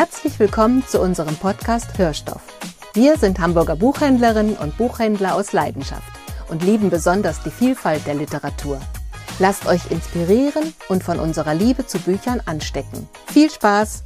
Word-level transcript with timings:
Herzlich 0.00 0.40
willkommen 0.40 0.82
zu 0.86 0.98
unserem 0.98 1.36
Podcast 1.36 1.98
Hörstoff. 1.98 2.40
Wir 2.94 3.18
sind 3.18 3.38
Hamburger 3.38 3.76
Buchhändlerinnen 3.76 4.56
und 4.56 4.78
Buchhändler 4.78 5.34
aus 5.34 5.52
Leidenschaft 5.52 6.10
und 6.48 6.64
lieben 6.64 6.88
besonders 6.88 7.42
die 7.42 7.50
Vielfalt 7.50 8.06
der 8.06 8.14
Literatur. 8.14 8.80
Lasst 9.38 9.66
euch 9.66 9.90
inspirieren 9.90 10.72
und 10.88 11.04
von 11.04 11.18
unserer 11.20 11.52
Liebe 11.52 11.86
zu 11.86 11.98
Büchern 11.98 12.40
anstecken. 12.46 13.10
Viel 13.26 13.50
Spaß! 13.50 14.04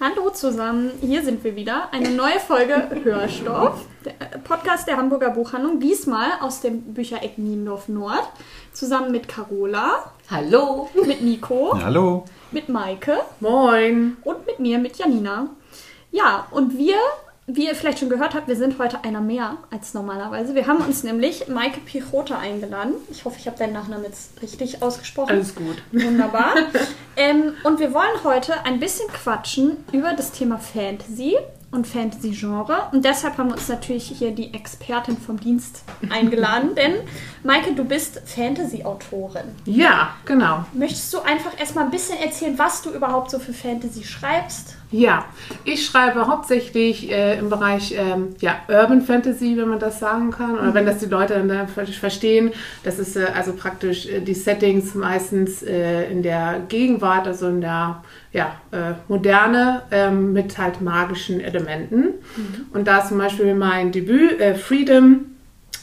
Hallo 0.00 0.30
zusammen, 0.30 0.92
hier 1.02 1.22
sind 1.22 1.44
wir 1.44 1.54
wieder. 1.54 1.92
Eine 1.92 2.10
neue 2.10 2.40
Folge 2.40 2.88
Hörstoff, 3.04 3.84
der 4.02 4.38
Podcast 4.38 4.88
der 4.88 4.96
Hamburger 4.96 5.28
Buchhandlung. 5.28 5.78
Diesmal 5.78 6.28
aus 6.40 6.62
dem 6.62 6.94
Büchereck 6.94 7.36
Niendorf 7.36 7.88
Nord. 7.88 8.26
Zusammen 8.72 9.12
mit 9.12 9.28
Carola. 9.28 10.10
Hallo. 10.30 10.88
Mit 11.06 11.20
Nico. 11.20 11.78
Hallo. 11.78 12.24
Mit 12.52 12.68
Maike. 12.68 13.18
Moin. 13.40 14.16
Und 14.22 14.46
mit 14.46 14.58
mir, 14.58 14.78
mit 14.78 14.96
Janina. 14.96 15.48
Ja, 16.10 16.46
und 16.50 16.76
wir 16.78 16.96
wie 17.48 17.66
ihr 17.66 17.76
vielleicht 17.76 18.00
schon 18.00 18.08
gehört 18.08 18.34
habt, 18.34 18.48
wir 18.48 18.56
sind 18.56 18.78
heute 18.80 19.04
einer 19.04 19.20
mehr 19.20 19.58
als 19.70 19.94
normalerweise. 19.94 20.56
Wir 20.56 20.66
haben 20.66 20.84
uns 20.84 21.04
nämlich 21.04 21.46
Maike 21.46 21.80
Pichota 21.80 22.38
eingeladen. 22.38 22.94
Ich 23.08 23.24
hoffe, 23.24 23.36
ich 23.38 23.46
habe 23.46 23.56
deinen 23.56 23.72
Nachnamen 23.72 24.04
jetzt 24.04 24.42
richtig 24.42 24.82
ausgesprochen. 24.82 25.30
Alles 25.30 25.54
gut. 25.54 25.76
Wunderbar. 25.92 26.54
ähm, 27.16 27.54
und 27.62 27.78
wir 27.78 27.94
wollen 27.94 28.24
heute 28.24 28.64
ein 28.64 28.80
bisschen 28.80 29.06
quatschen 29.08 29.76
über 29.92 30.12
das 30.14 30.32
Thema 30.32 30.58
Fantasy 30.58 31.36
und 31.70 31.86
Fantasy-Genre. 31.86 32.88
Und 32.92 33.04
deshalb 33.04 33.38
haben 33.38 33.48
wir 33.48 33.54
uns 33.54 33.68
natürlich 33.68 34.04
hier 34.04 34.30
die 34.30 34.54
Expertin 34.54 35.16
vom 35.16 35.38
Dienst 35.38 35.84
eingeladen. 36.10 36.74
denn, 36.74 36.94
Maike, 37.42 37.74
du 37.74 37.84
bist 37.84 38.22
Fantasy-Autorin. 38.24 39.44
Ja, 39.64 40.10
genau. 40.24 40.64
Möchtest 40.72 41.12
du 41.12 41.20
einfach 41.20 41.58
erstmal 41.58 41.84
ein 41.84 41.90
bisschen 41.90 42.18
erzählen, 42.18 42.58
was 42.58 42.82
du 42.82 42.90
überhaupt 42.90 43.30
so 43.30 43.38
für 43.38 43.52
Fantasy 43.52 44.04
schreibst? 44.04 44.76
Ja, 44.92 45.24
ich 45.64 45.84
schreibe 45.84 46.28
hauptsächlich 46.28 47.10
äh, 47.10 47.38
im 47.38 47.50
Bereich 47.50 47.92
ähm, 47.98 48.36
ja, 48.40 48.60
Urban 48.68 49.02
Fantasy, 49.02 49.56
wenn 49.56 49.68
man 49.68 49.80
das 49.80 49.98
sagen 49.98 50.30
kann. 50.30 50.54
Oder 50.54 50.70
mhm. 50.70 50.74
wenn 50.74 50.86
das 50.86 50.98
die 50.98 51.06
Leute 51.06 51.34
dann 51.34 51.48
da 51.48 51.66
verstehen. 51.66 52.52
Das 52.84 53.00
ist 53.00 53.16
äh, 53.16 53.26
also 53.34 53.52
praktisch 53.52 54.06
äh, 54.06 54.20
die 54.20 54.34
Settings 54.34 54.94
meistens 54.94 55.62
äh, 55.62 56.10
in 56.10 56.22
der 56.22 56.60
Gegenwart, 56.68 57.26
also 57.26 57.48
in 57.48 57.60
der 57.60 58.02
ja, 58.36 58.60
äh, 58.70 58.92
Moderne 59.08 59.82
ähm, 59.90 60.34
mit 60.34 60.58
halt 60.58 60.82
magischen 60.82 61.40
Elementen. 61.40 62.02
Mhm. 62.36 62.66
Und 62.70 62.86
da 62.86 62.98
ist 62.98 63.08
zum 63.08 63.16
Beispiel 63.16 63.54
mein 63.54 63.92
Debüt, 63.92 64.38
äh, 64.38 64.54
Freedom, 64.54 65.24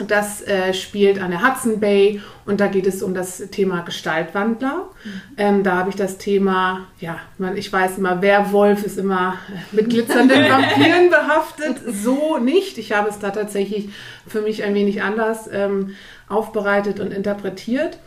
das 0.07 0.43
äh, 0.43 0.73
spielt 0.73 1.19
an 1.19 1.31
der 1.31 1.41
Hudson 1.43 1.79
Bay 1.79 2.21
und 2.45 2.59
da 2.59 2.67
geht 2.67 2.85
es 2.85 3.01
um 3.01 3.15
das 3.15 3.37
Thema 3.49 3.81
Gestaltwandler. 3.81 4.89
Mhm. 5.03 5.09
Ähm, 5.37 5.63
da 5.63 5.77
habe 5.77 5.89
ich 5.89 5.95
das 5.95 6.19
Thema, 6.19 6.87
ja, 6.99 7.17
man, 7.39 7.57
ich 7.57 7.73
weiß 7.73 7.97
immer, 7.97 8.21
Werwolf 8.21 8.83
ist 8.83 8.99
immer 8.99 9.35
mit 9.71 9.89
glitzernden 9.89 10.43
Vampiren 10.49 11.09
behaftet. 11.09 11.77
So 11.91 12.37
nicht. 12.37 12.77
Ich 12.77 12.91
habe 12.91 13.09
es 13.09 13.17
da 13.17 13.31
tatsächlich 13.31 13.89
für 14.27 14.41
mich 14.41 14.63
ein 14.63 14.75
wenig 14.75 15.01
anders 15.01 15.49
ähm, 15.51 15.95
aufbereitet 16.29 16.99
und 16.99 17.11
interpretiert. 17.11 17.97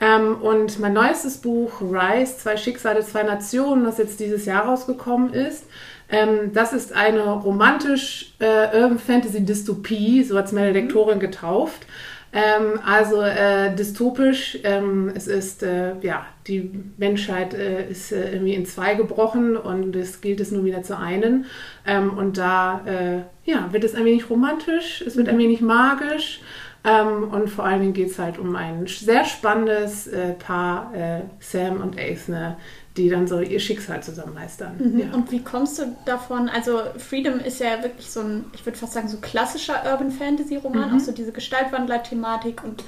Ähm, 0.00 0.36
und 0.36 0.78
mein 0.78 0.92
neuestes 0.92 1.38
Buch, 1.38 1.80
Rise, 1.80 2.36
Zwei 2.38 2.56
Schicksale, 2.56 3.04
zwei 3.04 3.24
Nationen, 3.24 3.84
das 3.84 3.98
jetzt 3.98 4.20
dieses 4.20 4.44
Jahr 4.44 4.66
rausgekommen 4.66 5.32
ist, 5.32 5.64
ähm, 6.10 6.52
das 6.54 6.72
ist 6.72 6.92
eine 6.92 7.22
romantisch 7.22 8.34
äh, 8.38 8.76
Urban 8.80 8.98
Fantasy 8.98 9.44
Dystopie, 9.44 10.22
so 10.24 10.38
hat 10.38 10.46
es 10.46 10.52
meine 10.52 10.72
Lektorin 10.72 11.20
getauft. 11.20 11.86
Ähm, 12.30 12.78
also 12.84 13.22
äh, 13.22 13.74
dystopisch, 13.74 14.58
ähm, 14.62 15.10
es 15.14 15.26
ist, 15.26 15.62
äh, 15.62 15.94
ja, 16.02 16.26
die 16.46 16.70
Menschheit 16.98 17.54
äh, 17.54 17.88
ist 17.88 18.12
äh, 18.12 18.32
irgendwie 18.32 18.52
in 18.52 18.66
zwei 18.66 18.94
gebrochen 18.94 19.56
und 19.56 19.96
es 19.96 20.20
gilt 20.20 20.40
es 20.40 20.50
nur 20.50 20.64
wieder 20.64 20.82
zu 20.82 20.98
einen. 20.98 21.46
Ähm, 21.86 22.18
und 22.18 22.36
da 22.36 22.82
äh, 22.86 23.50
ja, 23.50 23.72
wird 23.72 23.84
es 23.84 23.94
ein 23.94 24.04
wenig 24.04 24.28
romantisch, 24.28 25.02
es 25.06 25.16
wird 25.16 25.28
ein 25.28 25.38
wenig 25.38 25.62
magisch. 25.62 26.40
Ähm, 26.88 27.30
und 27.30 27.48
vor 27.48 27.64
allen 27.64 27.80
Dingen 27.80 27.92
geht 27.92 28.10
es 28.10 28.18
halt 28.18 28.38
um 28.38 28.56
ein 28.56 28.86
sehr 28.86 29.24
spannendes 29.24 30.06
äh, 30.06 30.32
Paar, 30.34 30.92
Sam 31.40 31.80
und 31.80 31.98
Aithne, 31.98 32.56
die 32.96 33.08
dann 33.08 33.26
so 33.26 33.40
ihr 33.40 33.60
Schicksal 33.60 34.02
zusammen 34.02 34.34
meistern. 34.34 34.76
Mhm. 34.78 34.98
Ja. 34.98 35.06
Und 35.12 35.30
wie 35.30 35.42
kommst 35.42 35.78
du 35.78 35.96
davon? 36.04 36.48
Also 36.48 36.80
Freedom 36.98 37.38
ist 37.38 37.60
ja 37.60 37.82
wirklich 37.82 38.10
so 38.10 38.20
ein, 38.20 38.44
ich 38.54 38.66
würde 38.66 38.78
fast 38.78 38.92
sagen, 38.92 39.08
so 39.08 39.18
klassischer 39.18 39.82
Urban 39.90 40.10
Fantasy 40.10 40.56
Roman, 40.56 40.90
mhm. 40.90 40.96
auch 40.96 41.00
so 41.00 41.12
diese 41.12 41.32
Gestaltwandler-Thematik 41.32 42.64
und 42.64 42.82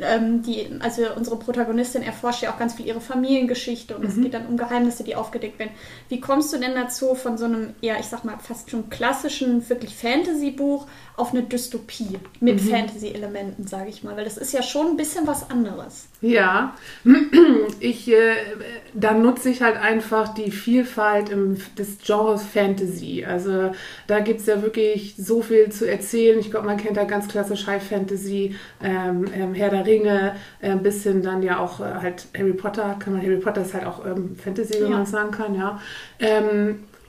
ähm, 0.00 0.42
die, 0.42 0.68
also 0.78 1.02
unsere 1.16 1.36
Protagonistin 1.36 2.02
erforscht 2.02 2.42
ja 2.42 2.52
auch 2.52 2.58
ganz 2.58 2.74
viel 2.74 2.86
ihre 2.86 3.00
Familiengeschichte 3.00 3.96
und 3.96 4.02
mhm. 4.02 4.08
es 4.08 4.16
geht 4.16 4.34
dann 4.34 4.46
um 4.46 4.56
Geheimnisse, 4.56 5.02
die 5.02 5.16
aufgedeckt 5.16 5.58
werden. 5.58 5.72
Wie 6.08 6.20
kommst 6.20 6.52
du 6.52 6.58
denn 6.58 6.74
dazu, 6.74 7.14
von 7.16 7.36
so 7.36 7.46
einem, 7.46 7.74
ja, 7.80 7.96
ich 7.98 8.06
sag 8.06 8.24
mal, 8.24 8.38
fast 8.38 8.70
schon 8.70 8.90
klassischen, 8.90 9.68
wirklich 9.68 9.96
Fantasy-Buch 9.96 10.86
auf 11.18 11.32
eine 11.32 11.42
Dystopie 11.42 12.18
mit 12.40 12.62
mhm. 12.62 12.68
Fantasy-Elementen, 12.68 13.66
sage 13.66 13.90
ich 13.90 14.04
mal? 14.04 14.16
Weil 14.16 14.24
das 14.24 14.38
ist 14.38 14.52
ja 14.52 14.62
schon 14.62 14.88
ein 14.88 14.96
bisschen 14.96 15.26
was 15.26 15.50
anderes. 15.50 16.08
Ja, 16.20 16.74
ich, 17.80 18.08
äh, 18.08 18.34
dann 18.94 19.22
nutze 19.22 19.50
ich 19.50 19.62
halt 19.62 19.76
einfach 19.76 20.34
die 20.34 20.50
Vielfalt 20.50 21.28
im, 21.28 21.58
des 21.76 21.98
Genres 22.04 22.42
Fantasy. 22.42 23.24
Also 23.24 23.72
da 24.06 24.20
gibt 24.20 24.40
es 24.40 24.46
ja 24.46 24.62
wirklich 24.62 25.16
so 25.16 25.42
viel 25.42 25.70
zu 25.70 25.88
erzählen. 25.88 26.38
Ich 26.38 26.50
glaube, 26.50 26.66
man 26.66 26.76
kennt 26.76 26.96
da 26.96 27.04
ganz 27.04 27.28
klassisch 27.28 27.66
High 27.66 27.82
Fantasy, 27.82 28.54
ähm, 28.82 29.26
ähm, 29.34 29.54
Herr 29.54 29.70
der 29.70 29.86
Ringe, 29.86 30.36
äh, 30.60 30.70
ein 30.70 30.82
bisschen 30.82 31.22
dann 31.22 31.42
ja 31.42 31.58
auch 31.58 31.80
äh, 31.80 31.94
halt 32.00 32.26
Harry 32.36 32.52
Potter, 32.52 32.96
kann 32.98 33.12
man 33.12 33.22
Harry 33.22 33.38
Potter 33.38 33.62
ist 33.62 33.74
halt 33.74 33.86
auch 33.86 34.06
ähm, 34.06 34.36
Fantasy, 34.36 34.74
wenn 34.74 34.90
ja. 34.90 34.96
man 34.96 35.06
sagen 35.06 35.30
kann, 35.30 35.54
ja. 35.54 35.80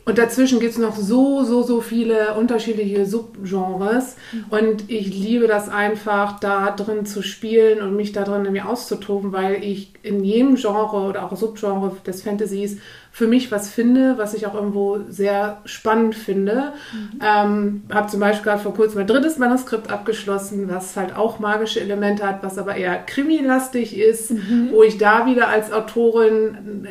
Und 0.09 0.18
dazwischen 0.18 0.59
gibt 0.59 0.72
es 0.72 0.80
noch 0.80 0.96
so, 0.96 1.44
so, 1.44 1.62
so 1.62 1.81
viele 1.81 2.34
unterschiedliche 2.34 3.06
Subgenres. 3.06 4.16
Mhm. 4.31 4.46
Und 4.50 4.90
ich 4.90 5.14
liebe 5.14 5.46
das 5.46 5.70
einfach, 5.70 6.40
da 6.40 6.72
drin 6.72 7.06
zu 7.06 7.22
spielen 7.22 7.84
und 7.84 7.96
mich 7.96 8.12
da 8.12 8.24
drin 8.24 8.46
irgendwie 8.46 8.64
auszutoben, 8.64 9.34
weil 9.34 9.64
ich 9.64 9.94
in 10.02 10.24
jedem 10.24 10.56
Genre 10.56 11.08
oder 11.08 11.24
auch 11.24 11.36
Subgenre 11.36 11.92
des 12.08 12.24
Fantasies 12.24 12.80
für 13.12 13.28
mich 13.28 13.52
was 13.52 13.70
finde, 13.70 14.18
was 14.18 14.34
ich 14.34 14.47
auch 14.47 14.56
irgendwo 14.56 15.00
sehr 15.09 15.62
spannend 15.66 16.16
finde. 16.16 16.74
Mhm. 16.91 17.20
Ähm, 17.22 17.84
habe 17.94 18.08
zum 18.08 18.20
Beispiel 18.20 18.46
gerade 18.46 18.64
vor 18.64 18.74
kurzem 18.74 18.97
mein 18.97 19.08
drittes 19.08 19.38
Manuskript 19.38 19.91
abgeschlossen, 19.91 20.70
was 20.70 20.97
halt 20.97 21.16
auch 21.16 21.38
magische 21.38 21.81
Elemente 21.81 22.26
hat, 22.26 22.41
was 22.41 22.58
aber 22.58 22.76
eher 22.76 22.97
krimilastig 22.97 23.96
ist, 23.96 24.31
mhm. 24.31 24.70
wo 24.72 24.81
ich 24.81 24.97
da 24.97 25.28
wieder 25.28 25.50
als 25.50 25.72
Autorin 25.72 26.88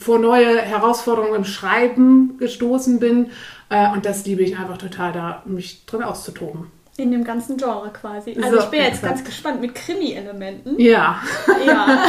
vor 0.00 0.18
neue 0.18 0.60
Herausforderungen 0.60 1.34
im 1.34 1.44
Schreiben 1.44 2.38
gestoßen 2.38 2.98
bin. 2.98 3.30
Äh, 3.68 3.92
und 3.92 4.06
das 4.06 4.24
liebe 4.24 4.42
ich 4.42 4.58
einfach 4.58 4.78
total, 4.78 5.12
da 5.12 5.42
mich 5.44 5.84
drin 5.84 6.02
auszutoben. 6.02 6.68
In 6.96 7.12
dem 7.12 7.24
ganzen 7.24 7.56
Genre 7.56 7.90
quasi. 7.92 8.36
Also 8.36 8.58
so, 8.58 8.64
ich 8.64 8.70
bin 8.70 8.80
jetzt 8.80 9.02
ganz 9.02 9.22
gespannt 9.24 9.60
mit 9.60 9.74
Krimi-Elementen. 9.74 10.78
Ja. 10.80 11.22
Ja. 11.64 11.86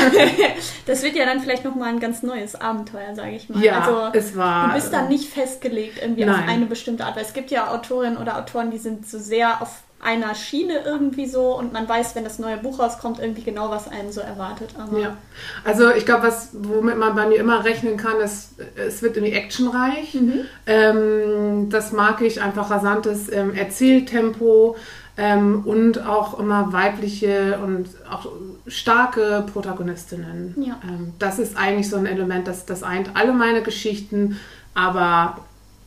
Das 0.86 1.04
wird 1.04 1.16
ja 1.16 1.26
dann 1.26 1.40
vielleicht 1.40 1.64
nochmal 1.64 1.90
ein 1.90 2.00
ganz 2.00 2.24
neues 2.24 2.60
Abenteuer, 2.60 3.14
sage 3.16 3.36
ich 3.36 3.48
mal. 3.48 3.64
Ja, 3.64 3.80
also 3.80 4.18
es 4.18 4.36
war. 4.36 4.70
Du 4.70 4.74
bist 4.74 4.92
dann 4.92 5.08
nicht 5.08 5.32
festgelegt 5.32 6.00
irgendwie 6.02 6.26
nein. 6.26 6.36
auf 6.36 6.50
eine 6.50 6.66
bestimmte 6.66 7.06
Art. 7.06 7.16
Weil 7.16 7.24
es 7.24 7.34
gibt 7.34 7.52
ja 7.52 7.70
Autorinnen 7.72 8.18
oder 8.18 8.38
Autoren, 8.38 8.72
die 8.72 8.78
sind 8.78 9.08
so 9.08 9.20
sehr 9.20 9.62
auf 9.62 9.84
einer 10.02 10.34
Schiene 10.34 10.80
irgendwie 10.84 11.28
so 11.28 11.58
und 11.58 11.74
man 11.74 11.88
weiß, 11.88 12.16
wenn 12.16 12.24
das 12.24 12.40
neue 12.40 12.58
Buch 12.58 12.80
rauskommt, 12.80 13.20
irgendwie 13.20 13.44
genau, 13.44 13.70
was 13.70 13.88
einen 13.88 14.12
so 14.12 14.20
erwartet. 14.22 14.70
Aber 14.78 14.98
ja. 14.98 15.18
Also 15.64 15.92
ich 15.92 16.06
glaube, 16.06 16.24
was 16.24 16.50
womit 16.54 16.98
man 16.98 17.16
bei 17.16 17.28
mir 17.28 17.40
immer 17.40 17.64
rechnen 17.64 17.98
kann, 17.98 18.20
ist, 18.20 18.56
es 18.76 19.02
wird 19.04 19.18
irgendwie 19.18 19.34
actionreich. 19.34 20.16
Mhm. 20.16 20.42
Ähm, 20.66 21.70
das 21.70 21.92
mag 21.92 22.22
ich, 22.22 22.42
einfach 22.42 22.72
rasantes 22.72 23.32
ähm, 23.32 23.54
Erzähltempo 23.54 24.76
ähm, 25.18 25.62
und 25.66 26.06
auch 26.08 26.40
immer 26.40 26.74
weibliche 26.74 27.60
und 27.64 27.88
auch 28.10 28.28
starke 28.66 29.46
Protagonistinnen. 29.54 30.56
Ja. 30.58 30.80
Ähm, 30.84 31.14
das 31.20 31.38
ist 31.38 31.58
eigentlich 31.58 31.90
so 31.90 31.98
ein 31.98 32.08
Element, 32.08 32.48
das, 32.48 32.66
das 32.66 32.82
eint 32.82 33.12
alle 33.14 33.34
meine 33.34 33.62
Geschichten, 33.62 34.40
aber 34.74 35.38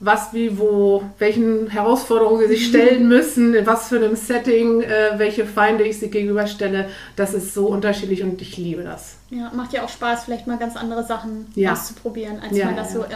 was, 0.01 0.33
wie, 0.33 0.59
wo, 0.59 1.03
welchen 1.19 1.69
Herausforderungen 1.69 2.41
sie 2.41 2.55
sich 2.55 2.67
stellen 2.67 3.09
müssen, 3.09 3.55
in 3.55 3.67
was 3.67 3.89
für 3.89 3.97
einem 3.97 4.17
Setting, 4.17 4.83
äh, 4.83 5.13
welche 5.17 5.47
Feinde 5.47 5.85
ich 5.85 5.99
sie 5.99 6.11
gegenüberstelle. 6.11 6.89
Das 7.17 7.33
ist 7.33 7.55
so 7.55 7.67
unterschiedlich 7.69 8.23
und 8.23 8.41
ich 8.43 8.57
liebe 8.57 8.83
das. 8.83 9.17
Ja, 9.31 9.51
macht 9.55 9.73
ja 9.73 9.85
auch 9.85 9.89
Spaß, 9.89 10.25
vielleicht 10.25 10.47
mal 10.47 10.59
ganz 10.59 10.77
andere 10.77 11.05
Sachen 11.05 11.47
ja. 11.55 11.73
auszuprobieren, 11.73 12.41
als 12.41 12.57
ja, 12.57 12.67
man 12.67 12.77
das 12.77 12.93
ja. 12.93 13.01
so 13.01 13.07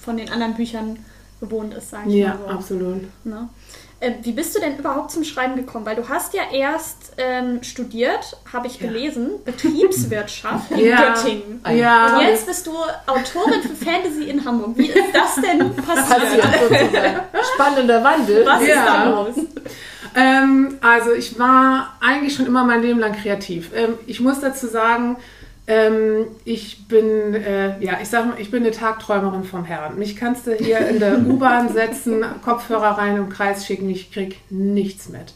von 0.00 0.16
den 0.16 0.30
anderen 0.30 0.54
Büchern 0.54 0.98
gewohnt 1.40 1.74
ist, 1.74 1.90
sage 1.90 2.08
ich 2.08 2.16
ja, 2.16 2.28
mal 2.28 2.38
so. 2.38 2.44
Ja, 2.44 2.50
absolut. 2.50 3.02
Ne? 3.24 3.48
Äh, 4.00 4.12
wie 4.22 4.32
bist 4.32 4.56
du 4.56 4.60
denn 4.60 4.78
überhaupt 4.78 5.10
zum 5.10 5.24
Schreiben 5.24 5.56
gekommen? 5.56 5.84
Weil 5.84 5.96
du 5.96 6.08
hast 6.08 6.32
ja 6.32 6.42
erst 6.50 7.12
ähm, 7.18 7.62
studiert, 7.62 8.36
habe 8.50 8.66
ich 8.66 8.78
gelesen, 8.78 9.32
Betriebswirtschaft 9.44 10.70
in 10.70 10.86
ja. 10.86 11.12
Göttingen. 11.12 11.62
Ja. 11.74 12.16
Und 12.16 12.22
jetzt 12.22 12.46
bist 12.46 12.66
du 12.66 12.72
Autorin 13.06 13.60
für 13.62 13.74
Fantasy 13.74 14.24
in 14.30 14.42
Hamburg. 14.42 14.70
Wie 14.76 14.86
ist 14.86 15.14
das 15.14 15.34
denn 15.36 15.76
passiert? 15.76 16.40
passiert 16.40 17.22
Spannender 17.54 18.02
Wandel. 18.02 18.46
Was 18.46 18.62
ist 18.62 18.74
da 18.74 19.04
los? 19.04 19.34
Ähm, 20.16 20.78
also 20.80 21.12
ich 21.12 21.38
war 21.38 21.96
eigentlich 22.00 22.34
schon 22.34 22.46
immer 22.46 22.64
mein 22.64 22.80
Leben 22.80 22.98
lang 22.98 23.12
kreativ. 23.12 23.70
Ähm, 23.74 23.98
ich 24.06 24.20
muss 24.20 24.40
dazu 24.40 24.66
sagen, 24.66 25.18
ähm, 25.70 26.26
ich 26.44 26.88
bin, 26.88 27.32
äh, 27.32 27.78
ja, 27.80 27.98
ich 28.02 28.08
sag 28.08 28.26
mal, 28.26 28.40
ich 28.40 28.50
bin 28.50 28.64
eine 28.64 28.72
Tagträumerin 28.72 29.44
vom 29.44 29.64
Herrn. 29.64 29.96
Mich 30.00 30.16
kannst 30.16 30.48
du 30.48 30.54
hier 30.54 30.80
in 30.80 30.98
der 30.98 31.18
U-Bahn 31.26 31.72
setzen, 31.72 32.24
Kopfhörer 32.44 32.98
rein 32.98 33.16
im 33.16 33.28
Kreis 33.28 33.64
schicken, 33.64 33.88
ich 33.88 34.10
krieg 34.10 34.40
nichts 34.50 35.08
mit. 35.08 35.32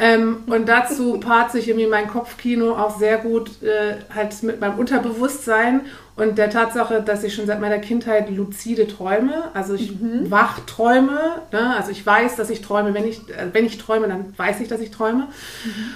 Ähm, 0.00 0.38
und 0.46 0.68
dazu 0.68 1.20
paart 1.20 1.52
sich 1.52 1.68
irgendwie 1.68 1.86
mein 1.86 2.08
Kopfkino 2.08 2.72
auch 2.72 2.98
sehr 2.98 3.18
gut 3.18 3.62
äh, 3.62 3.94
halt 4.12 4.42
mit 4.42 4.60
meinem 4.60 4.76
Unterbewusstsein 4.76 5.82
und 6.16 6.36
der 6.36 6.50
Tatsache, 6.50 7.00
dass 7.00 7.22
ich 7.22 7.32
schon 7.32 7.46
seit 7.46 7.60
meiner 7.60 7.78
Kindheit 7.78 8.28
luzide 8.28 8.88
träume. 8.88 9.50
Also 9.54 9.74
ich 9.74 9.92
mhm. 9.92 10.32
wach 10.32 10.58
träume. 10.66 11.42
Ne? 11.52 11.76
Also 11.76 11.92
ich 11.92 12.04
weiß, 12.04 12.34
dass 12.34 12.50
ich 12.50 12.60
träume. 12.60 12.92
Wenn 12.92 13.06
ich, 13.06 13.20
äh, 13.28 13.50
wenn 13.52 13.66
ich 13.66 13.78
träume, 13.78 14.08
dann 14.08 14.36
weiß 14.36 14.60
ich, 14.60 14.66
dass 14.66 14.80
ich 14.80 14.90
träume. 14.90 15.28
Mhm. 15.64 15.94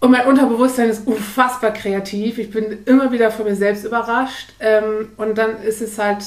Und 0.00 0.12
mein 0.12 0.26
Unterbewusstsein 0.26 0.88
ist 0.88 1.06
unfassbar 1.06 1.72
kreativ. 1.72 2.38
Ich 2.38 2.50
bin 2.50 2.78
immer 2.86 3.12
wieder 3.12 3.30
von 3.30 3.44
mir 3.44 3.54
selbst 3.54 3.84
überrascht. 3.84 4.54
Ähm, 4.58 5.08
und 5.18 5.36
dann 5.36 5.62
ist 5.62 5.82
es 5.82 5.98
halt 5.98 6.24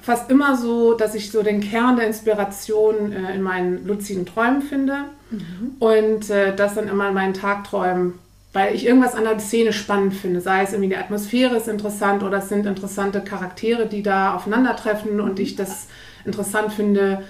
fast 0.00 0.30
immer 0.30 0.56
so, 0.56 0.94
dass 0.94 1.14
ich 1.14 1.30
so 1.30 1.42
den 1.42 1.60
Kern 1.60 1.96
der 1.96 2.06
Inspiration 2.06 3.12
äh, 3.12 3.34
in 3.34 3.42
meinen 3.42 3.86
luziden 3.86 4.24
Träumen 4.24 4.62
finde 4.62 5.04
mhm. 5.30 5.72
und 5.78 6.30
äh, 6.30 6.54
das 6.54 6.74
dann 6.74 6.88
immer 6.88 7.08
in 7.08 7.14
meinen 7.14 7.34
Tagträumen, 7.34 8.14
weil 8.54 8.74
ich 8.74 8.86
irgendwas 8.86 9.14
an 9.14 9.24
der 9.24 9.38
Szene 9.38 9.74
spannend 9.74 10.14
finde. 10.14 10.40
Sei 10.40 10.62
es 10.62 10.72
irgendwie 10.72 10.88
die 10.88 10.96
Atmosphäre 10.96 11.56
ist 11.56 11.68
interessant 11.68 12.22
oder 12.22 12.38
es 12.38 12.48
sind 12.48 12.64
interessante 12.64 13.20
Charaktere, 13.20 13.86
die 13.86 14.02
da 14.02 14.34
aufeinandertreffen 14.34 15.20
und 15.20 15.38
ich 15.38 15.56
das 15.56 15.88
interessant 16.24 16.72
finde, 16.72 17.22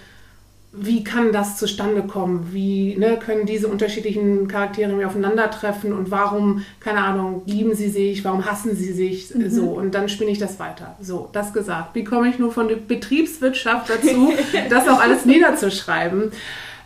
wie 0.72 1.02
kann 1.02 1.32
das 1.32 1.56
zustande 1.56 2.02
kommen? 2.02 2.50
Wie 2.52 2.96
ne, 2.96 3.18
können 3.18 3.44
diese 3.44 3.66
unterschiedlichen 3.66 4.46
Charaktere 4.46 4.92
mir 4.92 5.08
aufeinandertreffen 5.08 5.92
und 5.92 6.12
warum, 6.12 6.64
keine 6.78 7.02
Ahnung, 7.02 7.42
lieben 7.46 7.74
sie 7.74 7.88
sich, 7.88 8.24
warum 8.24 8.46
hassen 8.46 8.76
sie 8.76 8.92
sich? 8.92 9.34
Mhm. 9.34 9.50
So, 9.50 9.70
und 9.70 9.94
dann 9.94 10.08
spinne 10.08 10.30
ich 10.30 10.38
das 10.38 10.60
weiter. 10.60 10.96
So, 11.00 11.28
das 11.32 11.52
gesagt. 11.52 11.96
Wie 11.96 12.04
komme 12.04 12.28
ich 12.28 12.38
nur 12.38 12.52
von 12.52 12.68
der 12.68 12.76
Betriebswirtschaft 12.76 13.90
dazu, 13.90 14.32
das 14.70 14.88
auch 14.88 15.00
alles 15.00 15.24
niederzuschreiben? 15.24 16.30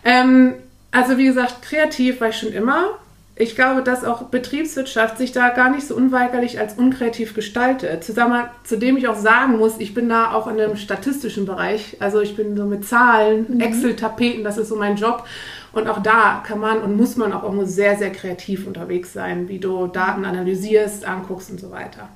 Ähm, 0.03 0.53
also, 0.91 1.17
wie 1.17 1.25
gesagt, 1.25 1.61
kreativ 1.61 2.21
war 2.21 2.29
ich 2.29 2.37
schon 2.37 2.53
immer 2.53 2.97
ich 3.37 3.55
glaube, 3.55 3.83
dass 3.83 4.05
auch 4.05 4.23
Betriebswirtschaft 4.23 5.17
sich 5.17 5.33
da 5.33 5.49
gar 5.49 5.69
nicht 5.69 5.85
so 5.85 5.95
unweigerlich 5.95 6.57
als 6.57 6.75
unkreativ 6.75 7.33
gestaltet. 7.33 8.03
Zusammen, 8.05 8.45
zudem 8.63 8.95
ich 8.95 9.09
auch 9.09 9.17
sagen 9.17 9.57
muss, 9.57 9.73
ich 9.79 9.93
bin 9.93 10.07
da 10.07 10.31
auch 10.31 10.47
in 10.47 10.59
einem 10.59 10.77
statistischen 10.77 11.45
Bereich. 11.45 11.97
Also 11.99 12.21
ich 12.21 12.37
bin 12.37 12.55
so 12.55 12.65
mit 12.65 12.85
Zahlen, 12.85 13.45
mhm. 13.49 13.59
Excel-Tapeten, 13.59 14.45
das 14.45 14.57
ist 14.57 14.69
so 14.69 14.77
mein 14.77 14.95
Job. 14.95 15.25
Und 15.73 15.89
auch 15.89 16.01
da 16.01 16.41
kann 16.47 16.59
man 16.59 16.81
und 16.81 16.95
muss 16.95 17.17
man 17.17 17.33
auch 17.33 17.43
immer 17.51 17.65
sehr, 17.65 17.97
sehr 17.97 18.11
kreativ 18.11 18.65
unterwegs 18.65 19.11
sein, 19.11 19.49
wie 19.49 19.59
du 19.59 19.87
Daten 19.87 20.23
analysierst, 20.23 21.05
anguckst 21.05 21.51
und 21.51 21.59
so 21.59 21.71
weiter. 21.71 22.07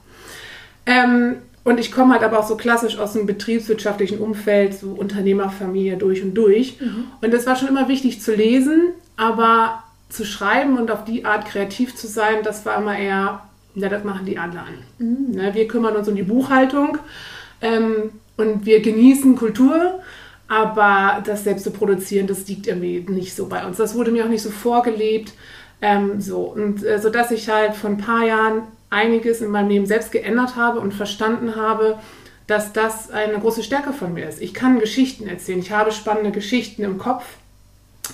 Ähm, 0.85 1.35
und 1.65 1.81
ich 1.81 1.91
komme 1.91 2.13
halt 2.13 2.23
aber 2.23 2.39
auch 2.39 2.47
so 2.47 2.55
klassisch 2.55 2.97
aus 2.97 3.11
dem 3.11 3.25
betriebswirtschaftlichen 3.25 4.19
Umfeld, 4.19 4.73
so 4.73 4.91
Unternehmerfamilie 4.91 5.97
durch 5.97 6.23
und 6.23 6.33
durch. 6.35 6.79
Mhm. 6.79 7.07
Und 7.21 7.33
das 7.33 7.45
war 7.45 7.57
schon 7.57 7.67
immer 7.67 7.89
wichtig 7.89 8.21
zu 8.21 8.33
lesen, 8.33 8.93
aber 9.17 9.83
zu 10.09 10.25
schreiben 10.25 10.77
und 10.77 10.91
auf 10.91 11.05
die 11.05 11.25
Art 11.25 11.45
kreativ 11.45 11.95
zu 11.95 12.07
sein, 12.07 12.43
das 12.43 12.65
war 12.65 12.77
immer 12.77 12.97
eher, 12.97 13.41
ja, 13.75 13.89
das 13.89 14.03
machen 14.03 14.25
die 14.25 14.37
anderen. 14.37 14.73
Mhm. 14.97 15.31
Ne, 15.31 15.53
wir 15.53 15.67
kümmern 15.67 15.95
uns 15.95 16.07
um 16.07 16.15
die 16.15 16.23
Buchhaltung 16.23 16.97
ähm, 17.61 18.11
und 18.37 18.65
wir 18.65 18.81
genießen 18.81 19.35
Kultur, 19.35 19.99
aber 20.47 21.21
das 21.23 21.43
selbst 21.43 21.63
zu 21.63 21.71
produzieren, 21.71 22.25
das 22.25 22.47
liegt 22.47 22.65
irgendwie 22.65 23.05
nicht 23.07 23.35
so 23.35 23.47
bei 23.47 23.65
uns. 23.65 23.77
Das 23.77 23.95
wurde 23.95 24.11
mir 24.11 24.25
auch 24.25 24.29
nicht 24.29 24.41
so 24.41 24.49
vorgelebt. 24.49 25.33
Ähm, 25.81 26.19
so, 26.19 26.41
und 26.41 26.83
äh, 26.83 26.99
so 26.99 27.09
dass 27.09 27.31
ich 27.31 27.47
halt 27.47 27.73
vor 27.73 27.89
ein 27.89 27.97
paar 27.97 28.25
Jahren 28.25 28.63
einiges 28.89 29.41
in 29.41 29.51
meinem 29.51 29.69
Leben 29.69 29.85
selbst 29.85 30.11
geändert 30.11 30.55
habe 30.55 30.79
und 30.79 30.93
verstanden 30.93 31.55
habe, 31.55 31.99
dass 32.47 32.73
das 32.73 33.11
eine 33.11 33.39
große 33.39 33.63
Stärke 33.63 33.93
von 33.93 34.13
mir 34.13 34.27
ist. 34.27 34.41
Ich 34.41 34.53
kann 34.53 34.79
Geschichten 34.79 35.27
erzählen, 35.27 35.59
ich 35.59 35.71
habe 35.71 35.91
spannende 35.91 36.31
Geschichten 36.31 36.83
im 36.83 36.97
Kopf 36.97 37.23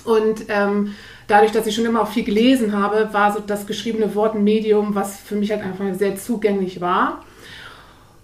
und 0.04 0.44
ähm, 0.48 0.94
dadurch, 1.28 1.52
dass 1.52 1.66
ich 1.66 1.74
schon 1.74 1.84
immer 1.84 2.02
auch 2.02 2.08
viel 2.08 2.24
gelesen 2.24 2.72
habe, 2.72 3.08
war 3.12 3.32
so 3.32 3.40
das 3.40 3.66
geschriebene 3.66 4.14
Wort 4.14 4.34
ein 4.34 4.44
Medium, 4.44 4.94
was 4.94 5.18
für 5.20 5.36
mich 5.36 5.50
halt 5.50 5.62
einfach 5.62 5.84
sehr 5.94 6.16
zugänglich 6.16 6.80
war. 6.80 7.22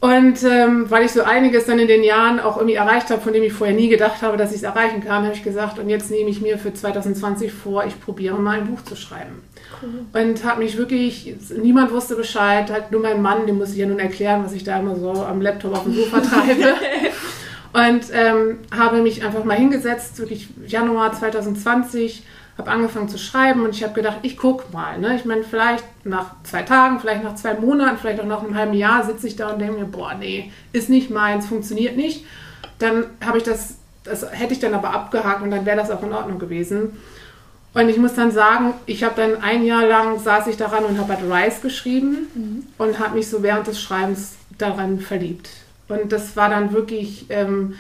Und 0.03 0.43
ähm, 0.43 0.91
weil 0.91 1.05
ich 1.05 1.13
so 1.13 1.23
einiges 1.23 1.67
dann 1.67 1.79
in 1.79 1.87
den 1.87 2.03
Jahren 2.03 2.41
auch 2.41 2.57
irgendwie 2.57 2.75
erreicht 2.75 3.11
habe, 3.11 3.21
von 3.21 3.33
dem 3.33 3.45
ich 3.45 3.53
vorher 3.53 3.77
nie 3.77 3.89
gedacht 3.89 4.21
habe, 4.23 4.37
dass 4.37 4.51
ich 4.51 4.57
es 4.57 4.63
erreichen 4.65 5.01
kann, 5.01 5.23
habe 5.23 5.33
ich 5.33 5.45
gesagt, 5.45 5.79
und 5.79 5.89
jetzt 5.89 6.11
nehme 6.11 6.29
ich 6.29 6.41
mir 6.41 6.59
für 6.59 6.75
2020 6.75 7.53
vor, 7.53 7.85
ich 7.85 8.01
probiere 8.01 8.37
mal 8.37 8.59
ein 8.59 8.67
Buch 8.67 8.83
zu 8.83 8.97
schreiben. 8.97 9.45
Cool. 9.81 10.21
Und 10.21 10.45
habe 10.45 10.65
mich 10.65 10.77
wirklich, 10.77 11.37
niemand 11.57 11.93
wusste 11.93 12.17
Bescheid, 12.17 12.69
halt 12.73 12.91
nur 12.91 13.01
mein 13.01 13.23
Mann, 13.23 13.47
dem 13.47 13.59
muss 13.59 13.71
ich 13.71 13.77
ja 13.77 13.87
nun 13.87 14.01
erklären, 14.01 14.43
was 14.45 14.53
ich 14.55 14.65
da 14.65 14.81
immer 14.81 14.97
so 14.97 15.13
am 15.13 15.41
Laptop 15.41 15.73
auf 15.73 15.85
dem 15.85 15.95
Sofa 15.95 16.19
treibe. 16.19 16.75
und 17.73 18.03
ähm, 18.13 18.59
habe 18.77 19.03
mich 19.03 19.25
einfach 19.25 19.45
mal 19.45 19.57
hingesetzt, 19.57 20.19
wirklich 20.19 20.49
Januar 20.67 21.13
2020, 21.13 22.25
habe 22.59 22.71
angefangen 22.71 23.09
zu 23.09 23.19
schreiben 23.19 23.65
und 23.65 23.71
ich 23.75 23.83
habe 23.83 23.95
gedacht, 23.95 24.19
ich 24.23 24.37
gucke 24.37 24.73
mal. 24.73 24.99
Ne? 24.99 25.17
Ich 25.17 25.25
meine, 25.25 25.43
vielleicht 25.43 25.85
nach 26.05 26.35
zwei 26.45 26.63
Tagen, 26.63 27.01
vielleicht 27.01 27.25
nach 27.25 27.35
zwei 27.35 27.55
Monaten, 27.55 27.97
vielleicht 27.97 28.21
auch 28.21 28.27
nach 28.27 28.43
einem 28.43 28.55
halben 28.55 28.75
Jahr 28.75 29.05
sitze 29.05 29.27
ich 29.27 29.37
da 29.37 29.51
und 29.51 29.59
denke 29.59 29.81
mir, 29.81 29.87
boah, 29.87 30.15
nee, 30.15 30.53
ist 30.73 30.91
nicht 30.91 31.11
meins, 31.11 31.47
funktioniert 31.47 31.97
nicht. 31.97 32.25
Dann 32.79 33.05
habe 33.25 33.39
ich 33.39 33.45
das, 33.45 33.77
das 34.05 34.31
hätte 34.33 34.53
ich 34.53 34.61
dann 34.61 34.75
aber 34.75 34.91
abgehakt 34.91 35.43
und 35.43 35.51
dann 35.51 35.65
wäre 35.65 35.77
das 35.79 35.91
auch 35.91 36.03
in 36.03 36.13
Ordnung 36.13 36.39
gewesen. 36.39 36.99
Und 37.75 37.89
ich 37.89 37.97
muss 37.97 38.15
dann 38.15 38.31
sagen, 38.31 38.75
ich 38.85 39.03
habe 39.03 39.15
dann 39.17 39.43
ein 39.43 39.65
Jahr 39.65 39.87
lang 39.87 40.19
saß 40.19 40.47
ich 40.49 40.59
daran 40.59 40.85
und 40.85 40.99
habe 40.99 41.17
halt 41.17 41.23
Rice 41.31 41.63
geschrieben 41.63 42.29
mhm. 42.35 42.67
und 42.77 42.99
habe 42.99 43.17
mich 43.17 43.29
so 43.29 43.43
während 43.43 43.67
des 43.67 43.81
Schreibens 43.81 44.35
daran 44.59 45.01
verliebt. 45.01 45.49
Und 45.89 46.13
das 46.13 46.37
war 46.37 46.51
dann 46.51 46.73
wirklich, 46.73 47.27
ähm, 47.31 47.75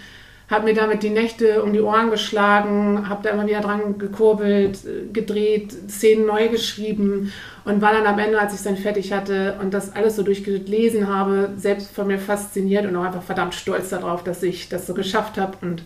habe 0.52 0.66
mir 0.66 0.74
damit 0.74 1.02
die 1.02 1.10
Nächte 1.10 1.62
um 1.62 1.72
die 1.72 1.80
Ohren 1.80 2.10
geschlagen, 2.10 3.08
habe 3.08 3.22
da 3.22 3.30
immer 3.30 3.46
wieder 3.46 3.60
dran 3.60 3.98
gekurbelt, 3.98 4.78
gedreht, 5.12 5.72
Szenen 5.88 6.26
neu 6.26 6.48
geschrieben 6.48 7.32
und 7.64 7.80
war 7.80 7.92
dann 7.92 8.06
am 8.06 8.18
Ende, 8.18 8.38
als 8.38 8.52
ich 8.52 8.58
es 8.58 8.64
dann 8.64 8.76
fertig 8.76 9.12
hatte 9.12 9.56
und 9.60 9.72
das 9.72 9.94
alles 9.94 10.16
so 10.16 10.22
durchgelesen 10.22 11.08
habe, 11.08 11.50
selbst 11.56 11.94
von 11.94 12.06
mir 12.06 12.18
fasziniert 12.18 12.86
und 12.86 12.94
auch 12.96 13.04
einfach 13.04 13.22
verdammt 13.22 13.54
stolz 13.54 13.88
darauf, 13.88 14.22
dass 14.22 14.42
ich 14.42 14.68
das 14.68 14.86
so 14.86 14.94
geschafft 14.94 15.38
habe 15.38 15.56
und 15.62 15.82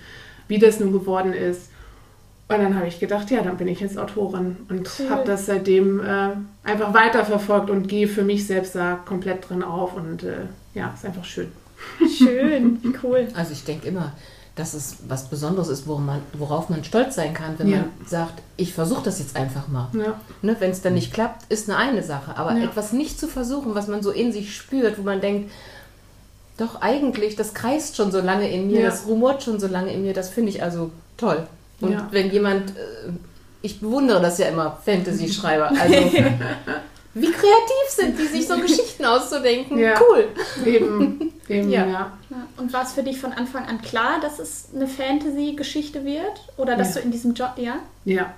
wie 0.48 0.58
das 0.58 0.80
nun 0.80 0.92
geworden 0.92 1.32
ist. 1.32 1.70
Und 2.48 2.58
dann 2.58 2.76
habe 2.76 2.86
ich 2.86 3.00
gedacht, 3.00 3.30
ja, 3.30 3.42
dann 3.42 3.56
bin 3.56 3.66
ich 3.66 3.80
jetzt 3.80 3.98
Autorin 3.98 4.56
und 4.68 4.88
cool. 4.98 5.10
habe 5.10 5.24
das 5.26 5.46
seitdem 5.46 6.00
äh, 6.00 6.30
einfach 6.62 6.94
weiterverfolgt 6.94 7.70
und 7.70 7.88
gehe 7.88 8.06
für 8.06 8.22
mich 8.22 8.46
selbst 8.46 8.76
da 8.76 9.00
komplett 9.04 9.48
drin 9.48 9.64
auf 9.64 9.96
und 9.96 10.22
äh, 10.22 10.46
ja, 10.74 10.92
ist 10.94 11.04
einfach 11.04 11.24
schön. 11.24 11.48
Schön, 12.18 12.94
cool. 13.02 13.28
Also 13.34 13.52
ich 13.52 13.64
denke 13.64 13.88
immer, 13.88 14.12
dass 14.56 14.72
es 14.72 14.96
was 15.06 15.28
Besonderes 15.28 15.68
ist, 15.68 15.86
worauf 15.86 16.00
man, 16.00 16.22
worauf 16.32 16.68
man 16.70 16.82
stolz 16.82 17.14
sein 17.14 17.34
kann, 17.34 17.58
wenn 17.58 17.68
ja. 17.68 17.76
man 17.78 17.90
sagt, 18.06 18.42
ich 18.56 18.72
versuche 18.72 19.04
das 19.04 19.18
jetzt 19.18 19.36
einfach 19.36 19.68
mal. 19.68 19.88
Ja. 19.92 20.18
Ne, 20.40 20.56
wenn 20.58 20.70
es 20.70 20.80
dann 20.80 20.94
nicht 20.94 21.12
klappt, 21.12 21.52
ist 21.52 21.68
eine 21.68 21.78
eine 21.78 22.02
Sache. 22.02 22.36
Aber 22.38 22.56
ja. 22.56 22.64
etwas 22.64 22.92
nicht 22.92 23.20
zu 23.20 23.28
versuchen, 23.28 23.74
was 23.74 23.86
man 23.86 24.02
so 24.02 24.10
in 24.10 24.32
sich 24.32 24.56
spürt, 24.56 24.98
wo 24.98 25.02
man 25.02 25.20
denkt, 25.20 25.50
doch 26.56 26.80
eigentlich, 26.80 27.36
das 27.36 27.52
kreist 27.52 27.96
schon 27.96 28.10
so 28.10 28.20
lange 28.20 28.50
in 28.50 28.68
mir, 28.68 28.82
das 28.82 29.06
rumort 29.06 29.42
schon 29.42 29.60
so 29.60 29.66
lange 29.66 29.92
in 29.92 30.02
mir, 30.02 30.14
das 30.14 30.30
finde 30.30 30.50
ich 30.50 30.62
also 30.62 30.90
toll. 31.18 31.46
Und 31.82 32.10
wenn 32.10 32.30
jemand, 32.30 32.70
äh, 32.70 33.10
ich 33.60 33.80
bewundere 33.80 34.22
das 34.22 34.38
ja 34.38 34.46
immer, 34.46 34.78
Fantasy-Schreiber, 34.86 35.68
also 35.78 35.94
wie 37.12 37.30
kreativ 37.30 37.88
sind 37.90 38.18
die, 38.18 38.26
sich 38.26 38.48
so 38.48 38.56
Geschichten 38.56 39.04
auszudenken. 39.04 39.78
Cool. 39.78 40.28
Eben. 40.64 41.32
Eben, 41.48 41.70
ja. 41.70 41.86
ja. 41.86 42.12
Und 42.56 42.72
war 42.72 42.82
es 42.82 42.92
für 42.92 43.02
dich 43.02 43.20
von 43.20 43.32
Anfang 43.32 43.66
an 43.66 43.80
klar, 43.80 44.20
dass 44.20 44.38
es 44.38 44.68
eine 44.74 44.88
Fantasy-Geschichte 44.88 46.04
wird? 46.04 46.42
Oder 46.56 46.76
dass 46.76 46.94
ja. 46.94 47.00
du 47.00 47.06
in 47.06 47.12
diesem 47.12 47.34
Job, 47.34 47.52
ja? 47.56 47.76
Ja, 48.04 48.34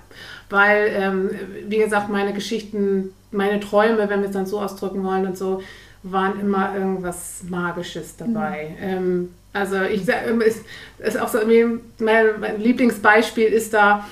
weil, 0.49 0.91
ähm, 0.93 1.29
wie 1.67 1.77
gesagt, 1.77 2.09
meine 2.09 2.33
Geschichten, 2.33 3.13
meine 3.31 3.59
Träume, 3.59 4.09
wenn 4.09 4.21
wir 4.21 4.27
es 4.27 4.33
dann 4.33 4.45
so 4.45 4.59
ausdrücken 4.59 5.03
wollen 5.03 5.25
und 5.25 5.37
so, 5.37 5.61
waren 6.03 6.39
immer 6.39 6.75
irgendwas 6.75 7.41
Magisches 7.49 8.15
dabei. 8.15 8.75
Mhm. 8.79 8.83
Ähm, 8.83 9.33
also 9.53 9.81
ich 9.81 10.05
sage, 10.05 10.29
ist, 10.43 10.63
ist 10.99 11.19
auch 11.19 11.27
so, 11.27 11.39
mein, 11.45 12.29
mein 12.39 12.61
Lieblingsbeispiel 12.61 13.47
ist 13.47 13.73
da, 13.73 14.07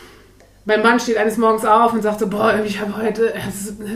mein 0.65 0.81
Mann 0.81 0.99
steht 0.99 1.17
eines 1.17 1.37
Morgens 1.37 1.63
auf 1.63 1.93
und 1.93 2.01
sagt 2.01 2.19
so, 2.19 2.27
boah, 2.27 2.61
ich 2.65 2.81
habe 2.81 2.97
heute 2.97 3.33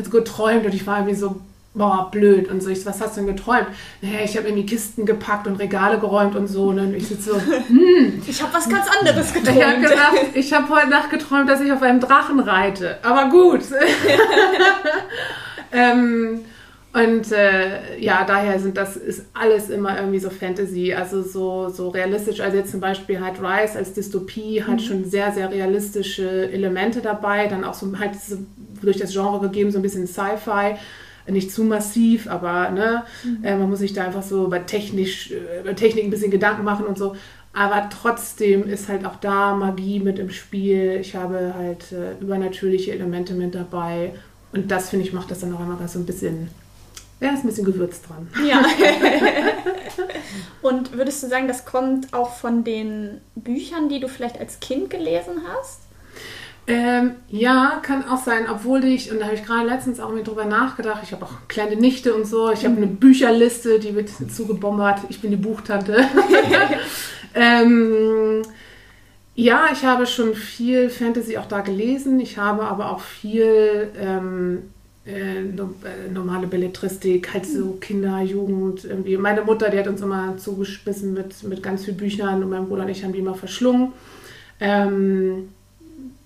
geträumt 0.09 0.65
und 0.65 0.73
ich 0.73 0.87
war 0.87 0.99
irgendwie 0.99 1.15
so 1.15 1.41
boah, 1.73 2.09
blöd 2.11 2.49
und 2.49 2.61
so. 2.61 2.69
Ich 2.69 2.85
was 2.85 3.01
hast 3.01 3.15
du 3.15 3.21
denn 3.21 3.35
geträumt? 3.35 3.67
Naja, 4.01 4.19
ich 4.23 4.35
habe 4.35 4.47
irgendwie 4.47 4.65
Kisten 4.65 5.05
gepackt 5.05 5.47
und 5.47 5.55
Regale 5.55 5.99
geräumt 5.99 6.35
und 6.35 6.47
so. 6.47 6.71
Ne? 6.71 6.83
Und 6.83 6.95
ich 6.95 7.07
sitze 7.07 7.31
so, 7.31 7.41
hm. 7.67 8.21
Ich 8.27 8.41
habe 8.41 8.53
was 8.53 8.69
ganz 8.69 8.85
anderes 8.99 9.33
geträumt. 9.33 9.57
Ich 9.57 9.63
habe 9.63 9.81
gedacht, 9.81 10.17
ich 10.33 10.53
habe 10.53 10.69
heute 10.69 10.89
Nacht 10.89 11.09
geträumt, 11.09 11.49
dass 11.49 11.61
ich 11.61 11.71
auf 11.71 11.81
einem 11.81 11.99
Drachen 11.99 12.39
reite. 12.39 12.97
Aber 13.03 13.29
gut. 13.29 13.61
ähm, 15.71 16.41
und 16.93 17.31
äh, 17.31 17.97
ja, 17.99 18.25
daher 18.25 18.59
sind 18.59 18.75
das 18.75 18.97
ist 18.97 19.27
alles 19.33 19.69
immer 19.69 19.97
irgendwie 19.97 20.19
so 20.19 20.29
Fantasy, 20.29 20.93
also 20.93 21.21
so, 21.21 21.69
so 21.69 21.87
realistisch. 21.87 22.41
Also 22.41 22.57
jetzt 22.57 22.71
zum 22.71 22.81
Beispiel 22.81 23.21
halt 23.21 23.39
Rise 23.39 23.77
als 23.77 23.93
Dystopie 23.93 24.61
hat 24.61 24.73
mhm. 24.73 24.79
schon 24.79 25.05
sehr, 25.05 25.31
sehr 25.31 25.49
realistische 25.49 26.51
Elemente 26.51 26.99
dabei, 26.99 27.47
dann 27.47 27.63
auch 27.63 27.75
so 27.75 27.97
halt 27.97 28.11
durch 28.81 28.97
das 28.97 29.13
Genre 29.13 29.39
gegeben, 29.39 29.71
so 29.71 29.79
ein 29.79 29.83
bisschen 29.83 30.05
Sci-Fi. 30.05 30.75
Nicht 31.27 31.51
zu 31.51 31.63
massiv, 31.63 32.27
aber 32.27 32.71
ne, 32.71 33.03
mhm. 33.23 33.43
äh, 33.43 33.55
man 33.55 33.69
muss 33.69 33.79
sich 33.79 33.93
da 33.93 34.05
einfach 34.05 34.23
so 34.23 34.45
über, 34.45 34.65
technisch, 34.65 35.31
äh, 35.31 35.61
über 35.61 35.75
Technik 35.75 36.05
ein 36.05 36.09
bisschen 36.09 36.31
Gedanken 36.31 36.63
machen 36.63 36.85
und 36.85 36.97
so. 36.97 37.15
Aber 37.53 37.89
trotzdem 37.89 38.67
ist 38.67 38.87
halt 38.87 39.05
auch 39.05 39.17
da 39.17 39.55
Magie 39.55 39.99
mit 39.99 40.19
im 40.19 40.29
Spiel. 40.29 40.97
Ich 41.01 41.15
habe 41.15 41.53
halt 41.55 41.91
äh, 41.91 42.13
übernatürliche 42.21 42.93
Elemente 42.93 43.33
mit 43.33 43.55
dabei. 43.55 44.13
Und 44.53 44.71
das, 44.71 44.89
finde 44.89 45.05
ich, 45.05 45.13
macht 45.13 45.31
das 45.31 45.39
dann 45.39 45.53
auch 45.53 45.59
immer 45.59 45.77
so 45.87 45.99
ein 45.99 46.05
bisschen, 46.05 46.49
ja, 47.19 47.29
ist 47.29 47.43
ein 47.43 47.47
bisschen 47.47 47.65
Gewürz 47.65 48.01
dran. 48.01 48.29
Ja. 48.47 48.63
und 50.61 50.93
würdest 50.93 51.23
du 51.23 51.27
sagen, 51.27 51.47
das 51.47 51.65
kommt 51.65 52.13
auch 52.13 52.35
von 52.35 52.63
den 52.63 53.19
Büchern, 53.35 53.89
die 53.89 53.99
du 53.99 54.07
vielleicht 54.07 54.39
als 54.39 54.59
Kind 54.59 54.89
gelesen 54.89 55.41
hast? 55.53 55.81
Ähm, 56.67 57.13
ja, 57.27 57.81
kann 57.81 58.07
auch 58.07 58.23
sein, 58.23 58.45
obwohl 58.49 58.83
ich, 58.85 59.11
und 59.11 59.19
da 59.19 59.25
habe 59.25 59.35
ich 59.35 59.43
gerade 59.43 59.67
letztens 59.67 59.99
auch 59.99 60.13
mir 60.13 60.23
drüber 60.23 60.45
nachgedacht, 60.45 61.01
ich 61.03 61.11
habe 61.11 61.25
auch 61.25 61.33
kleine 61.47 61.75
Nichte 61.75 62.13
und 62.13 62.25
so, 62.25 62.51
ich 62.51 62.65
habe 62.65 62.77
eine 62.77 62.87
Bücherliste, 62.87 63.79
die 63.79 63.95
wird 63.95 64.09
zugebombert, 64.09 64.99
ich 65.09 65.19
bin 65.21 65.31
die 65.31 65.37
Buchtante. 65.37 66.05
ähm, 67.35 68.43
ja, 69.33 69.69
ich 69.73 69.83
habe 69.83 70.05
schon 70.05 70.35
viel 70.35 70.89
Fantasy 70.89 71.37
auch 71.37 71.47
da 71.47 71.61
gelesen, 71.61 72.19
ich 72.19 72.37
habe 72.37 72.63
aber 72.63 72.91
auch 72.91 73.01
viel 73.01 73.89
ähm, 73.99 74.59
äh, 75.05 75.39
äh 75.39 76.11
normale 76.13 76.45
Belletristik, 76.45 77.33
halt 77.33 77.47
so 77.47 77.77
Kinder, 77.81 78.21
Jugend, 78.21 78.85
irgendwie. 78.85 79.17
Meine 79.17 79.41
Mutter, 79.41 79.69
die 79.71 79.79
hat 79.79 79.87
uns 79.87 80.01
immer 80.01 80.37
zugespissen 80.37 81.15
mit, 81.15 81.41
mit 81.43 81.63
ganz 81.63 81.85
vielen 81.85 81.97
Büchern 81.97 82.43
und 82.43 82.51
mein 82.51 82.67
Bruder 82.67 82.83
und 82.83 82.89
ich 82.89 83.03
haben 83.03 83.13
die 83.13 83.19
immer 83.19 83.33
verschlungen. 83.33 83.93
Ähm, 84.59 85.49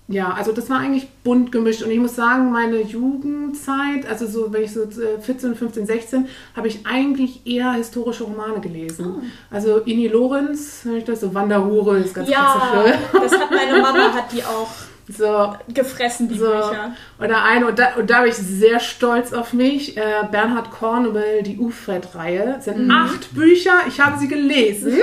ja, 0.08 0.32
also 0.32 0.52
das 0.52 0.70
war 0.70 0.78
eigentlich 0.78 1.08
bunt 1.24 1.50
gemischt. 1.50 1.82
Und 1.82 1.90
ich 1.90 1.98
muss 1.98 2.14
sagen, 2.14 2.52
meine 2.52 2.80
Jugendzeit, 2.80 4.06
also 4.08 4.26
so, 4.26 4.52
wenn 4.52 4.62
ich 4.62 4.72
so 4.72 4.86
14, 5.20 5.56
15, 5.56 5.86
16, 5.86 6.28
habe 6.54 6.68
ich 6.68 6.86
eigentlich 6.86 7.44
eher 7.44 7.72
historische 7.72 8.24
Romane 8.24 8.60
gelesen. 8.60 9.16
Oh. 9.18 9.22
Also 9.50 9.80
Ini 9.84 10.06
Lorenz, 10.06 10.86
ich 10.96 11.04
das 11.04 11.22
so 11.22 11.34
Wanderhure, 11.34 11.98
ist 11.98 12.14
ganz 12.14 12.28
Ja, 12.28 12.84
das 13.12 13.32
hat 13.32 13.50
meine 13.50 13.82
Mama, 13.82 14.12
hat 14.12 14.30
die 14.32 14.44
auch 14.44 14.68
so 15.08 15.54
gefressen, 15.74 16.28
die 16.28 16.38
so. 16.38 16.46
Bücher. 16.46 16.94
Oder 17.18 17.42
eine, 17.42 17.66
und 17.66 17.78
da, 17.78 17.94
und 17.96 18.08
da 18.08 18.20
bin 18.20 18.30
ich 18.30 18.36
sehr 18.36 18.78
stolz 18.78 19.32
auf 19.32 19.52
mich. 19.52 19.96
Äh, 19.96 20.02
Bernhard 20.30 20.70
Cornwell, 20.70 21.42
die 21.42 21.58
Ufred-Reihe, 21.58 22.58
sind 22.60 22.84
mhm. 22.84 22.90
acht 22.92 23.34
Bücher, 23.34 23.74
ich 23.88 24.00
habe 24.00 24.20
sie 24.20 24.28
gelesen. 24.28 24.92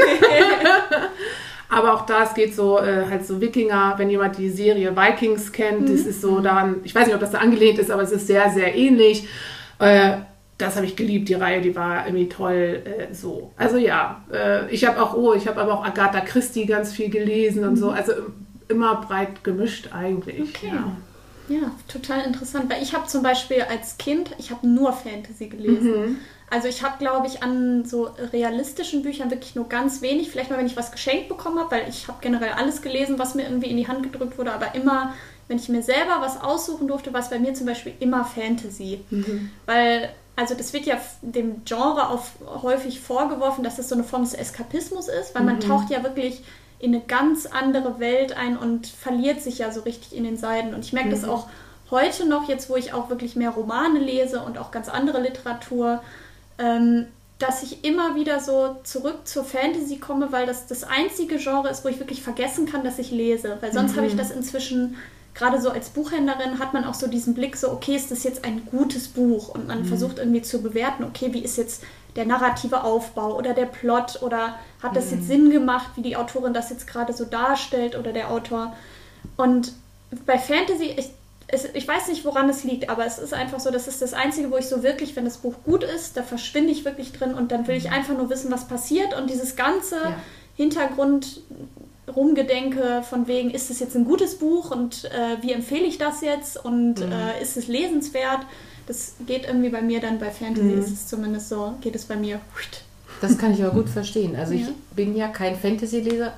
Aber 1.74 1.94
auch 1.94 2.06
da, 2.06 2.24
es 2.24 2.34
geht 2.34 2.56
so, 2.56 2.80
äh, 2.80 3.06
halt 3.10 3.26
so 3.26 3.42
Wikinger, 3.42 3.96
wenn 3.98 4.10
jemand 4.10 4.38
die 4.38 4.50
Serie 4.50 4.96
Vikings 4.96 5.52
kennt, 5.52 5.82
mhm. 5.82 5.92
das 5.92 6.06
ist 6.06 6.22
so 6.22 6.40
daran, 6.40 6.78
ich 6.84 6.94
weiß 6.94 7.08
nicht, 7.08 7.16
ob 7.16 7.22
das 7.22 7.32
da 7.32 7.40
angelehnt 7.40 7.80
ist, 7.80 7.90
aber 7.90 8.04
es 8.04 8.12
ist 8.12 8.28
sehr, 8.28 8.50
sehr 8.52 8.76
ähnlich. 8.76 9.28
Äh, 9.80 10.18
das 10.58 10.76
habe 10.76 10.86
ich 10.86 10.96
geliebt, 10.96 11.30
die 11.30 11.34
Reihe, 11.34 11.62
die 11.62 11.76
war 11.76 12.06
irgendwie 12.06 12.30
toll 12.30 12.84
äh, 12.86 13.14
so. 13.14 13.52
Also 13.58 13.78
ja, 13.78 14.24
äh, 14.32 14.72
ich 14.72 14.86
habe 14.86 15.02
auch, 15.02 15.16
oh, 15.16 15.34
ich 15.34 15.48
habe 15.48 15.60
aber 15.60 15.74
auch 15.74 15.86
Agatha 15.86 16.22
Christie 16.22 16.66
ganz 16.66 16.94
viel 16.94 17.10
gelesen 17.10 17.64
und 17.64 17.72
mhm. 17.72 17.78
so. 17.78 17.90
Also 17.90 18.14
immer 18.70 19.02
breit 19.02 19.44
gemischt 19.44 19.90
eigentlich. 19.94 20.42
Okay. 20.42 20.72
Ja. 20.72 20.96
Ja, 21.50 21.72
total 21.90 22.26
interessant, 22.26 22.72
weil 22.72 22.82
ich 22.82 22.96
habe 22.96 23.06
zum 23.08 23.22
Beispiel 23.22 23.64
als 23.70 23.98
Kind, 23.98 24.32
ich 24.38 24.50
habe 24.50 24.66
nur 24.66 24.94
Fantasy 24.94 25.48
gelesen. 25.48 25.92
Mhm. 25.92 26.18
Also 26.54 26.68
ich 26.68 26.84
habe, 26.84 27.00
glaube 27.00 27.26
ich, 27.26 27.42
an 27.42 27.84
so 27.84 28.12
realistischen 28.32 29.02
Büchern 29.02 29.32
wirklich 29.32 29.56
nur 29.56 29.68
ganz 29.68 30.04
wenig. 30.04 30.30
Vielleicht 30.30 30.52
mal, 30.52 30.60
wenn 30.60 30.68
ich 30.68 30.78
was 30.78 30.92
geschenkt 30.92 31.28
bekommen 31.28 31.58
habe, 31.58 31.72
weil 31.72 31.90
ich 31.90 32.08
habe 32.08 32.20
generell 32.22 32.52
alles 32.52 32.84
gelesen, 32.84 33.18
was 33.18 33.34
mir 33.34 33.42
irgendwie 33.42 33.72
in 33.72 33.78
die 33.78 33.88
Hand 33.88 34.04
gedrückt 34.04 34.38
wurde. 34.38 34.54
Aber 34.54 34.76
immer, 34.76 35.16
wenn 35.48 35.58
ich 35.58 35.68
mir 35.68 35.82
selber 35.82 36.18
was 36.20 36.40
aussuchen 36.40 36.88
durfte, 36.88 37.12
war 37.12 37.22
es 37.22 37.32
bei 37.32 37.40
mir 37.40 37.56
zum 37.56 37.66
Beispiel 37.66 37.94
immer 38.00 38.24
Fantasy. 38.24 39.04
Mhm. 39.10 39.50
Weil, 39.66 40.10
also 40.36 40.54
das 40.54 40.74
wird 40.74 40.86
ja 40.86 41.02
dem 41.24 41.66
Genre 41.66 42.10
auf, 42.10 42.34
häufig 42.62 43.02
vorgeworfen, 43.02 43.64
dass 43.64 43.78
das 43.78 43.90
so 43.90 43.96
eine 43.96 44.04
Form 44.04 44.22
des 44.22 44.36
Eskapismus 44.36 45.08
ist, 45.08 45.34
weil 45.34 45.42
mhm. 45.42 45.48
man 45.48 45.60
taucht 45.60 45.90
ja 45.90 46.04
wirklich 46.04 46.44
in 46.78 46.94
eine 46.94 47.04
ganz 47.04 47.48
andere 47.48 48.00
Welt 48.00 48.38
ein 48.38 48.58
und 48.58 48.86
verliert 48.86 49.42
sich 49.42 49.58
ja 49.58 49.72
so 49.72 49.82
richtig 49.82 50.16
in 50.16 50.24
den 50.24 50.38
Seiten. 50.38 50.76
Und 50.76 50.86
ich 50.86 50.94
merke 50.94 51.10
mhm. 51.10 51.14
das 51.14 51.24
auch 51.24 51.48
heute 51.90 52.28
noch, 52.28 52.48
jetzt 52.48 52.70
wo 52.70 52.76
ich 52.76 52.94
auch 52.94 53.10
wirklich 53.10 53.36
mehr 53.36 53.50
Romane 53.50 53.98
lese 53.98 54.42
und 54.42 54.60
auch 54.60 54.70
ganz 54.70 54.88
andere 54.88 55.20
Literatur 55.20 56.04
ähm, 56.58 57.08
dass 57.40 57.64
ich 57.64 57.84
immer 57.84 58.16
wieder 58.16 58.40
so 58.40 58.78
zurück 58.84 59.28
zur 59.28 59.44
Fantasy 59.44 59.98
komme, 59.98 60.32
weil 60.32 60.46
das 60.46 60.68
das 60.68 60.84
einzige 60.84 61.38
Genre 61.38 61.70
ist, 61.70 61.84
wo 61.84 61.90
ich 61.90 62.00
wirklich 62.00 62.22
vergessen 62.22 62.66
kann, 62.66 62.84
dass 62.84 63.00
ich 63.00 63.12
lese. 63.12 63.58
Weil 63.60 63.74
sonst 63.74 63.94
mhm. 63.94 63.98
habe 63.98 64.08
ich 64.08 64.16
das 64.16 64.32
inzwischen, 64.32 64.96
gerade 65.34 65.60
so 65.60 65.70
als 65.70 65.90
Buchhändlerin, 65.90 66.60
hat 66.60 66.74
man 66.74 66.86
auch 66.86 66.94
so 66.94 67.08
diesen 67.08 67.34
Blick, 67.34 67.58
so, 67.58 67.72
okay, 67.72 67.96
ist 67.96 68.12
das 68.12 68.24
jetzt 68.24 68.46
ein 68.46 68.66
gutes 68.66 69.10
Buch? 69.10 69.50
Und 69.50 69.68
man 69.68 69.82
mhm. 69.82 69.86
versucht 69.86 70.20
irgendwie 70.20 70.42
zu 70.42 70.62
bewerten, 70.62 71.04
okay, 71.04 71.34
wie 71.34 71.44
ist 71.44 71.58
jetzt 71.58 71.84
der 72.16 72.26
narrative 72.26 72.84
Aufbau 72.84 73.36
oder 73.36 73.54
der 73.54 73.66
Plot 73.66 74.22
oder 74.22 74.60
hat 74.82 74.96
das 74.96 75.08
mhm. 75.08 75.18
jetzt 75.18 75.28
Sinn 75.28 75.50
gemacht, 75.50 75.88
wie 75.96 76.02
die 76.02 76.16
Autorin 76.16 76.54
das 76.54 76.70
jetzt 76.70 76.88
gerade 76.88 77.12
so 77.12 77.26
darstellt 77.26 77.98
oder 77.98 78.14
der 78.14 78.30
Autor. 78.30 78.74
Und 79.36 79.74
bei 80.26 80.38
Fantasy, 80.38 80.94
ich 80.96 81.10
es, 81.54 81.66
ich 81.74 81.88
weiß 81.88 82.08
nicht, 82.08 82.26
woran 82.26 82.50
es 82.50 82.64
liegt, 82.64 82.90
aber 82.90 83.06
es 83.06 83.20
ist 83.20 83.34
einfach 83.34 83.60
so, 83.60 83.72
das 83.72 83.88
ist 83.88 84.02
das 84.02 84.14
Einzige, 84.14 84.52
wo 84.52 84.58
ich 84.58 84.68
so 84.68 84.84
wirklich, 84.84 85.16
wenn 85.16 85.26
das 85.26 85.38
Buch 85.38 85.56
gut 85.64 85.84
ist, 85.84 86.18
da 86.18 86.24
verschwinde 86.24 86.72
ich 86.72 86.84
wirklich 86.84 87.12
drin 87.12 87.34
und 87.34 87.52
dann 87.52 87.68
will 87.68 87.76
ich 87.76 87.86
mhm. 87.86 87.94
einfach 87.94 88.18
nur 88.18 88.30
wissen, 88.30 88.52
was 88.52 88.68
passiert 88.68 89.16
und 89.16 89.30
dieses 89.30 89.56
ganze 89.56 89.96
ja. 89.96 90.16
Hintergrund 90.56 91.42
rumgedenke 92.14 93.04
von 93.08 93.28
wegen, 93.28 93.50
ist 93.52 93.70
es 93.70 93.80
jetzt 93.80 93.96
ein 93.96 94.06
gutes 94.06 94.36
Buch 94.36 94.72
und 94.72 95.06
äh, 95.06 95.42
wie 95.42 95.54
empfehle 95.54 95.86
ich 95.86 95.98
das 95.98 96.22
jetzt 96.22 96.64
und 96.64 96.96
mhm. 97.00 97.12
äh, 97.12 97.42
ist 97.42 97.56
es 97.56 97.68
lesenswert? 97.68 98.42
Das 98.88 99.14
geht 99.26 99.46
irgendwie 99.46 99.70
bei 99.70 99.82
mir 99.82 100.02
dann 100.02 100.20
bei 100.20 100.30
Fantasy, 100.30 100.64
mhm. 100.64 100.80
ist 100.80 100.92
es 100.92 101.08
zumindest 101.08 101.50
so, 101.50 101.76
geht 101.82 101.96
es 101.96 102.04
bei 102.06 102.18
mir. 102.18 102.42
Das 103.22 103.38
kann 103.38 103.54
ich 103.54 103.64
aber 103.64 103.74
gut 103.74 103.90
verstehen. 103.90 104.36
Also 104.36 104.54
ja. 104.54 104.62
ich 104.62 104.96
bin 104.96 105.16
ja 105.16 105.30
kein 105.30 105.56
Fantasy-Leser, 105.56 106.34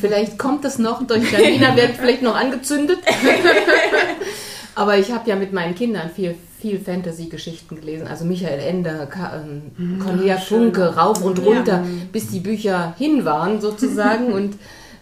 Vielleicht 0.00 0.38
kommt 0.38 0.64
es 0.64 0.78
noch, 0.78 1.06
durch 1.06 1.30
Janina 1.32 1.76
wird 1.76 1.96
vielleicht 1.96 2.22
noch 2.22 2.34
angezündet. 2.34 2.98
Aber 4.74 4.98
ich 4.98 5.12
habe 5.12 5.28
ja 5.28 5.36
mit 5.36 5.52
meinen 5.52 5.74
Kindern 5.74 6.10
viel, 6.10 6.36
viel 6.60 6.78
Fantasy-Geschichten 6.78 7.76
gelesen. 7.76 8.06
Also 8.06 8.24
Michael 8.24 8.60
Ende, 8.60 9.08
ähm, 9.14 9.72
mhm. 9.76 9.98
Cornelia 10.00 10.38
Funke, 10.38 10.96
rauf 10.96 11.22
und 11.22 11.38
runter, 11.40 11.82
ja. 11.82 11.86
bis 12.12 12.28
die 12.28 12.40
Bücher 12.40 12.94
hin 12.96 13.24
waren 13.24 13.60
sozusagen. 13.60 14.32
und 14.32 14.58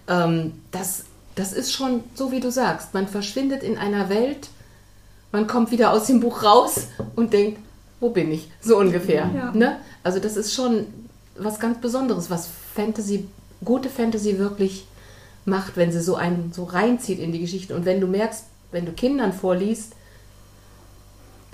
ähm, 0.09 0.53
das, 0.73 1.05
das 1.35 1.53
ist 1.53 1.73
schon 1.73 2.03
so, 2.15 2.33
wie 2.33 2.41
du 2.41 2.51
sagst. 2.51 2.95
Man 2.95 3.07
verschwindet 3.07 3.63
in 3.63 3.79
einer 3.79 4.09
Welt, 4.09 4.49
man 5.31 5.47
kommt 5.47 5.71
wieder 5.71 5.93
aus 5.93 6.07
dem 6.07 6.21
Buch 6.21 6.43
raus 6.43 6.89
und 7.15 7.33
denkt, 7.33 7.59
wo 8.01 8.11
bin 8.11 8.33
ich? 8.33 8.49
So 8.61 8.79
ungefähr. 8.79 9.31
Ja. 9.35 9.53
Ne? 9.53 9.77
Also 10.03 10.19
das 10.19 10.37
ist 10.37 10.55
schon 10.55 10.87
was 11.37 11.61
ganz 11.61 11.81
Besonderes, 11.81 12.31
was 12.31 12.49
Fantasy 12.75 13.29
gute 13.65 13.89
Fantasy 13.89 14.39
wirklich 14.39 14.87
macht, 15.45 15.77
wenn 15.77 15.91
sie 15.91 16.01
so 16.01 16.17
einen 16.17 16.53
so 16.53 16.65
reinzieht 16.65 17.19
in 17.19 17.33
die 17.33 17.41
Geschichte. 17.41 17.75
Und 17.75 17.85
wenn 17.85 18.01
du 18.01 18.07
merkst, 18.07 18.45
wenn 18.71 18.85
du 18.85 18.93
Kindern 18.93 19.33
vorliest, 19.33 19.95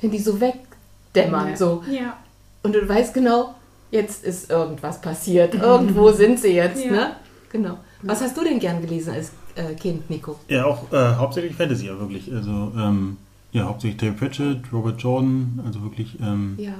wenn 0.00 0.10
die 0.10 0.18
so 0.18 0.40
wegdämmern, 0.40 1.50
ja. 1.50 1.56
so. 1.56 1.84
Ja. 1.90 2.18
Und 2.62 2.74
du 2.74 2.86
weißt 2.86 3.14
genau, 3.14 3.54
jetzt 3.90 4.24
ist 4.24 4.50
irgendwas 4.50 5.00
passiert. 5.00 5.54
Irgendwo 5.54 6.10
sind 6.12 6.40
sie 6.40 6.54
jetzt, 6.54 6.84
ja. 6.84 6.90
ne? 6.90 7.16
Genau. 7.50 7.78
Was 8.02 8.20
hast 8.20 8.36
du 8.36 8.44
denn 8.44 8.58
gern 8.58 8.80
gelesen 8.82 9.14
als 9.14 9.30
äh, 9.54 9.74
Kind, 9.74 10.10
Nico? 10.10 10.36
Ja, 10.48 10.66
auch 10.66 10.92
äh, 10.92 11.14
hauptsächlich 11.14 11.54
Fantasy, 11.54 11.86
ja, 11.86 11.98
wirklich. 11.98 12.30
Also, 12.32 12.72
ähm, 12.76 13.16
ja, 13.52 13.64
hauptsächlich 13.64 13.98
Terry 13.98 14.12
Pratchett, 14.12 14.60
Robert 14.72 15.00
Jordan, 15.00 15.62
also 15.64 15.82
wirklich. 15.82 16.18
Ähm, 16.20 16.56
ja. 16.58 16.74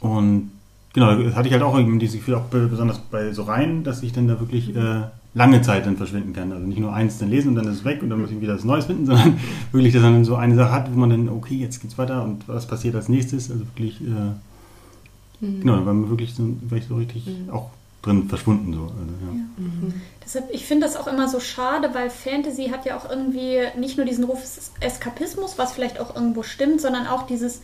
Und 0.00 0.50
Genau, 0.94 1.16
das 1.16 1.34
hatte 1.34 1.48
ich 1.48 1.52
halt 1.52 1.62
auch 1.64 1.76
irgendwie 1.76 1.98
dieses 1.98 2.16
Gefühl, 2.16 2.36
auch 2.36 2.44
besonders 2.44 2.98
bei 2.98 3.32
so 3.32 3.42
Reihen, 3.42 3.82
dass 3.82 4.02
ich 4.02 4.12
dann 4.12 4.28
da 4.28 4.38
wirklich 4.38 4.74
äh, 4.74 5.02
lange 5.34 5.60
Zeit 5.60 5.86
dann 5.86 5.96
verschwinden 5.96 6.32
kann. 6.32 6.52
Also 6.52 6.64
nicht 6.64 6.78
nur 6.78 6.94
eins 6.94 7.18
dann 7.18 7.30
lesen 7.30 7.48
und 7.48 7.54
dann 7.56 7.66
ist 7.66 7.78
es 7.78 7.84
weg 7.84 8.00
und 8.02 8.10
dann 8.10 8.20
muss 8.20 8.30
ich 8.30 8.40
wieder 8.40 8.54
was 8.54 8.64
Neues 8.64 8.86
finden, 8.86 9.06
sondern 9.06 9.38
wirklich, 9.72 9.92
dass 9.92 10.02
man 10.02 10.14
dann 10.14 10.24
so 10.24 10.36
eine 10.36 10.54
Sache 10.54 10.70
hat, 10.70 10.94
wo 10.94 10.98
man 10.98 11.10
dann, 11.10 11.28
okay, 11.28 11.56
jetzt 11.56 11.82
geht's 11.82 11.98
weiter 11.98 12.22
und 12.22 12.48
was 12.48 12.66
passiert 12.66 12.94
als 12.94 13.08
nächstes. 13.08 13.50
Also 13.50 13.66
wirklich, 13.66 14.00
äh, 14.00 15.44
mhm. 15.44 15.60
genau, 15.60 15.76
da 15.76 15.86
war 15.86 15.94
man 15.94 16.10
wirklich 16.10 16.32
so, 16.32 16.44
war 16.68 16.78
ich 16.78 16.86
so 16.86 16.94
richtig 16.94 17.26
mhm. 17.26 17.50
auch 17.50 17.70
drin 18.02 18.28
verschwunden. 18.28 18.72
So. 18.72 18.82
Also, 18.82 18.92
ja. 18.94 19.32
Ja. 19.32 19.44
Mhm. 19.56 19.94
Deshalb, 20.24 20.48
ich 20.52 20.64
finde 20.64 20.86
das 20.86 20.96
auch 20.96 21.08
immer 21.08 21.28
so 21.28 21.40
schade, 21.40 21.90
weil 21.92 22.08
Fantasy 22.08 22.68
hat 22.68 22.86
ja 22.86 22.96
auch 22.96 23.10
irgendwie 23.10 23.58
nicht 23.76 23.96
nur 23.96 24.06
diesen 24.06 24.22
Ruf 24.22 24.40
des 24.42 24.70
Eskapismus, 24.78 25.58
was 25.58 25.72
vielleicht 25.72 25.98
auch 25.98 26.14
irgendwo 26.14 26.44
stimmt, 26.44 26.80
sondern 26.80 27.08
auch 27.08 27.26
dieses 27.26 27.62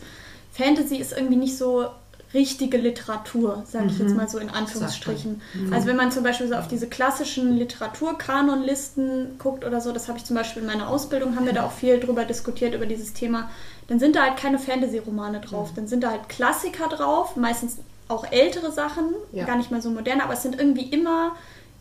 Fantasy 0.51 0.97
ist 0.97 1.13
irgendwie 1.13 1.37
nicht 1.37 1.57
so 1.57 1.85
richtige 2.33 2.77
Literatur, 2.77 3.63
sage 3.65 3.87
ich 3.87 3.99
jetzt 3.99 4.11
mhm. 4.11 4.17
mal 4.17 4.29
so 4.29 4.37
in 4.37 4.49
Anführungsstrichen. 4.49 5.41
Mhm. 5.53 5.73
Also 5.73 5.87
wenn 5.87 5.97
man 5.97 6.11
zum 6.11 6.23
Beispiel 6.23 6.47
so 6.47 6.55
auf 6.55 6.67
diese 6.67 6.87
klassischen 6.87 7.57
Literaturkanonlisten 7.57 9.37
guckt 9.37 9.65
oder 9.65 9.81
so, 9.81 9.91
das 9.91 10.07
habe 10.07 10.17
ich 10.17 10.25
zum 10.25 10.35
Beispiel 10.35 10.61
in 10.61 10.67
meiner 10.67 10.89
Ausbildung, 10.89 11.35
haben 11.35 11.45
wir 11.45 11.53
da 11.53 11.65
auch 11.65 11.71
viel 11.71 11.99
drüber 11.99 12.25
diskutiert, 12.25 12.73
über 12.73 12.85
dieses 12.85 13.13
Thema, 13.13 13.49
dann 13.87 13.99
sind 13.99 14.15
da 14.15 14.23
halt 14.23 14.37
keine 14.37 14.59
Fantasy-Romane 14.59 15.41
drauf, 15.41 15.71
mhm. 15.71 15.75
dann 15.75 15.87
sind 15.87 16.03
da 16.03 16.11
halt 16.11 16.29
Klassiker 16.29 16.87
drauf, 16.87 17.35
meistens 17.35 17.77
auch 18.07 18.25
ältere 18.31 18.71
Sachen, 18.71 19.13
ja. 19.31 19.45
gar 19.45 19.57
nicht 19.57 19.71
mal 19.71 19.81
so 19.81 19.89
moderne, 19.89 20.23
aber 20.23 20.33
es 20.33 20.43
sind 20.43 20.57
irgendwie 20.57 20.89
immer 20.89 21.33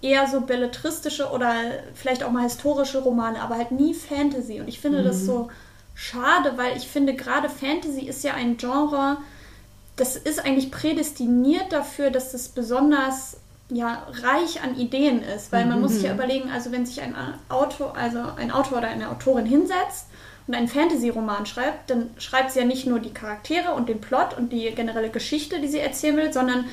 eher 0.02 0.26
so 0.26 0.40
belletristische 0.40 1.30
oder 1.30 1.52
vielleicht 1.94 2.24
auch 2.24 2.30
mal 2.30 2.44
historische 2.44 2.98
Romane, 2.98 3.40
aber 3.40 3.56
halt 3.56 3.70
nie 3.70 3.94
Fantasy. 3.94 4.60
Und 4.60 4.68
ich 4.68 4.80
finde 4.80 5.00
mhm. 5.00 5.04
das 5.04 5.24
so 5.24 5.50
schade, 5.94 6.52
weil 6.56 6.76
ich 6.76 6.88
finde, 6.88 7.14
gerade 7.14 7.48
Fantasy 7.48 8.02
ist 8.02 8.24
ja 8.24 8.34
ein 8.34 8.56
Genre, 8.56 9.18
das 10.00 10.16
ist 10.16 10.44
eigentlich 10.44 10.70
prädestiniert 10.70 11.72
dafür, 11.72 12.10
dass 12.10 12.32
es 12.32 12.48
besonders 12.48 13.36
ja, 13.68 14.06
reich 14.22 14.62
an 14.62 14.76
Ideen 14.76 15.22
ist. 15.22 15.52
Weil 15.52 15.66
man 15.66 15.76
mhm. 15.76 15.82
muss 15.82 15.92
sich 15.92 16.02
ja 16.04 16.12
mhm. 16.12 16.18
überlegen, 16.18 16.50
also 16.50 16.72
wenn 16.72 16.86
sich 16.86 17.00
ein 17.02 17.14
Autor, 17.48 17.96
also 17.96 18.20
ein 18.36 18.50
Autor 18.50 18.78
oder 18.78 18.88
eine 18.88 19.10
Autorin 19.10 19.46
hinsetzt 19.46 20.06
und 20.46 20.54
einen 20.54 20.68
Fantasy-Roman 20.68 21.46
schreibt, 21.46 21.90
dann 21.90 22.10
schreibt 22.18 22.50
sie 22.52 22.60
ja 22.60 22.64
nicht 22.64 22.86
nur 22.86 22.98
die 22.98 23.12
Charaktere 23.12 23.72
und 23.74 23.88
den 23.88 24.00
Plot 24.00 24.36
und 24.36 24.52
die 24.52 24.70
generelle 24.70 25.10
Geschichte, 25.10 25.60
die 25.60 25.68
sie 25.68 25.78
erzählen 25.78 26.16
will, 26.16 26.32
sondern 26.32 26.64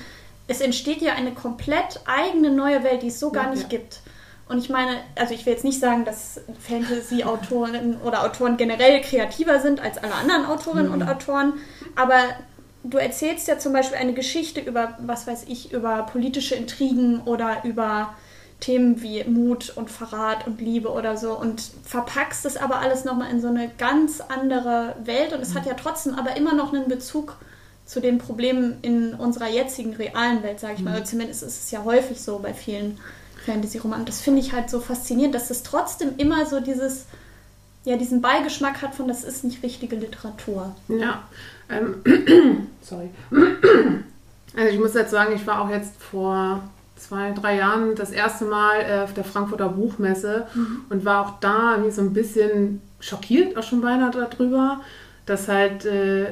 es 0.48 0.62
entsteht 0.62 1.02
ja 1.02 1.14
eine 1.14 1.34
komplett 1.34 2.00
eigene 2.06 2.50
neue 2.50 2.84
Welt, 2.84 3.02
die 3.04 3.08
es 3.08 3.20
so 3.20 3.32
gar 3.32 3.46
ja, 3.46 3.50
nicht 3.52 3.64
ja. 3.64 3.70
gibt. 3.70 4.00
Und 4.48 4.60
ich 4.60 4.70
meine, 4.70 4.98
also 5.16 5.34
ich 5.34 5.46
will 5.46 5.52
jetzt 5.52 5.66
nicht 5.66 5.82
sagen, 5.82 6.06
dass 6.06 6.40
Fantasy-Autorinnen 6.66 7.98
oder 8.02 8.24
Autoren 8.24 8.56
generell 8.56 9.02
kreativer 9.02 9.60
sind 9.60 9.82
als 9.82 9.98
alle 9.98 10.14
anderen 10.14 10.46
Autorinnen 10.46 10.88
mhm. 10.88 10.94
und 10.94 11.10
Autoren, 11.10 11.54
aber 11.98 12.16
du 12.90 12.98
erzählst 12.98 13.48
ja 13.48 13.60
zum 13.60 13.74
Beispiel 13.74 13.98
eine 13.98 14.14
Geschichte 14.14 14.62
über, 14.62 14.98
was 15.00 15.28
weiß 15.28 15.46
ich, 15.48 15.72
über 15.74 16.04
politische 16.04 16.56
Intrigen 16.56 17.22
oder 17.22 17.64
über 17.64 18.16
Themen 18.60 19.02
wie 19.04 19.24
Mut 19.26 19.74
und 19.76 19.92
Verrat 19.92 20.48
und 20.48 20.60
Liebe 20.60 20.92
oder 20.92 21.16
so 21.16 21.38
und 21.38 21.62
verpackst 21.84 22.46
es 22.46 22.58
aber 22.58 22.80
alles 22.80 23.06
nochmal 23.06 23.30
in 23.30 23.40
so 23.40 23.48
eine 23.48 23.70
ganz 23.78 24.20
andere 24.20 24.96
Welt 25.04 25.34
und 25.34 25.42
es 25.42 25.54
hat 25.54 25.68
ja 25.68 25.76
trotzdem 25.76 26.16
aber 26.16 26.36
immer 26.36 26.56
noch 26.56 26.74
einen 26.74 26.88
Bezug 26.88 27.38
zu 27.86 28.00
den 28.02 28.18
Problemen 28.18 28.78
in 28.82 29.14
unserer 29.14 29.48
jetzigen 29.48 29.94
realen 29.94 30.44
Welt, 30.44 30.60
sage 30.60 30.74
ich 30.74 30.82
mal. 30.82 30.92
Mhm. 30.92 30.96
Also 30.98 31.12
zumindest 31.12 31.44
ist 31.44 31.64
es 31.64 31.72
ja 31.72 31.84
häufig 31.84 32.20
so 32.20 32.40
bei 32.40 32.54
vielen 32.54 33.00
Fantasy-Romanen. 33.46 34.06
Das 34.06 34.22
finde 34.22 34.42
ich 34.42 34.54
halt 34.54 34.70
so 34.70 34.80
faszinierend, 34.82 35.36
dass 35.36 35.50
es 35.52 35.64
trotzdem 35.64 36.16
immer 36.18 36.46
so 36.46 36.60
dieses, 36.60 37.06
ja, 37.86 37.96
diesen 37.96 38.22
Beigeschmack 38.22 38.82
hat 38.82 38.96
von, 38.96 39.08
das 39.08 39.24
ist 39.24 39.44
nicht 39.44 39.64
richtige 39.64 39.96
Literatur. 39.96 40.76
Ja, 40.90 41.24
ähm, 41.70 42.68
sorry. 42.82 43.10
Also 44.56 44.74
ich 44.74 44.80
muss 44.80 44.96
jetzt 44.96 45.12
sagen, 45.12 45.36
ich 45.36 45.46
war 45.46 45.62
auch 45.62 45.70
jetzt 45.70 46.02
vor 46.02 46.64
zwei, 46.96 47.32
drei 47.32 47.58
Jahren 47.58 47.94
das 47.94 48.10
erste 48.10 48.46
Mal 48.46 48.80
äh, 48.80 49.04
auf 49.04 49.14
der 49.14 49.24
Frankfurter 49.24 49.70
Buchmesse 49.70 50.48
mhm. 50.56 50.86
und 50.90 51.06
war 51.06 51.28
auch 51.28 51.40
da 51.40 51.74
irgendwie 51.74 51.92
so 51.92 52.02
ein 52.02 52.12
bisschen 52.12 52.82
schockiert, 53.00 53.56
auch 53.56 53.62
schon 53.62 53.82
beinahe 53.82 54.10
darüber, 54.10 54.82
dass 55.28 55.48
halt 55.48 55.86
äh, 55.86 56.26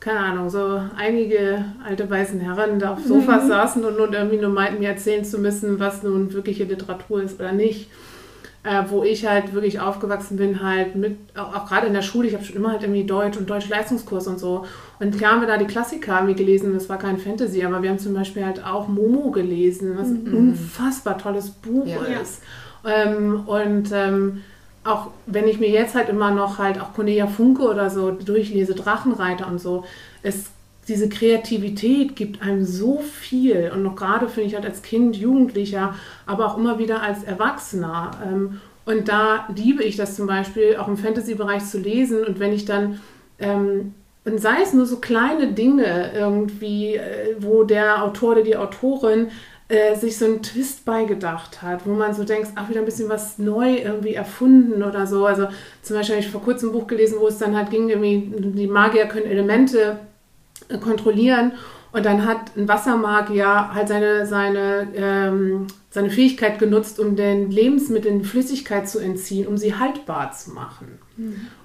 keine 0.00 0.18
Ahnung, 0.18 0.48
so 0.48 0.80
einige 0.96 1.64
alte 1.86 2.08
weißen 2.08 2.40
Herren 2.40 2.78
da 2.78 2.94
auf 2.94 3.04
Sofas 3.04 3.44
mhm. 3.44 3.48
saßen 3.48 3.84
und 3.84 3.98
nun 3.98 4.14
irgendwie 4.14 4.38
nur 4.38 4.50
meinten, 4.50 4.80
mir 4.80 4.88
erzählen 4.88 5.24
zu 5.24 5.38
müssen, 5.38 5.78
was 5.78 6.02
nun 6.02 6.32
wirkliche 6.32 6.64
Literatur 6.64 7.22
ist 7.22 7.38
oder 7.38 7.52
nicht. 7.52 7.90
Äh, 8.62 8.82
wo 8.90 9.02
ich 9.02 9.26
halt 9.26 9.54
wirklich 9.54 9.80
aufgewachsen 9.80 10.36
bin, 10.36 10.62
halt 10.62 10.94
mit, 10.94 11.16
auch, 11.34 11.56
auch 11.56 11.66
gerade 11.66 11.86
in 11.86 11.94
der 11.94 12.02
Schule, 12.02 12.28
ich 12.28 12.34
habe 12.34 12.44
schon 12.44 12.56
immer 12.56 12.72
halt 12.72 12.82
irgendwie 12.82 13.04
Deutsch 13.04 13.38
und 13.38 13.48
Deutsch-Leistungskurs 13.48 14.26
und 14.26 14.38
so. 14.38 14.66
Und 14.98 15.16
klar 15.16 15.32
haben 15.32 15.40
wir 15.40 15.48
da 15.48 15.56
die 15.56 15.64
Klassiker 15.64 16.16
irgendwie 16.16 16.34
gelesen, 16.34 16.74
das 16.74 16.90
war 16.90 16.98
kein 16.98 17.16
Fantasy, 17.16 17.64
aber 17.64 17.82
wir 17.82 17.88
haben 17.88 17.98
zum 17.98 18.12
Beispiel 18.12 18.44
halt 18.44 18.62
auch 18.62 18.86
Momo 18.86 19.30
gelesen, 19.30 19.96
was 19.96 20.08
mhm. 20.08 20.26
ein 20.26 20.34
unfassbar 20.34 21.16
tolles 21.16 21.48
Buch 21.48 21.86
ja, 21.86 22.02
ist. 22.20 22.42
Ähm, 22.84 23.44
und 23.46 23.92
ähm, 23.94 24.42
auch 24.84 25.08
wenn 25.24 25.48
ich 25.48 25.58
mir 25.58 25.70
jetzt 25.70 25.94
halt 25.94 26.10
immer 26.10 26.30
noch 26.30 26.58
halt 26.58 26.80
auch 26.82 26.92
Cornelia 26.92 27.28
Funke 27.28 27.62
oder 27.62 27.88
so 27.88 28.10
durchlese, 28.10 28.74
Drachenreiter 28.74 29.46
und 29.46 29.58
so, 29.58 29.84
es 30.22 30.50
diese 30.90 31.08
Kreativität 31.08 32.16
gibt 32.16 32.42
einem 32.42 32.64
so 32.64 32.98
viel 32.98 33.70
und 33.72 33.82
noch 33.82 33.96
gerade 33.96 34.28
finde 34.28 34.48
ich 34.48 34.54
halt 34.54 34.66
als 34.66 34.82
Kind, 34.82 35.16
Jugendlicher, 35.16 35.94
aber 36.26 36.46
auch 36.46 36.58
immer 36.58 36.78
wieder 36.78 37.00
als 37.00 37.22
Erwachsener. 37.22 38.10
Ähm, 38.26 38.60
und 38.84 39.08
da 39.08 39.48
liebe 39.54 39.84
ich 39.84 39.96
das 39.96 40.16
zum 40.16 40.26
Beispiel 40.26 40.76
auch 40.76 40.88
im 40.88 40.96
Fantasy-Bereich 40.96 41.64
zu 41.64 41.78
lesen 41.78 42.24
und 42.24 42.40
wenn 42.40 42.52
ich 42.52 42.64
dann 42.64 43.00
ähm, 43.38 43.94
und 44.24 44.38
sei 44.38 44.60
es 44.62 44.74
nur 44.74 44.84
so 44.84 44.98
kleine 44.98 45.52
Dinge 45.52 46.12
irgendwie, 46.14 46.96
äh, 46.96 47.36
wo 47.38 47.62
der 47.62 48.04
Autor 48.04 48.32
oder 48.32 48.42
die 48.42 48.56
Autorin 48.56 49.28
äh, 49.68 49.94
sich 49.94 50.18
so 50.18 50.24
einen 50.24 50.42
Twist 50.42 50.84
beigedacht 50.84 51.62
hat, 51.62 51.86
wo 51.86 51.94
man 51.94 52.12
so 52.12 52.24
denkt, 52.24 52.48
ach, 52.56 52.68
wieder 52.68 52.80
ein 52.80 52.84
bisschen 52.84 53.08
was 53.08 53.38
neu 53.38 53.76
irgendwie 53.76 54.14
erfunden 54.14 54.82
oder 54.82 55.06
so. 55.06 55.24
Also 55.24 55.46
zum 55.82 55.96
Beispiel 55.96 56.16
habe 56.16 56.24
ich 56.26 56.30
vor 56.30 56.42
kurzem 56.42 56.70
ein 56.70 56.72
Buch 56.72 56.86
gelesen, 56.86 57.18
wo 57.20 57.28
es 57.28 57.38
dann 57.38 57.56
halt 57.56 57.70
ging, 57.70 57.88
irgendwie, 57.88 58.30
die 58.36 58.66
Magier 58.66 59.06
können 59.06 59.26
Elemente 59.26 60.00
kontrollieren 60.78 61.52
und 61.92 62.06
dann 62.06 62.24
hat 62.24 62.56
ein 62.56 62.68
Wassermagier 62.68 63.74
halt 63.74 63.88
seine, 63.88 64.26
seine, 64.26 64.88
ähm, 64.94 65.66
seine 65.90 66.10
Fähigkeit 66.10 66.58
genutzt, 66.58 67.00
um 67.00 67.16
den 67.16 67.50
Lebensmitteln 67.50 68.24
Flüssigkeit 68.24 68.88
zu 68.88 69.00
entziehen, 69.00 69.48
um 69.48 69.56
sie 69.56 69.74
haltbar 69.74 70.30
zu 70.32 70.52
machen. 70.52 70.98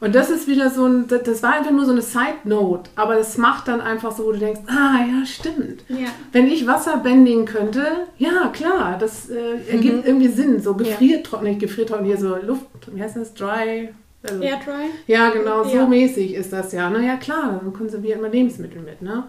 Und 0.01 0.15
das 0.15 0.29
ist 0.29 0.47
wieder 0.47 0.69
so 0.69 0.85
ein, 0.85 1.07
das 1.07 1.41
war 1.41 1.53
einfach 1.53 1.71
nur 1.71 1.85
so 1.85 1.91
eine 1.91 2.01
Side 2.01 2.39
Note, 2.43 2.89
aber 2.95 3.15
das 3.15 3.37
macht 3.37 3.67
dann 3.67 3.79
einfach 3.79 4.11
so, 4.11 4.25
wo 4.25 4.31
du 4.31 4.39
denkst, 4.39 4.61
ah 4.67 4.97
ja, 5.05 5.25
stimmt. 5.25 5.83
Ja. 5.87 6.09
Wenn 6.31 6.47
ich 6.47 6.67
Wasser 6.67 6.97
bändigen 6.97 7.45
könnte, 7.45 7.85
ja 8.17 8.47
klar, 8.51 8.97
das 8.99 9.29
äh, 9.29 9.71
ergibt 9.71 9.97
mhm. 9.97 10.03
irgendwie 10.05 10.27
Sinn. 10.27 10.61
So 10.61 10.73
gefriertrocken, 10.73 11.45
ja. 11.45 11.53
nicht 11.53 11.61
gefriertrocken, 11.61 12.05
hier 12.05 12.17
so 12.17 12.35
Luft, 12.35 12.65
wie 12.91 13.01
heißt 13.01 13.15
das, 13.15 13.33
dry? 13.33 13.89
Also, 14.29 14.41
Air 14.41 14.59
dry? 14.63 14.89
Ja, 15.07 15.29
genau, 15.29 15.63
so 15.63 15.75
ja. 15.75 15.85
mäßig 15.87 16.33
ist 16.33 16.53
das 16.53 16.71
ja. 16.71 16.89
Na 16.89 16.99
ja, 16.99 17.17
klar, 17.17 17.59
dann 17.61 17.73
konserviert 17.73 18.21
man 18.21 18.31
Lebensmittel 18.31 18.81
mit. 18.81 19.01
Ne? 19.01 19.23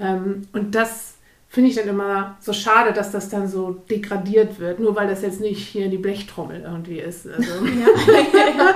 Ähm, 0.00 0.48
und 0.52 0.74
das 0.74 1.14
finde 1.48 1.68
ich 1.68 1.76
dann 1.76 1.86
immer 1.86 2.38
so 2.40 2.54
schade, 2.54 2.94
dass 2.94 3.10
das 3.10 3.28
dann 3.28 3.46
so 3.46 3.72
degradiert 3.90 4.58
wird, 4.58 4.80
nur 4.80 4.96
weil 4.96 5.06
das 5.06 5.20
jetzt 5.20 5.40
nicht 5.40 5.68
hier 5.68 5.88
die 5.88 5.98
Blechtrommel 5.98 6.62
irgendwie 6.62 6.98
ist. 6.98 7.28
Also. 7.28 7.42
ja. 7.66 8.74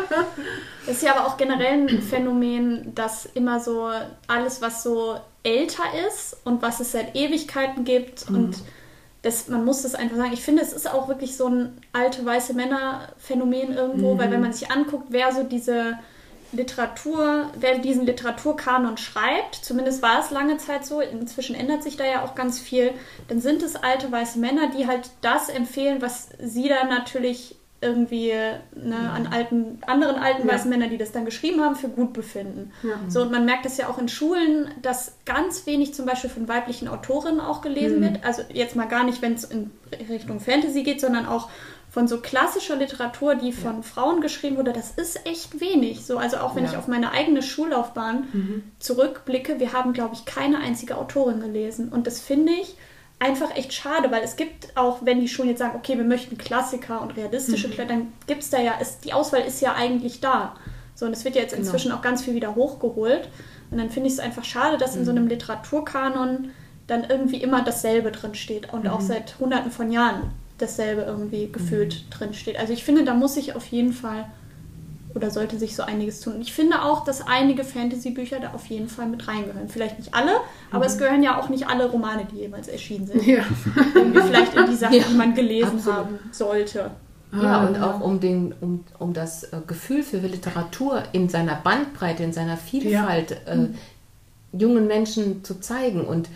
Das 0.84 0.96
ist 0.96 1.02
ja 1.02 1.16
aber 1.16 1.26
auch 1.26 1.38
generell 1.38 1.88
ein 1.88 2.02
Phänomen, 2.02 2.94
dass 2.94 3.24
immer 3.24 3.60
so 3.60 3.88
alles, 4.26 4.60
was 4.60 4.82
so 4.82 5.16
älter 5.42 5.84
ist 6.06 6.36
und 6.44 6.60
was 6.60 6.80
es 6.80 6.92
seit 6.92 7.16
Ewigkeiten 7.16 7.84
gibt 7.84 8.28
mhm. 8.28 8.36
und 8.36 8.56
das, 9.26 9.48
man 9.48 9.64
muss 9.64 9.82
das 9.82 9.94
einfach 9.94 10.16
sagen. 10.16 10.32
Ich 10.32 10.42
finde, 10.42 10.62
es 10.62 10.72
ist 10.72 10.88
auch 10.90 11.08
wirklich 11.08 11.36
so 11.36 11.48
ein 11.48 11.80
alte 11.92 12.24
weiße 12.24 12.54
Männer-Phänomen 12.54 13.72
irgendwo, 13.72 14.14
mhm. 14.14 14.18
weil 14.18 14.30
wenn 14.30 14.40
man 14.40 14.52
sich 14.52 14.70
anguckt, 14.70 15.06
wer 15.10 15.32
so 15.32 15.42
diese 15.42 15.98
Literatur, 16.52 17.50
wer 17.58 17.78
diesen 17.78 18.06
Literaturkanon 18.06 18.96
schreibt, 18.96 19.56
zumindest 19.56 20.00
war 20.00 20.20
es 20.20 20.30
lange 20.30 20.58
Zeit 20.58 20.86
so, 20.86 21.00
inzwischen 21.00 21.56
ändert 21.56 21.82
sich 21.82 21.96
da 21.96 22.04
ja 22.04 22.24
auch 22.24 22.36
ganz 22.36 22.60
viel, 22.60 22.92
dann 23.26 23.40
sind 23.40 23.62
es 23.64 23.74
alte 23.74 24.10
weiße 24.10 24.38
Männer, 24.38 24.70
die 24.70 24.86
halt 24.86 25.10
das 25.22 25.48
empfehlen, 25.48 26.00
was 26.00 26.28
sie 26.38 26.68
dann 26.68 26.88
natürlich 26.88 27.56
irgendwie 27.80 28.32
ne, 28.74 29.10
an 29.10 29.26
alten, 29.26 29.78
anderen 29.86 30.16
alten 30.16 30.46
ja. 30.46 30.54
weißen 30.54 30.70
Männern, 30.70 30.90
die 30.90 30.98
das 30.98 31.12
dann 31.12 31.24
geschrieben 31.24 31.60
haben, 31.60 31.76
für 31.76 31.88
gut 31.88 32.12
befinden. 32.12 32.72
Ja. 32.82 32.98
So, 33.08 33.22
und 33.22 33.30
man 33.30 33.44
merkt 33.44 33.64
das 33.64 33.76
ja 33.76 33.88
auch 33.88 33.98
in 33.98 34.08
Schulen, 34.08 34.70
dass 34.80 35.16
ganz 35.24 35.66
wenig 35.66 35.94
zum 35.94 36.06
Beispiel 36.06 36.30
von 36.30 36.48
weiblichen 36.48 36.88
Autorinnen 36.88 37.40
auch 37.40 37.60
gelesen 37.60 37.98
mhm. 37.98 38.04
wird. 38.04 38.24
Also 38.24 38.42
jetzt 38.52 38.76
mal 38.76 38.86
gar 38.86 39.04
nicht, 39.04 39.20
wenn 39.20 39.34
es 39.34 39.44
in 39.44 39.70
Richtung 40.08 40.40
Fantasy 40.40 40.82
geht, 40.82 41.00
sondern 41.00 41.26
auch 41.26 41.50
von 41.90 42.08
so 42.08 42.20
klassischer 42.20 42.76
Literatur, 42.76 43.36
die 43.36 43.52
von. 43.52 43.82
Frauen 43.82 44.20
geschrieben 44.20 44.56
wurde, 44.58 44.72
das 44.72 44.90
ist 44.90 45.24
echt 45.26 45.60
wenig. 45.60 46.04
So, 46.04 46.18
also 46.18 46.38
auch 46.38 46.54
wenn 46.54 46.64
ich 46.64 46.76
auf 46.76 46.88
meine 46.88 47.12
eigene 47.12 47.42
Schullaufbahn 47.42 48.28
mhm. 48.32 48.62
zurückblicke, 48.78 49.60
wir 49.60 49.72
haben, 49.72 49.94
glaube 49.94 50.14
ich, 50.14 50.26
keine 50.26 50.58
einzige 50.58 50.98
Autorin 50.98 51.40
gelesen. 51.40 51.88
Und 51.88 52.06
das 52.06 52.20
finde 52.20 52.52
ich 52.52 52.76
einfach 53.18 53.56
echt 53.56 53.72
schade, 53.72 54.10
weil 54.10 54.22
es 54.22 54.36
gibt 54.36 54.76
auch, 54.76 54.98
wenn 55.04 55.20
die 55.20 55.28
Schulen 55.28 55.48
jetzt 55.48 55.58
sagen, 55.58 55.76
okay, 55.76 55.96
wir 55.96 56.04
möchten 56.04 56.36
Klassiker 56.36 57.00
und 57.00 57.16
realistische 57.16 57.68
mhm. 57.68 57.88
dann 57.88 58.12
gibt 58.26 58.42
es 58.42 58.50
da 58.50 58.60
ja, 58.60 58.74
ist, 58.74 59.04
die 59.04 59.12
Auswahl 59.12 59.40
ist 59.42 59.60
ja 59.60 59.74
eigentlich 59.74 60.20
da. 60.20 60.54
So, 60.94 61.06
und 61.06 61.12
es 61.12 61.24
wird 61.24 61.34
ja 61.34 61.42
jetzt 61.42 61.52
genau. 61.54 61.64
inzwischen 61.64 61.88
genau. 61.88 61.98
auch 61.98 62.02
ganz 62.02 62.22
viel 62.22 62.34
wieder 62.34 62.54
hochgeholt. 62.54 63.28
Und 63.70 63.78
dann 63.78 63.90
finde 63.90 64.08
ich 64.08 64.14
es 64.14 64.20
einfach 64.20 64.44
schade, 64.44 64.78
dass 64.78 64.94
mhm. 64.94 65.00
in 65.00 65.04
so 65.06 65.12
mhm. 65.12 65.18
einem 65.18 65.28
Literaturkanon 65.28 66.50
dann 66.86 67.04
irgendwie 67.04 67.36
immer 67.42 67.62
dasselbe 67.62 68.12
drin 68.12 68.34
steht 68.34 68.72
und 68.72 68.84
mhm. 68.84 68.90
auch 68.90 69.00
seit 69.00 69.38
hunderten 69.38 69.70
von 69.70 69.90
Jahren 69.90 70.30
dasselbe 70.58 71.02
irgendwie 71.02 71.50
gefühlt 71.50 71.94
mhm. 71.94 72.10
drin 72.10 72.34
steht. 72.34 72.58
Also 72.58 72.72
ich 72.72 72.84
finde, 72.84 73.04
da 73.04 73.14
muss 73.14 73.36
ich 73.36 73.56
auf 73.56 73.66
jeden 73.66 73.92
Fall 73.92 74.26
oder 75.16 75.30
sollte 75.30 75.58
sich 75.58 75.74
so 75.74 75.82
einiges 75.82 76.20
tun. 76.20 76.34
Und 76.34 76.42
ich 76.42 76.52
finde 76.52 76.82
auch, 76.82 77.02
dass 77.02 77.26
einige 77.26 77.64
Fantasy-Bücher 77.64 78.38
da 78.38 78.52
auf 78.52 78.66
jeden 78.66 78.88
Fall 78.88 79.06
mit 79.06 79.26
reingehören. 79.26 79.70
Vielleicht 79.70 79.98
nicht 79.98 80.14
alle, 80.14 80.32
aber 80.70 80.80
mhm. 80.80 80.90
es 80.90 80.98
gehören 80.98 81.22
ja 81.22 81.40
auch 81.40 81.48
nicht 81.48 81.66
alle 81.66 81.90
Romane, 81.90 82.26
die 82.30 82.36
jemals 82.36 82.68
erschienen 82.68 83.06
sind. 83.06 83.26
Ja. 83.26 83.42
Irgendwie 83.94 84.20
vielleicht 84.20 84.54
in 84.54 84.66
die 84.66 84.76
Sachen, 84.76 84.94
ja, 84.94 85.04
die 85.08 85.14
man 85.14 85.34
gelesen 85.34 85.78
absolut. 85.78 85.96
haben 85.98 86.18
sollte. 86.32 86.90
Ja, 87.32 87.60
ah, 87.60 87.66
und 87.66 87.82
auch 87.82 88.00
um, 88.00 88.20
den, 88.20 88.54
um, 88.60 88.84
um 88.98 89.14
das 89.14 89.44
äh, 89.44 89.56
Gefühl 89.66 90.02
für 90.02 90.18
Literatur 90.18 91.02
in 91.12 91.30
seiner 91.30 91.54
Bandbreite, 91.56 92.22
in 92.22 92.34
seiner 92.34 92.58
Vielfalt 92.58 93.36
ja. 93.46 93.54
äh, 93.54 93.68
jungen 94.52 94.86
Menschen 94.86 95.42
zu 95.44 95.60
zeigen. 95.60 96.02
Und 96.02 96.28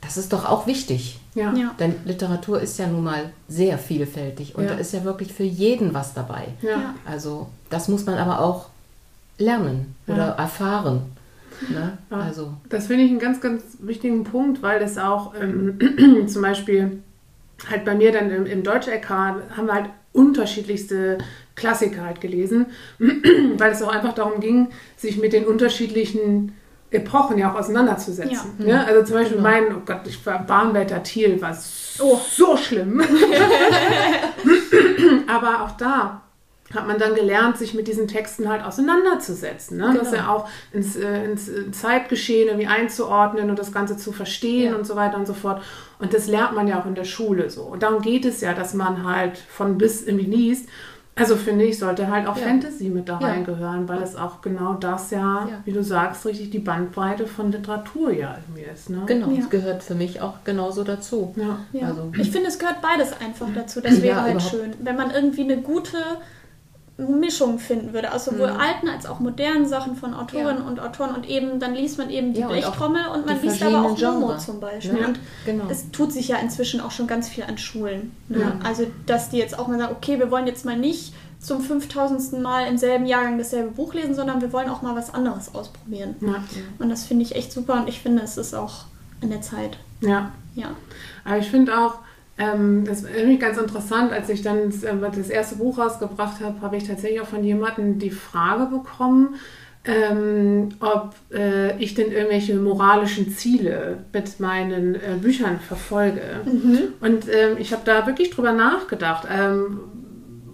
das 0.00 0.16
ist 0.16 0.32
doch 0.32 0.44
auch 0.44 0.66
wichtig. 0.66 1.18
Ja. 1.34 1.52
ja. 1.54 1.74
Denn 1.78 1.94
Literatur 2.04 2.60
ist 2.60 2.78
ja 2.78 2.86
nun 2.86 3.04
mal 3.04 3.30
sehr 3.48 3.78
vielfältig 3.78 4.54
und 4.54 4.64
ja. 4.64 4.70
da 4.70 4.76
ist 4.76 4.92
ja 4.92 5.04
wirklich 5.04 5.32
für 5.32 5.44
jeden 5.44 5.94
was 5.94 6.14
dabei. 6.14 6.48
Ja. 6.62 6.94
Also 7.04 7.48
das 7.70 7.88
muss 7.88 8.06
man 8.06 8.16
aber 8.16 8.40
auch 8.40 8.66
lernen 9.38 9.94
oder 10.06 10.28
erfahren. 10.38 11.02
Ne? 11.68 11.98
Also. 12.10 12.52
Das 12.68 12.86
finde 12.86 13.04
ich 13.04 13.10
einen 13.10 13.18
ganz, 13.18 13.40
ganz 13.40 13.62
wichtigen 13.78 14.24
Punkt, 14.24 14.62
weil 14.62 14.78
das 14.78 14.98
auch 14.98 15.34
ähm, 15.40 16.26
zum 16.28 16.42
Beispiel 16.42 17.02
halt 17.70 17.84
bei 17.84 17.94
mir 17.94 18.12
dann 18.12 18.30
im, 18.30 18.46
im 18.46 18.62
Deutsch-LK 18.62 19.08
haben 19.08 19.66
wir 19.66 19.74
halt 19.74 19.90
unterschiedlichste 20.12 21.18
Klassiker 21.54 22.02
halt 22.04 22.20
gelesen, 22.20 22.66
weil 22.98 23.72
es 23.72 23.82
auch 23.82 23.88
einfach 23.92 24.14
darum 24.14 24.40
ging, 24.40 24.68
sich 24.96 25.18
mit 25.18 25.32
den 25.32 25.46
unterschiedlichen 25.46 26.52
Epochen 26.90 27.38
ja 27.38 27.52
auch 27.52 27.56
auseinanderzusetzen. 27.56 28.54
Ja. 28.58 28.66
ja? 28.66 28.84
Also 28.84 29.02
zum 29.04 29.16
Beispiel 29.16 29.38
genau. 29.38 29.48
mein, 29.48 29.74
oh 29.74 29.80
Gott, 29.84 30.02
ich 30.06 30.24
war 30.24 30.44
Bahnwetter 30.44 31.02
Thiel 31.02 31.42
war 31.42 31.54
so, 31.54 32.20
so 32.30 32.56
schlimm. 32.56 33.00
Aber 35.26 35.62
auch 35.62 35.72
da 35.72 36.22
hat 36.74 36.86
man 36.86 36.98
dann 36.98 37.14
gelernt, 37.14 37.58
sich 37.58 37.74
mit 37.74 37.86
diesen 37.86 38.08
Texten 38.08 38.48
halt 38.48 38.64
auseinanderzusetzen. 38.64 39.78
Ne? 39.78 39.90
Genau. 39.92 39.98
Das 39.98 40.12
ja 40.12 40.28
auch 40.28 40.48
ins, 40.72 40.96
äh, 40.96 41.24
ins, 41.24 41.50
Zeitgeschehen 41.72 42.48
irgendwie 42.48 42.66
einzuordnen 42.66 43.50
und 43.50 43.58
das 43.58 43.72
Ganze 43.72 43.96
zu 43.96 44.12
verstehen 44.12 44.72
ja. 44.72 44.78
und 44.78 44.86
so 44.86 44.96
weiter 44.96 45.16
und 45.16 45.26
so 45.26 45.34
fort. 45.34 45.62
Und 45.98 46.12
das 46.12 46.26
lernt 46.26 46.54
man 46.54 46.66
ja 46.66 46.80
auch 46.80 46.86
in 46.86 46.94
der 46.94 47.04
Schule 47.04 47.50
so. 47.50 47.62
Und 47.62 47.82
darum 47.82 48.02
geht 48.02 48.24
es 48.24 48.40
ja, 48.40 48.52
dass 48.52 48.74
man 48.74 49.04
halt 49.04 49.38
von 49.38 49.78
bis 49.78 50.04
irgendwie 50.04 50.26
liest. 50.26 50.68
Also 51.18 51.34
finde 51.34 51.64
ich, 51.64 51.78
sollte 51.78 52.10
halt 52.10 52.26
auch 52.26 52.36
ja. 52.36 52.46
Fantasy 52.46 52.90
mit 52.90 53.08
da 53.08 53.16
reingehören, 53.16 53.88
weil 53.88 54.02
es 54.02 54.16
auch 54.16 54.42
genau 54.42 54.74
das 54.74 55.10
ja, 55.10 55.48
wie 55.64 55.72
du 55.72 55.82
sagst, 55.82 56.26
richtig 56.26 56.50
die 56.50 56.58
Bandbreite 56.58 57.26
von 57.26 57.50
Literatur 57.50 58.12
ja 58.12 58.36
irgendwie 58.36 58.70
ist. 58.70 58.90
Ne? 58.90 59.02
Genau, 59.06 59.30
es 59.30 59.48
gehört 59.48 59.82
für 59.82 59.94
mich 59.94 60.20
auch 60.20 60.44
genauso 60.44 60.84
dazu. 60.84 61.34
Ja. 61.72 61.86
Also, 61.88 62.12
ich 62.18 62.30
finde, 62.30 62.48
es 62.48 62.58
gehört 62.58 62.82
beides 62.82 63.18
einfach 63.18 63.48
dazu. 63.54 63.80
Das 63.80 64.02
wäre 64.02 64.20
halt 64.20 64.42
schön. 64.42 64.74
Wenn 64.80 64.96
man 64.96 65.10
irgendwie 65.10 65.44
eine 65.44 65.62
gute 65.62 65.96
Mischung 66.98 67.58
finden 67.58 67.92
würde, 67.92 68.12
aus 68.12 68.24
sowohl 68.24 68.52
mhm. 68.52 68.60
alten 68.60 68.88
als 68.88 69.04
auch 69.04 69.20
modernen 69.20 69.68
Sachen 69.68 69.96
von 69.96 70.14
Autorinnen 70.14 70.62
ja. 70.62 70.68
und 70.68 70.80
Autoren 70.80 71.14
und 71.14 71.28
eben, 71.28 71.60
dann 71.60 71.74
liest 71.74 71.98
man 71.98 72.08
eben 72.08 72.32
die 72.32 72.40
ja, 72.40 72.48
Blechtrommel 72.48 73.06
und, 73.08 73.20
und 73.20 73.26
man 73.26 73.42
liest 73.42 73.62
aber 73.62 73.82
auch 73.82 73.98
Momo 73.98 74.38
zum 74.38 74.60
Beispiel. 74.60 75.00
Ja, 75.00 75.08
und 75.08 75.20
genau. 75.44 75.64
es 75.68 75.90
tut 75.90 76.12
sich 76.12 76.28
ja 76.28 76.36
inzwischen 76.38 76.80
auch 76.80 76.90
schon 76.90 77.06
ganz 77.06 77.28
viel 77.28 77.44
an 77.44 77.58
Schulen. 77.58 78.12
Ne? 78.28 78.58
Also, 78.64 78.86
dass 79.04 79.28
die 79.28 79.36
jetzt 79.36 79.58
auch 79.58 79.68
mal 79.68 79.78
sagen, 79.78 79.94
okay, 79.94 80.18
wir 80.18 80.30
wollen 80.30 80.46
jetzt 80.46 80.64
mal 80.64 80.76
nicht 80.76 81.12
zum 81.38 81.60
5000. 81.60 82.40
Mal 82.40 82.66
im 82.66 82.78
selben 82.78 83.04
Jahrgang 83.04 83.36
dasselbe 83.36 83.70
Buch 83.70 83.92
lesen, 83.92 84.14
sondern 84.14 84.40
wir 84.40 84.52
wollen 84.52 84.70
auch 84.70 84.80
mal 84.80 84.96
was 84.96 85.12
anderes 85.12 85.54
ausprobieren. 85.54 86.16
Und 86.78 86.88
das 86.88 87.04
finde 87.04 87.24
ich 87.24 87.36
echt 87.36 87.52
super 87.52 87.74
und 87.74 87.88
ich 87.88 88.00
finde, 88.00 88.22
es 88.22 88.38
ist 88.38 88.54
auch 88.54 88.84
an 89.22 89.28
der 89.30 89.42
Zeit. 89.42 89.78
Ja. 90.00 90.32
Ja. 90.54 90.68
Aber 91.24 91.38
ich 91.38 91.50
finde 91.50 91.78
auch, 91.78 91.98
ähm, 92.38 92.84
das 92.84 93.02
ist 93.02 93.14
nämlich 93.14 93.40
ganz 93.40 93.58
interessant, 93.58 94.12
als 94.12 94.28
ich 94.28 94.42
dann 94.42 94.70
das, 94.70 94.82
äh, 94.82 94.94
das 95.14 95.30
erste 95.30 95.56
Buch 95.56 95.78
rausgebracht 95.78 96.40
habe, 96.40 96.60
habe 96.60 96.76
ich 96.76 96.84
tatsächlich 96.86 97.20
auch 97.20 97.26
von 97.26 97.42
jemandem 97.42 97.98
die 97.98 98.10
Frage 98.10 98.66
bekommen, 98.66 99.36
ähm, 99.84 100.70
ob 100.80 101.14
äh, 101.32 101.78
ich 101.78 101.94
denn 101.94 102.10
irgendwelche 102.10 102.56
moralischen 102.56 103.30
Ziele 103.30 103.98
mit 104.12 104.40
meinen 104.40 104.96
äh, 104.96 105.16
Büchern 105.20 105.60
verfolge. 105.60 106.42
Mhm. 106.44 106.78
Und 107.00 107.26
ähm, 107.28 107.56
ich 107.58 107.72
habe 107.72 107.82
da 107.84 108.06
wirklich 108.06 108.30
drüber 108.30 108.52
nachgedacht. 108.52 109.26
Ähm, 109.30 109.80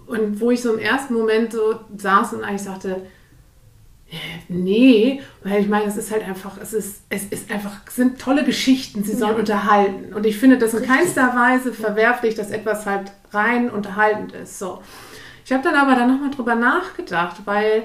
und 0.05 0.39
wo 0.39 0.51
ich 0.51 0.61
so 0.61 0.73
im 0.73 0.79
ersten 0.79 1.15
Moment 1.15 1.53
so 1.53 1.79
saß 1.97 2.33
und 2.33 2.43
eigentlich 2.43 2.61
sagte, 2.61 2.97
Nee, 4.47 5.21
weil 5.43 5.61
ich 5.61 5.67
meine, 5.67 5.85
es 5.85 5.97
ist 5.97 6.11
halt 6.11 6.23
einfach, 6.23 6.57
es 6.61 6.73
ist, 6.73 7.03
es 7.09 7.25
ist 7.25 7.51
einfach, 7.51 7.71
es 7.87 7.95
sind 7.95 8.19
tolle 8.19 8.43
Geschichten, 8.43 9.03
sie 9.03 9.15
sollen 9.15 9.33
ja. 9.33 9.39
unterhalten. 9.39 10.13
Und 10.13 10.25
ich 10.25 10.37
finde 10.37 10.57
das 10.57 10.73
in 10.73 10.85
keinster 10.85 11.35
Weise 11.35 11.73
verwerflich, 11.73 12.35
dass 12.35 12.51
etwas 12.51 12.85
halt 12.85 13.11
rein 13.31 13.69
unterhaltend 13.69 14.33
ist. 14.33 14.59
So. 14.59 14.81
Ich 15.45 15.51
habe 15.51 15.63
dann 15.63 15.75
aber 15.75 15.95
dann 15.95 16.11
nochmal 16.11 16.31
drüber 16.31 16.55
nachgedacht, 16.55 17.41
weil 17.45 17.83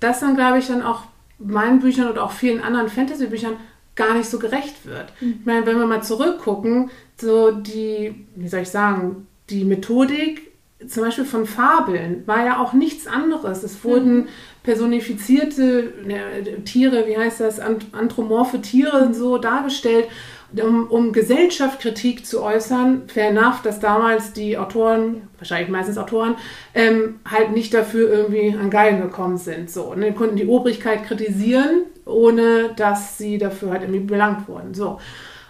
das 0.00 0.20
dann, 0.20 0.36
glaube 0.36 0.58
ich, 0.58 0.66
dann 0.66 0.82
auch 0.82 1.02
meinen 1.38 1.80
Büchern 1.80 2.08
oder 2.08 2.24
auch 2.24 2.32
vielen 2.32 2.62
anderen 2.62 2.88
Fantasy-Büchern 2.88 3.56
gar 3.96 4.14
nicht 4.14 4.28
so 4.28 4.38
gerecht 4.38 4.86
wird. 4.86 5.12
Mhm. 5.20 5.36
Ich 5.40 5.46
meine, 5.46 5.66
wenn 5.66 5.78
wir 5.78 5.86
mal 5.86 6.02
zurückgucken, 6.02 6.90
so 7.20 7.52
die, 7.52 8.26
wie 8.34 8.48
soll 8.48 8.60
ich 8.60 8.70
sagen, 8.70 9.26
die 9.50 9.64
Methodik 9.64 10.52
zum 10.88 11.04
Beispiel 11.04 11.24
von 11.24 11.46
Fabeln 11.46 12.26
war 12.26 12.44
ja 12.44 12.58
auch 12.58 12.72
nichts 12.72 13.06
anderes. 13.06 13.62
Es 13.62 13.84
wurden 13.84 14.16
mhm. 14.16 14.28
Personifizierte 14.64 15.92
ne, 16.04 16.64
Tiere, 16.64 17.06
wie 17.06 17.16
heißt 17.16 17.40
das, 17.40 17.60
anthropomorphe 17.60 18.60
Tiere 18.60 19.12
so 19.14 19.38
dargestellt, 19.38 20.08
um, 20.62 20.86
um 20.88 21.12
Gesellschaftskritik 21.12 22.24
zu 22.24 22.42
äußern. 22.42 23.02
Fair 23.06 23.28
enough, 23.28 23.60
dass 23.62 23.78
damals 23.78 24.32
die 24.32 24.56
Autoren, 24.56 25.28
wahrscheinlich 25.38 25.68
meistens 25.68 25.98
Autoren, 25.98 26.36
ähm, 26.74 27.20
halt 27.30 27.52
nicht 27.52 27.74
dafür 27.74 28.10
irgendwie 28.10 28.56
an 28.58 28.70
Geilen 28.70 29.02
gekommen 29.02 29.36
sind. 29.36 29.70
So, 29.70 29.84
und 29.84 30.00
dann 30.00 30.14
konnten 30.14 30.36
die 30.36 30.46
Obrigkeit 30.46 31.04
kritisieren, 31.04 31.82
ohne 32.06 32.70
dass 32.74 33.18
sie 33.18 33.38
dafür 33.38 33.70
halt 33.70 33.82
irgendwie 33.82 34.00
belangt 34.00 34.48
wurden. 34.48 34.74
So. 34.74 34.98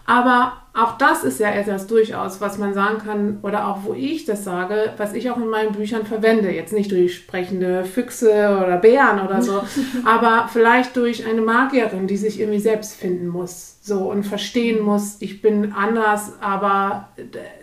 Aber 0.06 0.54
auch 0.74 0.98
das 0.98 1.24
ist 1.24 1.38
ja 1.38 1.50
etwas 1.50 1.86
durchaus, 1.86 2.40
was 2.40 2.58
man 2.58 2.74
sagen 2.74 2.98
kann, 2.98 3.38
oder 3.42 3.68
auch 3.68 3.84
wo 3.84 3.94
ich 3.94 4.24
das 4.24 4.44
sage, 4.44 4.92
was 4.96 5.14
ich 5.14 5.30
auch 5.30 5.36
in 5.36 5.48
meinen 5.48 5.72
Büchern 5.72 6.04
verwende. 6.04 6.50
Jetzt 6.50 6.72
nicht 6.72 6.90
durch 6.90 7.14
sprechende 7.14 7.84
Füchse 7.84 8.58
oder 8.62 8.76
Bären 8.78 9.20
oder 9.24 9.40
so, 9.40 9.62
aber 10.04 10.48
vielleicht 10.52 10.96
durch 10.96 11.26
eine 11.26 11.40
Magierin, 11.40 12.06
die 12.06 12.16
sich 12.16 12.40
irgendwie 12.40 12.60
selbst 12.60 12.94
finden 12.94 13.28
muss. 13.28 13.73
So 13.86 14.10
und 14.10 14.22
verstehen 14.24 14.82
muss, 14.82 15.18
ich 15.20 15.42
bin 15.42 15.74
anders, 15.74 16.32
aber 16.40 17.10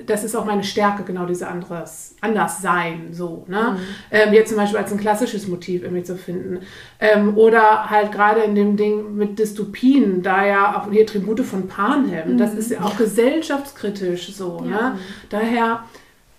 das 0.05 0.23
ist 0.23 0.35
auch 0.35 0.45
meine 0.45 0.63
Stärke, 0.63 1.01
genau 1.01 1.25
diese 1.25 1.47
anderes, 1.47 2.15
anders 2.21 2.61
sein. 2.61 3.07
So, 3.11 3.43
ne? 3.47 3.71
Mhm. 3.71 3.77
Ähm, 4.11 4.33
jetzt 4.33 4.49
zum 4.49 4.57
Beispiel 4.59 4.77
als 4.77 4.91
ein 4.91 4.99
klassisches 4.99 5.47
Motiv 5.47 5.81
irgendwie 5.81 6.03
zu 6.03 6.15
finden. 6.15 6.59
Ähm, 6.99 7.35
oder 7.39 7.89
halt 7.89 8.11
gerade 8.11 8.41
in 8.41 8.53
dem 8.53 8.77
Ding 8.77 9.15
mit 9.15 9.39
Dystopien, 9.39 10.21
da 10.21 10.45
ja 10.45 10.77
auch 10.79 10.91
die 10.91 11.03
Tribute 11.07 11.39
von 11.39 11.67
Panem, 11.67 12.33
mhm. 12.33 12.37
das 12.37 12.53
ist 12.53 12.69
ja 12.69 12.81
auch 12.81 12.97
gesellschaftskritisch 12.97 14.31
so. 14.35 14.63
Ja. 14.69 14.91
Ne? 14.91 14.99
Daher, 15.29 15.85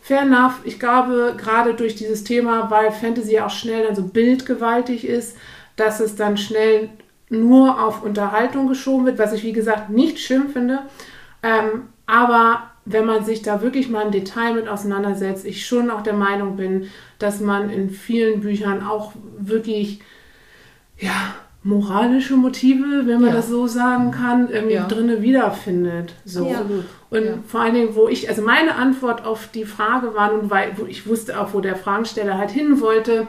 fair 0.00 0.20
enough, 0.20 0.60
ich 0.62 0.78
glaube, 0.78 1.34
gerade 1.36 1.74
durch 1.74 1.96
dieses 1.96 2.22
Thema, 2.22 2.70
weil 2.70 2.92
Fantasy 2.92 3.40
auch 3.40 3.50
schnell 3.50 3.84
dann 3.84 3.96
so 3.96 4.04
bildgewaltig 4.04 5.04
ist, 5.04 5.36
dass 5.74 5.98
es 5.98 6.14
dann 6.14 6.36
schnell 6.36 6.90
nur 7.32 7.82
auf 7.82 8.02
Unterhaltung 8.02 8.68
geschoben 8.68 9.06
wird, 9.06 9.18
was 9.18 9.32
ich 9.32 9.42
wie 9.42 9.52
gesagt 9.52 9.90
nicht 9.90 10.20
schlimm 10.20 10.50
finde. 10.50 10.80
Ähm, 11.42 11.88
aber 12.06 12.70
wenn 12.84 13.06
man 13.06 13.24
sich 13.24 13.42
da 13.42 13.62
wirklich 13.62 13.88
mal 13.88 14.02
im 14.02 14.10
Detail 14.10 14.54
mit 14.54 14.68
auseinandersetzt, 14.68 15.44
ich 15.44 15.66
schon 15.66 15.90
auch 15.90 16.02
der 16.02 16.14
Meinung 16.14 16.56
bin, 16.56 16.88
dass 17.18 17.40
man 17.40 17.70
in 17.70 17.90
vielen 17.90 18.40
Büchern 18.40 18.84
auch 18.84 19.12
wirklich 19.38 20.00
ja, 20.98 21.34
moralische 21.62 22.36
Motive, 22.36 23.06
wenn 23.06 23.20
man 23.20 23.30
ja. 23.30 23.36
das 23.36 23.48
so 23.48 23.66
sagen 23.66 24.10
kann, 24.10 24.50
irgendwie 24.50 24.74
ja. 24.74 24.86
drinne 24.86 25.22
wiederfindet. 25.22 26.14
So. 26.24 26.46
Ja. 26.48 26.64
Und 27.10 27.46
vor 27.46 27.60
allen 27.60 27.74
Dingen, 27.74 27.94
wo 27.94 28.08
ich, 28.08 28.28
also 28.28 28.42
meine 28.42 28.74
Antwort 28.74 29.24
auf 29.24 29.48
die 29.54 29.64
Frage 29.64 30.14
war 30.14 30.32
nun, 30.32 30.50
weil 30.50 30.72
wo 30.76 30.86
ich 30.86 31.06
wusste 31.06 31.40
auch, 31.40 31.54
wo 31.54 31.60
der 31.60 31.76
Fragensteller 31.76 32.36
halt 32.36 32.50
hin 32.50 32.80
wollte, 32.80 33.28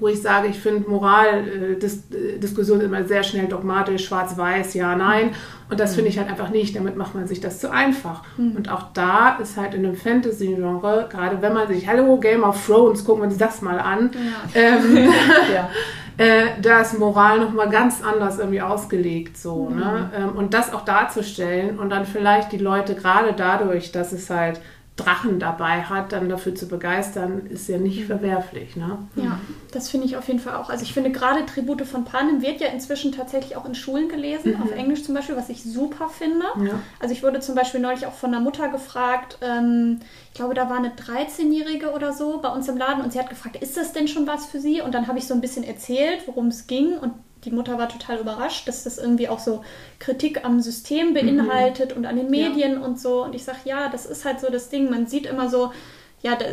wo 0.00 0.08
ich 0.08 0.22
sage, 0.22 0.48
ich 0.48 0.58
finde 0.58 0.88
Moraldiskussion 0.88 2.80
äh, 2.80 2.84
immer 2.84 3.04
sehr 3.04 3.22
schnell 3.22 3.46
dogmatisch, 3.46 4.06
schwarz-weiß, 4.06 4.74
ja, 4.74 4.96
nein. 4.96 5.30
Und 5.70 5.80
das 5.80 5.92
mhm. 5.92 5.96
finde 5.96 6.10
ich 6.10 6.18
halt 6.18 6.28
einfach 6.28 6.50
nicht. 6.50 6.76
Damit 6.76 6.96
macht 6.96 7.14
man 7.14 7.26
sich 7.26 7.40
das 7.40 7.60
zu 7.60 7.70
einfach. 7.70 8.22
Mhm. 8.36 8.56
Und 8.56 8.70
auch 8.70 8.92
da 8.94 9.36
ist 9.36 9.56
halt 9.56 9.74
in 9.74 9.84
einem 9.84 9.96
Fantasy-Genre, 9.96 11.08
gerade 11.10 11.42
wenn 11.42 11.52
man 11.52 11.68
sich, 11.68 11.86
hallo, 11.86 12.18
Game 12.18 12.42
of 12.42 12.66
Thrones, 12.66 13.04
gucken 13.04 13.22
wir 13.22 13.28
uns 13.28 13.38
das 13.38 13.62
mal 13.62 13.78
an. 13.78 14.10
Ja. 14.54 14.60
Ähm, 14.60 14.96
ja. 15.54 15.70
äh, 16.24 16.60
da 16.60 16.80
ist 16.80 16.98
Moral 16.98 17.38
nochmal 17.38 17.68
ganz 17.68 18.02
anders 18.02 18.38
irgendwie 18.38 18.60
ausgelegt. 18.60 19.36
So, 19.36 19.68
mhm. 19.70 19.78
ne? 19.78 20.10
Ähm, 20.16 20.30
und 20.36 20.54
das 20.54 20.72
auch 20.72 20.84
darzustellen 20.84 21.78
und 21.78 21.90
dann 21.90 22.06
vielleicht 22.06 22.52
die 22.52 22.58
Leute 22.58 22.94
gerade 22.94 23.32
dadurch, 23.32 23.92
dass 23.92 24.12
es 24.12 24.28
halt 24.30 24.60
Drachen 24.98 25.38
dabei 25.38 25.82
hat, 25.82 26.12
dann 26.12 26.28
dafür 26.28 26.54
zu 26.54 26.66
begeistern, 26.66 27.46
ist 27.46 27.68
ja 27.68 27.78
nicht 27.78 28.00
mhm. 28.00 28.06
verwerflich. 28.06 28.74
Ne? 28.74 28.98
Ja, 29.14 29.38
das 29.70 29.88
finde 29.88 30.06
ich 30.06 30.16
auf 30.16 30.26
jeden 30.26 30.40
Fall 30.40 30.56
auch. 30.56 30.70
Also 30.70 30.82
ich 30.82 30.92
finde 30.92 31.12
gerade 31.12 31.46
Tribute 31.46 31.86
von 31.86 32.04
Panem 32.04 32.42
wird 32.42 32.60
ja 32.60 32.66
inzwischen 32.68 33.12
tatsächlich 33.12 33.56
auch 33.56 33.64
in 33.64 33.76
Schulen 33.76 34.08
gelesen, 34.08 34.56
mhm. 34.56 34.62
auf 34.62 34.72
Englisch 34.72 35.04
zum 35.04 35.14
Beispiel, 35.14 35.36
was 35.36 35.48
ich 35.48 35.62
super 35.62 36.08
finde. 36.08 36.44
Ja. 36.64 36.80
Also 36.98 37.14
ich 37.14 37.22
wurde 37.22 37.38
zum 37.38 37.54
Beispiel 37.54 37.80
neulich 37.80 38.06
auch 38.06 38.12
von 38.12 38.34
einer 38.34 38.42
Mutter 38.42 38.68
gefragt, 38.68 39.38
ähm, 39.40 40.00
ich 40.28 40.34
glaube, 40.34 40.54
da 40.54 40.68
war 40.68 40.78
eine 40.78 40.90
13-Jährige 40.90 41.92
oder 41.92 42.12
so 42.12 42.40
bei 42.40 42.48
uns 42.48 42.68
im 42.68 42.76
Laden 42.76 43.02
und 43.02 43.12
sie 43.12 43.20
hat 43.20 43.28
gefragt, 43.30 43.56
ist 43.56 43.76
das 43.76 43.92
denn 43.92 44.08
schon 44.08 44.26
was 44.26 44.46
für 44.46 44.60
sie? 44.60 44.80
Und 44.80 44.94
dann 44.94 45.06
habe 45.06 45.18
ich 45.18 45.26
so 45.26 45.34
ein 45.34 45.40
bisschen 45.40 45.64
erzählt, 45.64 46.26
worum 46.26 46.48
es 46.48 46.66
ging 46.66 46.98
und 46.98 47.12
die 47.48 47.54
Mutter 47.54 47.78
war 47.78 47.88
total 47.88 48.18
überrascht, 48.18 48.68
dass 48.68 48.84
das 48.84 48.98
irgendwie 48.98 49.28
auch 49.28 49.38
so 49.38 49.64
Kritik 49.98 50.44
am 50.44 50.60
System 50.60 51.14
beinhaltet 51.14 51.92
mhm. 51.92 51.98
und 51.98 52.06
an 52.06 52.16
den 52.16 52.30
Medien 52.30 52.72
ja. 52.72 52.80
und 52.80 53.00
so. 53.00 53.24
Und 53.24 53.34
ich 53.34 53.44
sage, 53.44 53.58
ja, 53.64 53.88
das 53.88 54.04
ist 54.04 54.24
halt 54.24 54.40
so 54.40 54.50
das 54.50 54.68
Ding. 54.68 54.90
Man 54.90 55.06
sieht 55.06 55.24
immer 55.24 55.48
so, 55.48 55.72
ja, 56.20 56.36
da, 56.36 56.44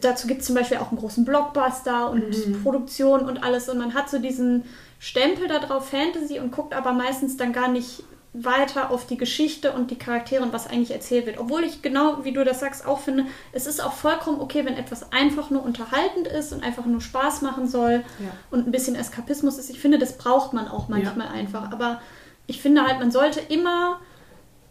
dazu 0.00 0.26
gibt 0.26 0.42
es 0.42 0.46
zum 0.46 0.56
Beispiel 0.56 0.76
auch 0.76 0.90
einen 0.90 0.98
großen 0.98 1.24
Blockbuster 1.24 2.10
und 2.10 2.28
mhm. 2.28 2.62
Produktion 2.62 3.20
und 3.28 3.42
alles. 3.42 3.68
Und 3.70 3.78
man 3.78 3.94
hat 3.94 4.10
so 4.10 4.18
diesen 4.18 4.64
Stempel 4.98 5.48
da 5.48 5.58
drauf, 5.58 5.88
Fantasy, 5.88 6.38
und 6.38 6.52
guckt 6.52 6.74
aber 6.74 6.92
meistens 6.92 7.38
dann 7.38 7.54
gar 7.54 7.68
nicht 7.68 8.04
weiter 8.32 8.90
auf 8.90 9.06
die 9.06 9.16
Geschichte 9.16 9.72
und 9.72 9.90
die 9.90 9.98
Charaktere 9.98 10.42
und 10.42 10.52
was 10.52 10.68
eigentlich 10.68 10.92
erzählt 10.92 11.26
wird. 11.26 11.38
Obwohl 11.38 11.64
ich 11.64 11.82
genau, 11.82 12.24
wie 12.24 12.32
du 12.32 12.44
das 12.44 12.60
sagst, 12.60 12.86
auch 12.86 13.00
finde, 13.00 13.26
es 13.52 13.66
ist 13.66 13.82
auch 13.82 13.92
vollkommen 13.92 14.40
okay, 14.40 14.64
wenn 14.64 14.74
etwas 14.74 15.12
einfach 15.12 15.50
nur 15.50 15.64
unterhaltend 15.64 16.28
ist 16.28 16.52
und 16.52 16.62
einfach 16.62 16.86
nur 16.86 17.00
Spaß 17.00 17.42
machen 17.42 17.66
soll 17.66 18.04
ja. 18.20 18.30
und 18.50 18.66
ein 18.66 18.70
bisschen 18.70 18.94
Eskapismus 18.94 19.58
ist. 19.58 19.68
Ich 19.70 19.80
finde, 19.80 19.98
das 19.98 20.16
braucht 20.16 20.52
man 20.52 20.68
auch 20.68 20.88
manchmal 20.88 21.26
ja. 21.26 21.32
einfach. 21.32 21.72
Aber 21.72 22.00
ich 22.46 22.60
finde 22.62 22.86
halt, 22.86 23.00
man 23.00 23.10
sollte 23.10 23.40
immer 23.40 23.98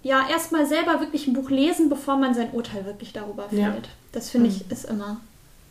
ja 0.04 0.30
erstmal 0.30 0.66
selber 0.66 1.02
wirklich 1.02 1.28
ein 1.28 1.34
Buch 1.34 1.50
lesen, 1.50 1.90
bevor 1.90 2.16
man 2.16 2.34
sein 2.34 2.52
Urteil 2.52 2.86
wirklich 2.86 3.12
darüber 3.12 3.50
fällt. 3.50 3.62
Ja. 3.62 3.92
Das 4.14 4.30
finde 4.30 4.48
ich 4.48 4.72
ist 4.72 4.86
immer 4.86 5.20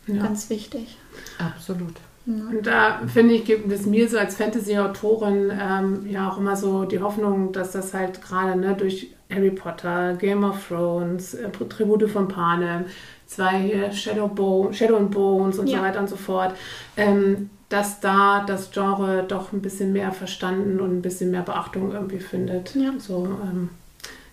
ganz 0.05 0.49
wichtig. 0.49 0.97
Absolut. 1.37 1.95
Und 2.29 2.67
da 2.67 3.01
finde 3.07 3.33
ich, 3.33 3.45
gibt 3.45 3.71
es 3.71 3.87
mir 3.87 4.07
so 4.07 4.19
als 4.19 4.35
Fantasy-Autorin 4.35 5.51
ähm, 5.51 6.05
ja 6.07 6.29
auch 6.29 6.37
immer 6.37 6.55
so 6.55 6.85
die 6.85 6.99
Hoffnung, 6.99 7.51
dass 7.51 7.71
das 7.71 7.93
halt 7.95 8.21
gerade 8.21 8.59
ne, 8.59 8.75
durch 8.77 9.15
Harry 9.31 9.49
Potter, 9.49 10.13
Game 10.13 10.43
of 10.43 10.67
Thrones, 10.67 11.33
äh, 11.33 11.49
Tribute 11.49 12.07
von 12.07 12.27
Panem, 12.27 12.85
zwei 13.25 13.59
hier 13.59 13.91
Shadow, 13.91 14.27
Bo 14.27 14.69
Shadow 14.71 14.97
and 14.97 15.09
Bones 15.09 15.57
und 15.57 15.67
ja. 15.67 15.77
so 15.77 15.83
weiter 15.83 15.99
und 15.99 16.09
so 16.09 16.17
fort, 16.17 16.53
ähm, 16.97 17.49
dass 17.69 17.99
da 17.99 18.43
das 18.45 18.69
Genre 18.71 19.23
doch 19.27 19.51
ein 19.51 19.61
bisschen 19.61 19.91
mehr 19.91 20.11
verstanden 20.11 20.79
und 20.79 20.97
ein 20.97 21.01
bisschen 21.01 21.31
mehr 21.31 21.43
Beachtung 21.43 21.91
irgendwie 21.93 22.19
findet. 22.19 22.75
Ja. 22.75 22.93
So, 22.99 23.25
ähm, 23.43 23.69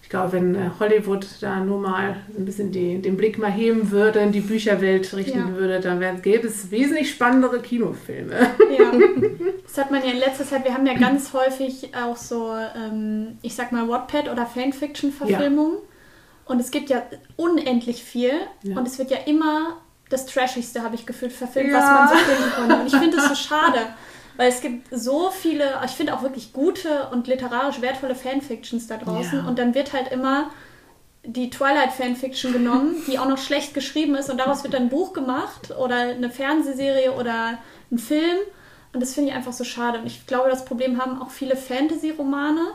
ich 0.07 0.11
glaube, 0.11 0.35
wenn 0.35 0.55
äh, 0.55 0.71
Hollywood 0.79 1.27
da 1.41 1.59
nur 1.59 1.81
mal 1.81 2.19
ein 2.39 2.45
bisschen 2.45 2.71
die, 2.71 3.03
den 3.03 3.17
Blick 3.17 3.39
mal 3.39 3.51
heben 3.51 3.91
würde, 3.91 4.21
in 4.21 4.31
die 4.31 4.39
Bücherwelt 4.39 5.13
richten 5.17 5.39
ja. 5.41 5.57
würde, 5.57 5.81
dann 5.81 5.99
wär, 5.99 6.15
gäbe 6.15 6.47
es 6.47 6.71
wesentlich 6.71 7.11
spannendere 7.11 7.59
Kinofilme. 7.59 8.33
Ja, 8.79 8.93
das 9.67 9.79
hat 9.79 9.91
man 9.91 10.05
ja 10.05 10.13
in 10.13 10.19
letzter 10.19 10.45
Zeit, 10.45 10.65
wir 10.65 10.75
haben 10.75 10.87
ja 10.87 10.95
ganz 10.95 11.33
häufig 11.33 11.91
auch 11.97 12.17
so, 12.17 12.55
ähm, 12.55 13.39
ich 13.43 13.57
sag 13.57 13.73
mal, 13.73 13.89
Wattpad 13.89 14.31
oder 14.31 14.47
Fanfiction-Verfilmungen. 14.47 15.79
Ja. 15.79 16.53
Und 16.53 16.61
es 16.61 16.71
gibt 16.71 16.89
ja 16.89 17.03
unendlich 17.35 18.05
viel 18.05 18.31
ja. 18.63 18.79
und 18.79 18.87
es 18.87 19.01
wird 19.01 19.11
ja 19.11 19.19
immer 19.27 19.79
das 20.09 20.27
Trashigste, 20.27 20.85
habe 20.85 20.95
ich 20.95 21.05
gefühlt, 21.05 21.33
verfilmt, 21.33 21.73
was 21.73 21.85
man 21.85 22.09
so 22.11 22.15
finden 22.15 22.53
konnte. 22.55 22.77
Und 22.77 22.87
ich 22.87 22.95
finde 22.95 23.17
das 23.17 23.27
so 23.27 23.35
schade. 23.35 23.81
Weil 24.37 24.49
es 24.51 24.61
gibt 24.61 24.89
so 24.91 25.31
viele, 25.31 25.81
ich 25.85 25.93
finde 25.93 26.15
auch 26.15 26.23
wirklich 26.23 26.53
gute 26.53 27.09
und 27.11 27.27
literarisch 27.27 27.81
wertvolle 27.81 28.15
Fanfictions 28.15 28.87
da 28.87 28.97
draußen. 28.99 29.39
Ja. 29.41 29.49
Und 29.49 29.59
dann 29.59 29.75
wird 29.75 29.93
halt 29.93 30.13
immer 30.13 30.51
die 31.25 31.51
Twilight 31.51 31.93
Fanfiction 31.93 32.53
genommen, 32.53 32.97
die 33.07 33.19
auch 33.19 33.29
noch 33.29 33.39
schlecht 33.39 33.75
geschrieben 33.75 34.15
ist. 34.15 34.31
Und 34.31 34.39
daraus 34.39 34.63
wird 34.63 34.75
dann 34.75 34.85
ein 34.85 34.89
Buch 34.89 35.13
gemacht 35.13 35.73
oder 35.77 35.97
eine 35.97 36.31
Fernsehserie 36.31 37.13
oder 37.13 37.59
ein 37.91 37.99
Film. 37.99 38.39
Und 38.93 39.01
das 39.01 39.15
finde 39.15 39.31
ich 39.31 39.37
einfach 39.37 39.53
so 39.53 39.65
schade. 39.65 39.99
Und 39.99 40.07
ich 40.07 40.27
glaube, 40.27 40.49
das 40.49 40.65
Problem 40.65 41.01
haben 41.01 41.21
auch 41.21 41.31
viele 41.31 41.57
Fantasy-Romane, 41.57 42.69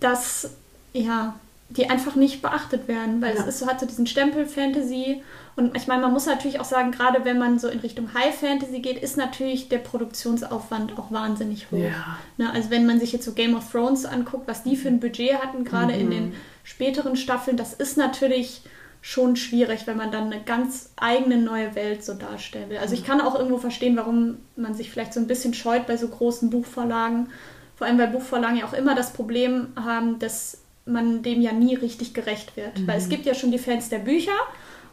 dass, 0.00 0.50
ja, 0.92 1.34
die 1.70 1.88
einfach 1.88 2.16
nicht 2.16 2.42
beachtet 2.42 2.88
werden, 2.88 3.22
weil 3.22 3.34
ja. 3.34 3.40
es 3.40 3.46
ist, 3.60 3.66
hat 3.66 3.80
so 3.80 3.86
diesen 3.86 4.06
Stempel 4.06 4.44
Fantasy 4.46 5.22
und 5.56 5.76
ich 5.76 5.86
meine, 5.86 6.02
man 6.02 6.12
muss 6.12 6.26
natürlich 6.26 6.58
auch 6.58 6.64
sagen, 6.64 6.90
gerade 6.90 7.24
wenn 7.24 7.38
man 7.38 7.58
so 7.58 7.68
in 7.68 7.80
Richtung 7.80 8.14
High 8.14 8.34
Fantasy 8.34 8.80
geht, 8.80 9.02
ist 9.02 9.16
natürlich 9.16 9.68
der 9.68 9.78
Produktionsaufwand 9.78 10.98
auch 10.98 11.10
wahnsinnig 11.10 11.70
hoch. 11.70 11.78
Ja. 11.78 12.18
Ne, 12.38 12.50
also 12.52 12.70
wenn 12.70 12.86
man 12.86 12.98
sich 12.98 13.12
jetzt 13.12 13.24
so 13.24 13.32
Game 13.32 13.54
of 13.54 13.70
Thrones 13.70 14.04
anguckt, 14.04 14.48
was 14.48 14.62
die 14.62 14.76
für 14.76 14.88
ein 14.88 15.00
Budget 15.00 15.34
hatten, 15.34 15.64
gerade 15.64 15.94
mhm. 15.94 16.00
in 16.00 16.10
den 16.10 16.32
späteren 16.64 17.16
Staffeln, 17.16 17.56
das 17.56 17.74
ist 17.74 17.96
natürlich 17.96 18.62
schon 19.02 19.36
schwierig, 19.36 19.86
wenn 19.86 19.96
man 19.96 20.10
dann 20.10 20.32
eine 20.32 20.42
ganz 20.42 20.92
eigene 20.96 21.38
neue 21.38 21.74
Welt 21.74 22.04
so 22.04 22.14
darstellen 22.14 22.68
will. 22.68 22.78
Also 22.78 22.94
ich 22.94 23.04
kann 23.04 23.20
auch 23.20 23.34
irgendwo 23.34 23.58
verstehen, 23.58 23.96
warum 23.96 24.38
man 24.56 24.74
sich 24.74 24.90
vielleicht 24.90 25.14
so 25.14 25.20
ein 25.20 25.26
bisschen 25.26 25.54
scheut 25.54 25.86
bei 25.86 25.96
so 25.96 26.08
großen 26.08 26.50
Buchvorlagen, 26.50 27.28
vor 27.76 27.86
allem 27.86 27.98
weil 27.98 28.08
Buchvorlagen 28.08 28.58
ja 28.58 28.66
auch 28.66 28.74
immer 28.74 28.94
das 28.94 29.12
Problem 29.12 29.68
haben, 29.76 30.18
dass 30.18 30.58
man 30.92 31.22
dem 31.22 31.40
ja 31.40 31.52
nie 31.52 31.74
richtig 31.74 32.14
gerecht 32.14 32.56
wird. 32.56 32.78
Mhm. 32.78 32.86
Weil 32.86 32.98
es 32.98 33.08
gibt 33.08 33.26
ja 33.26 33.34
schon 33.34 33.52
die 33.52 33.58
Fans 33.58 33.88
der 33.88 33.98
Bücher 33.98 34.32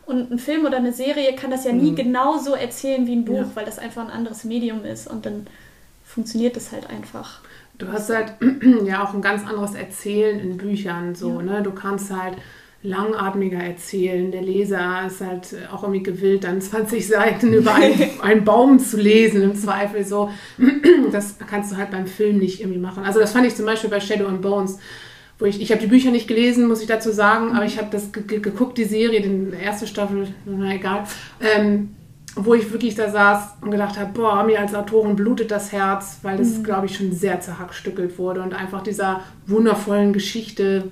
und 0.06 0.32
ein 0.32 0.40
Film 0.40 0.66
oder 0.66 0.78
eine 0.78 0.94
Serie 0.94 1.36
kann 1.36 1.52
das 1.52 1.66
ja 1.66 1.74
nie 1.74 1.92
mhm. 1.92 1.96
genauso 1.96 2.54
erzählen 2.54 3.06
wie 3.08 3.16
ein 3.16 3.26
Buch, 3.26 3.38
ja. 3.38 3.52
weil 3.56 3.66
das 3.66 3.80
einfach 3.80 4.04
ein 4.04 4.12
anderes 4.12 4.44
Medium 4.44 4.86
ist 4.86 5.08
und 5.08 5.26
dann 5.26 5.48
funktioniert 6.04 6.56
das 6.56 6.72
halt 6.72 6.90
einfach. 6.90 7.42
Du 7.78 7.92
hast 7.92 8.10
halt 8.10 8.34
ja 8.86 9.04
auch 9.04 9.14
ein 9.14 9.22
ganz 9.22 9.46
anderes 9.46 9.76
Erzählen 9.76 10.40
in 10.40 10.58
Büchern 10.58 11.14
so, 11.14 11.40
ja. 11.40 11.42
ne? 11.42 11.64
Du 11.64 11.72
kannst 11.72 12.12
halt 12.12 12.38
langatmiger 12.84 13.60
erzählen. 13.60 14.32
Der 14.32 14.42
Leser 14.42 15.06
ist 15.08 15.22
halt 15.22 15.56
auch 15.72 15.84
irgendwie 15.84 16.04
gewillt, 16.04 16.44
dann 16.44 16.62
20 16.62 17.08
Seiten 17.08 17.54
über 17.54 17.74
einen, 17.74 18.10
einen 18.22 18.44
Baum 18.44 18.80
zu 18.80 18.98
lesen, 18.98 19.42
im 19.42 19.56
Zweifel 19.56 20.06
so. 20.06 20.32
Das 21.10 21.38
kannst 21.50 21.72
du 21.72 21.78
halt 21.78 21.92
beim 21.92 22.06
Film 22.06 22.38
nicht 22.38 22.60
irgendwie 22.60 22.80
machen. 22.80 23.06
Also 23.06 23.22
das 23.22 23.32
fand 23.32 23.48
ich 23.48 23.56
zum 23.56 23.66
Beispiel 23.66 23.90
bei 23.90 24.02
Shadow 24.02 24.28
and 24.28 24.42
Bones 24.42 24.78
wo 25.40 25.46
ich, 25.46 25.62
ich 25.62 25.72
habe 25.72 25.82
die 25.82 25.88
Bücher 25.88 26.12
nicht 26.12 26.28
gelesen, 26.28 26.68
muss 26.68 26.82
ich 26.82 26.88
dazu 26.88 27.12
sagen, 27.12 27.56
aber 27.56 27.66
ich 27.66 27.78
habe 27.78 27.90
das 27.92 28.12
geguckt, 28.12 28.78
die 28.78 28.86
Serie, 28.86 29.22
die 29.22 29.56
erste 29.64 29.88
Staffel, 29.88 30.28
na 30.46 30.74
egal, 30.74 31.04
ähm, 31.40 31.96
wo 32.36 32.54
ich 32.54 32.72
wirklich 32.72 32.96
da 32.96 33.10
saß 33.10 33.58
und 33.62 33.72
gedacht 33.72 34.00
habe, 34.00 34.12
boah, 34.14 34.44
mir 34.44 34.60
als 34.60 34.74
Autorin 34.74 35.16
blutet 35.16 35.52
das 35.52 35.72
Herz, 35.72 36.20
weil 36.22 36.38
das, 36.38 36.58
mhm. 36.58 36.64
glaube 36.64 36.86
ich, 36.86 36.96
schon 36.96 37.12
sehr 37.12 37.40
zerhackstückelt 37.42 38.18
wurde 38.18 38.42
und 38.42 38.54
einfach 38.54 38.84
dieser 38.84 39.22
wundervollen 39.46 40.14
Geschichte 40.14 40.92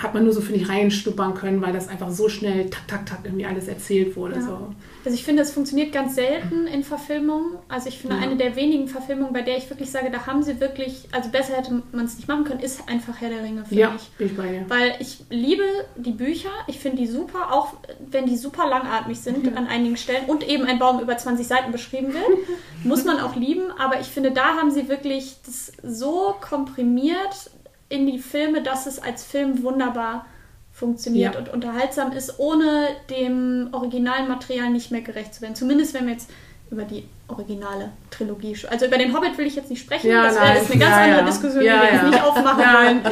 hat 0.00 0.14
man 0.14 0.24
nur 0.24 0.32
so, 0.32 0.40
finde 0.40 0.60
ich, 0.60 0.68
reinstuppern 0.68 1.34
können, 1.34 1.60
weil 1.60 1.72
das 1.72 1.88
einfach 1.88 2.10
so 2.10 2.28
schnell, 2.28 2.70
tak, 2.70 2.88
tak, 2.88 3.06
tak, 3.06 3.18
irgendwie 3.24 3.44
alles 3.44 3.68
erzählt 3.68 4.16
wurde. 4.16 4.36
Ja. 4.36 4.42
So. 4.42 4.74
Also 5.04 5.14
ich 5.14 5.24
finde, 5.24 5.42
es 5.42 5.52
funktioniert 5.52 5.92
ganz 5.92 6.14
selten 6.14 6.66
in 6.66 6.82
Verfilmungen. 6.82 7.58
Also 7.68 7.88
ich 7.88 7.98
finde, 7.98 8.16
ja. 8.16 8.22
eine 8.22 8.36
der 8.36 8.56
wenigen 8.56 8.88
Verfilmungen, 8.88 9.32
bei 9.32 9.42
der 9.42 9.58
ich 9.58 9.68
wirklich 9.68 9.90
sage, 9.90 10.10
da 10.10 10.26
haben 10.26 10.42
sie 10.42 10.58
wirklich, 10.58 11.08
also 11.12 11.28
besser 11.28 11.54
hätte 11.54 11.82
man 11.92 12.06
es 12.06 12.16
nicht 12.16 12.28
machen 12.28 12.44
können, 12.44 12.60
ist 12.60 12.88
einfach 12.88 13.20
Herr 13.20 13.28
der 13.28 13.42
Ringe, 13.42 13.64
finde 13.64 13.80
ja, 13.80 13.92
ich. 13.94 14.08
Bin 14.16 14.26
ich 14.28 14.36
bei 14.36 14.48
dir. 14.48 14.64
Weil 14.68 14.94
ich 15.00 15.18
liebe 15.28 15.64
die 15.96 16.12
Bücher, 16.12 16.50
ich 16.66 16.78
finde 16.78 16.98
die 16.98 17.06
super, 17.06 17.52
auch 17.52 17.74
wenn 18.10 18.26
die 18.26 18.36
super 18.36 18.66
langatmig 18.68 19.20
sind 19.20 19.46
ja. 19.46 19.52
an 19.52 19.66
einigen 19.66 19.96
Stellen 19.96 20.24
und 20.28 20.48
eben 20.48 20.64
ein 20.64 20.78
Baum 20.78 21.00
über 21.00 21.16
20 21.16 21.46
Seiten 21.46 21.72
beschrieben 21.72 22.14
wird. 22.14 22.24
muss 22.84 23.04
man 23.04 23.20
auch 23.20 23.36
lieben, 23.36 23.70
aber 23.78 24.00
ich 24.00 24.08
finde, 24.08 24.32
da 24.32 24.56
haben 24.56 24.70
sie 24.70 24.88
wirklich 24.88 25.36
das 25.44 25.72
so 25.82 26.34
komprimiert 26.40 27.50
in 27.92 28.06
die 28.06 28.18
Filme, 28.18 28.62
dass 28.62 28.86
es 28.86 28.98
als 28.98 29.22
Film 29.22 29.62
wunderbar 29.62 30.26
funktioniert 30.72 31.34
ja. 31.34 31.40
und 31.40 31.50
unterhaltsam 31.50 32.12
ist, 32.12 32.38
ohne 32.38 32.88
dem 33.10 33.68
originalen 33.72 34.28
Material 34.28 34.70
nicht 34.70 34.90
mehr 34.90 35.02
gerecht 35.02 35.34
zu 35.34 35.42
werden. 35.42 35.54
Zumindest 35.54 35.92
wenn 35.92 36.06
wir 36.06 36.14
jetzt 36.14 36.30
über 36.70 36.84
die 36.84 37.04
originale 37.28 37.90
Trilogie. 38.10 38.56
Also 38.70 38.86
über 38.86 38.96
den 38.96 39.14
Hobbit 39.14 39.36
will 39.36 39.46
ich 39.46 39.54
jetzt 39.54 39.68
nicht 39.68 39.82
sprechen, 39.82 40.08
ja, 40.08 40.22
das 40.22 40.36
wäre 40.36 40.46
eine 40.46 40.60
ganz 40.60 40.80
ja, 40.80 41.02
andere 41.02 41.20
ja. 41.20 41.26
Diskussion, 41.26 41.60
die 41.62 41.68
wir 41.68 41.92
jetzt 41.92 42.04
nicht 42.04 42.22
aufmachen 42.22 42.64
wollen. 42.64 43.06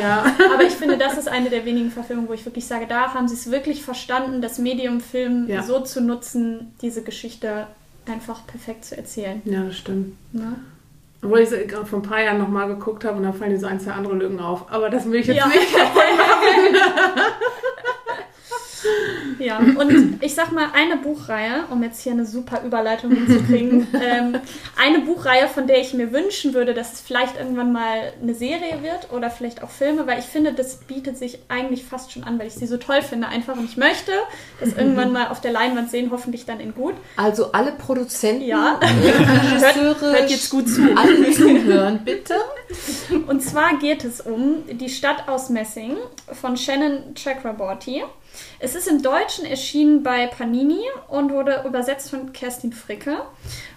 Aber 0.54 0.62
ich 0.62 0.72
finde, 0.72 0.96
das 0.96 1.18
ist 1.18 1.28
eine 1.28 1.50
der 1.50 1.66
wenigen 1.66 1.90
Verfilmungen, 1.90 2.30
wo 2.30 2.32
ich 2.32 2.46
wirklich 2.46 2.66
sage, 2.66 2.86
da 2.86 3.12
haben 3.12 3.28
sie 3.28 3.34
es 3.34 3.50
wirklich 3.50 3.82
verstanden, 3.82 4.40
das 4.40 4.58
Medium-Film 4.58 5.62
so 5.62 5.80
zu 5.80 6.00
nutzen, 6.00 6.74
diese 6.80 7.02
Geschichte 7.02 7.66
einfach 8.06 8.46
perfekt 8.46 8.86
zu 8.86 8.96
erzählen. 8.96 9.42
Ja, 9.44 9.64
das 9.64 9.76
stimmt. 9.76 10.16
Ne? 10.32 10.56
Obwohl 11.22 11.40
ich 11.40 11.50
gerade 11.50 11.84
vor 11.84 11.98
ein 11.98 12.02
paar 12.02 12.22
Jahren 12.22 12.38
nochmal 12.38 12.68
geguckt 12.68 13.04
habe 13.04 13.18
und 13.18 13.24
da 13.24 13.32
fallen 13.32 13.50
dir 13.50 13.58
so 13.58 13.66
ein, 13.66 13.78
zwei 13.78 13.92
andere 13.92 14.14
Lücken 14.14 14.40
auf. 14.40 14.64
Aber 14.70 14.88
das 14.88 15.04
will 15.04 15.20
ich 15.20 15.26
jetzt 15.26 15.36
ja. 15.36 15.46
nicht 15.46 15.72
machen. 15.76 16.76
Ja, 19.38 19.58
und 19.58 20.22
ich 20.22 20.34
sag 20.34 20.52
mal, 20.52 20.68
eine 20.74 20.98
Buchreihe, 20.98 21.64
um 21.70 21.82
jetzt 21.82 22.02
hier 22.02 22.12
eine 22.12 22.26
super 22.26 22.62
Überleitung 22.62 23.10
hinzukriegen, 23.10 23.86
ähm, 23.94 24.38
eine 24.76 24.98
Buchreihe, 25.00 25.48
von 25.48 25.66
der 25.66 25.80
ich 25.80 25.94
mir 25.94 26.12
wünschen 26.12 26.52
würde, 26.52 26.74
dass 26.74 26.92
es 26.92 27.00
vielleicht 27.00 27.38
irgendwann 27.38 27.72
mal 27.72 28.12
eine 28.20 28.34
Serie 28.34 28.82
wird 28.82 29.10
oder 29.12 29.30
vielleicht 29.30 29.62
auch 29.62 29.70
Filme, 29.70 30.06
weil 30.06 30.18
ich 30.18 30.26
finde, 30.26 30.52
das 30.52 30.76
bietet 30.76 31.16
sich 31.16 31.38
eigentlich 31.48 31.84
fast 31.84 32.12
schon 32.12 32.24
an, 32.24 32.38
weil 32.38 32.48
ich 32.48 32.54
sie 32.54 32.66
so 32.66 32.76
toll 32.76 33.00
finde 33.00 33.28
einfach 33.28 33.56
und 33.56 33.64
ich 33.64 33.78
möchte 33.78 34.12
das 34.60 34.74
irgendwann 34.74 35.12
mal 35.12 35.28
auf 35.28 35.40
der 35.40 35.52
Leinwand 35.52 35.90
sehen, 35.90 36.10
hoffentlich 36.10 36.44
dann 36.44 36.60
in 36.60 36.74
gut. 36.74 36.94
Also 37.16 37.52
alle 37.52 37.72
Produzenten, 37.72 38.42
ja. 38.42 38.78
hört, 39.58 40.00
hört 40.00 40.30
jetzt 40.30 40.50
gut 40.50 40.68
zu. 40.68 40.82
Alle 40.96 41.30
zuhören, 41.32 42.00
bitte. 42.04 42.34
Und 43.26 43.42
zwar 43.42 43.78
geht 43.78 44.04
es 44.04 44.20
um 44.20 44.64
die 44.70 44.88
Stadt 44.88 45.28
aus 45.28 45.48
Messing 45.48 45.96
von 46.32 46.56
Shannon 46.56 47.14
Chakraborty. 47.14 48.02
Es 48.58 48.74
ist 48.74 48.88
im 48.88 49.02
Deutschen 49.02 49.44
erschienen 49.44 50.02
bei 50.02 50.26
Panini 50.26 50.82
und 51.08 51.32
wurde 51.32 51.64
übersetzt 51.66 52.10
von 52.10 52.32
Kerstin 52.32 52.72
Fricke. 52.72 53.22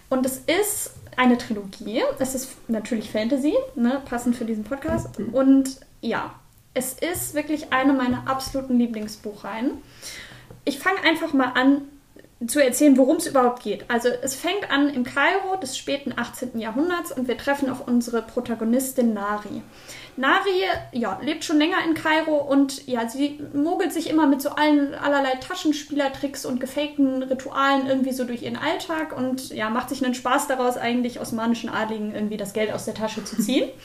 Und 0.09 0.25
es 0.25 0.39
ist 0.39 0.91
eine 1.15 1.37
Trilogie. 1.37 2.03
Es 2.19 2.35
ist 2.35 2.49
natürlich 2.67 3.11
Fantasy, 3.11 3.55
ne, 3.75 4.01
passend 4.05 4.35
für 4.35 4.45
diesen 4.45 4.63
Podcast. 4.63 5.07
Und 5.31 5.79
ja, 6.01 6.35
es 6.73 6.93
ist 6.93 7.33
wirklich 7.33 7.71
eine 7.71 7.93
meiner 7.93 8.27
absoluten 8.27 8.77
Lieblingsbuchreihen. 8.77 9.71
Ich 10.65 10.79
fange 10.79 11.01
einfach 11.03 11.33
mal 11.33 11.51
an 11.53 11.81
zu 12.47 12.63
erzählen, 12.63 12.97
worum 12.97 13.17
es 13.17 13.27
überhaupt 13.27 13.63
geht. 13.63 13.85
Also 13.89 14.09
es 14.21 14.35
fängt 14.35 14.71
an 14.71 14.89
im 14.89 15.03
Kairo 15.03 15.55
des 15.61 15.77
späten 15.77 16.13
18. 16.15 16.59
Jahrhunderts 16.59 17.11
und 17.11 17.27
wir 17.27 17.37
treffen 17.37 17.69
auf 17.69 17.87
unsere 17.87 18.21
Protagonistin 18.21 19.13
Nari. 19.13 19.61
Nari 20.15 20.63
ja, 20.91 21.19
lebt 21.23 21.43
schon 21.43 21.57
länger 21.57 21.77
in 21.85 21.95
Kairo 21.95 22.37
und 22.37 22.87
ja, 22.87 23.09
sie 23.09 23.39
mogelt 23.53 23.91
sich 23.91 24.09
immer 24.09 24.27
mit 24.27 24.41
so 24.41 24.49
allen, 24.49 24.93
allerlei 24.93 25.35
Taschenspielertricks 25.35 26.45
und 26.45 26.59
gefakten 26.59 27.23
Ritualen 27.23 27.87
irgendwie 27.87 28.13
so 28.13 28.23
durch 28.23 28.43
ihren 28.43 28.57
Alltag 28.57 29.17
und 29.17 29.49
ja, 29.49 29.69
macht 29.69 29.89
sich 29.89 30.03
einen 30.03 30.13
Spaß 30.13 30.47
daraus, 30.47 30.77
eigentlich 30.77 31.19
osmanischen 31.19 31.69
Adligen 31.69 32.13
irgendwie 32.13 32.37
das 32.37 32.53
Geld 32.53 32.71
aus 32.71 32.85
der 32.85 32.93
Tasche 32.93 33.23
zu 33.23 33.41
ziehen. 33.41 33.69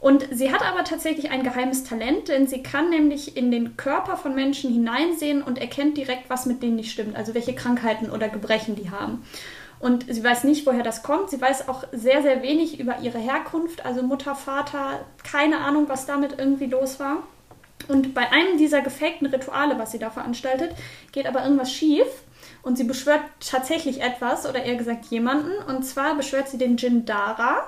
Und 0.00 0.28
sie 0.30 0.52
hat 0.52 0.62
aber 0.62 0.84
tatsächlich 0.84 1.30
ein 1.30 1.42
geheimes 1.42 1.82
Talent, 1.82 2.28
denn 2.28 2.46
sie 2.46 2.62
kann 2.62 2.88
nämlich 2.88 3.36
in 3.36 3.50
den 3.50 3.76
Körper 3.76 4.16
von 4.16 4.34
Menschen 4.34 4.72
hineinsehen 4.72 5.42
und 5.42 5.58
erkennt 5.58 5.96
direkt, 5.96 6.30
was 6.30 6.46
mit 6.46 6.62
denen 6.62 6.76
nicht 6.76 6.92
stimmt, 6.92 7.16
also 7.16 7.34
welche 7.34 7.54
Krankheiten 7.54 8.10
oder 8.10 8.28
Gebrechen 8.28 8.76
die 8.76 8.90
haben. 8.90 9.24
Und 9.80 10.06
sie 10.08 10.22
weiß 10.22 10.44
nicht, 10.44 10.66
woher 10.66 10.82
das 10.82 11.02
kommt. 11.02 11.30
Sie 11.30 11.40
weiß 11.40 11.68
auch 11.68 11.84
sehr, 11.92 12.22
sehr 12.22 12.42
wenig 12.42 12.80
über 12.80 12.98
ihre 13.00 13.18
Herkunft, 13.18 13.84
also 13.84 14.02
Mutter, 14.02 14.34
Vater, 14.34 15.04
keine 15.24 15.58
Ahnung, 15.58 15.88
was 15.88 16.06
damit 16.06 16.38
irgendwie 16.38 16.66
los 16.66 17.00
war. 17.00 17.22
Und 17.86 18.12
bei 18.12 18.30
einem 18.30 18.58
dieser 18.58 18.80
gefakten 18.80 19.28
Rituale, 19.28 19.78
was 19.78 19.92
sie 19.92 19.98
da 19.98 20.10
veranstaltet, 20.10 20.72
geht 21.12 21.26
aber 21.26 21.42
irgendwas 21.42 21.72
schief. 21.72 22.06
und 22.62 22.76
sie 22.76 22.84
beschwört 22.84 23.20
tatsächlich 23.40 24.02
etwas 24.02 24.48
oder 24.48 24.62
eher 24.62 24.76
gesagt 24.76 25.06
jemanden. 25.06 25.52
Und 25.68 25.84
zwar 25.84 26.14
beschwört 26.16 26.48
sie 26.48 26.58
den 26.58 26.76
Jin 26.76 27.04
Dara. 27.04 27.62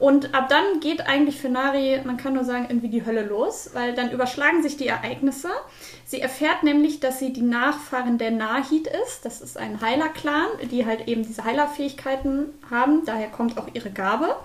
Und 0.00 0.34
ab 0.34 0.48
dann 0.48 0.80
geht 0.80 1.06
eigentlich 1.06 1.38
für 1.38 1.50
Nari, 1.50 2.00
man 2.04 2.16
kann 2.16 2.32
nur 2.32 2.44
sagen, 2.44 2.64
irgendwie 2.70 2.88
die 2.88 3.04
Hölle 3.04 3.22
los, 3.22 3.70
weil 3.74 3.94
dann 3.94 4.10
überschlagen 4.10 4.62
sich 4.62 4.78
die 4.78 4.86
Ereignisse. 4.86 5.50
Sie 6.06 6.22
erfährt 6.22 6.62
nämlich, 6.62 7.00
dass 7.00 7.18
sie 7.18 7.34
die 7.34 7.42
Nachfahrin 7.42 8.16
der 8.16 8.30
Nahid 8.30 8.86
ist. 8.86 9.26
Das 9.26 9.42
ist 9.42 9.58
ein 9.58 9.82
Heiler-Clan, 9.82 10.48
die 10.70 10.86
halt 10.86 11.06
eben 11.06 11.22
diese 11.22 11.44
Heilerfähigkeiten 11.44 12.46
haben. 12.70 13.04
Daher 13.04 13.28
kommt 13.28 13.58
auch 13.58 13.68
ihre 13.74 13.90
Gabe. 13.90 14.36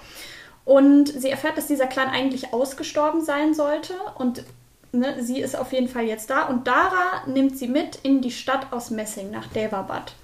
Und 0.65 1.07
sie 1.07 1.29
erfährt, 1.29 1.57
dass 1.57 1.67
dieser 1.67 1.87
Clan 1.87 2.09
eigentlich 2.09 2.51
ausgestorben 2.53 3.23
sein 3.23 3.53
sollte. 3.53 3.93
Und 4.17 4.43
ne, 4.91 5.23
sie 5.23 5.39
ist 5.39 5.57
auf 5.57 5.71
jeden 5.71 5.87
Fall 5.87 6.03
jetzt 6.03 6.29
da. 6.29 6.47
Und 6.47 6.67
Dara 6.67 7.23
nimmt 7.27 7.57
sie 7.57 7.69
mit 7.69 7.99
in 8.03 8.19
die 8.19 8.31
Stadt 8.31 8.73
aus 8.73 8.89
Messing 8.89 9.31
nach 9.31 9.47
Devabad. 9.47 10.15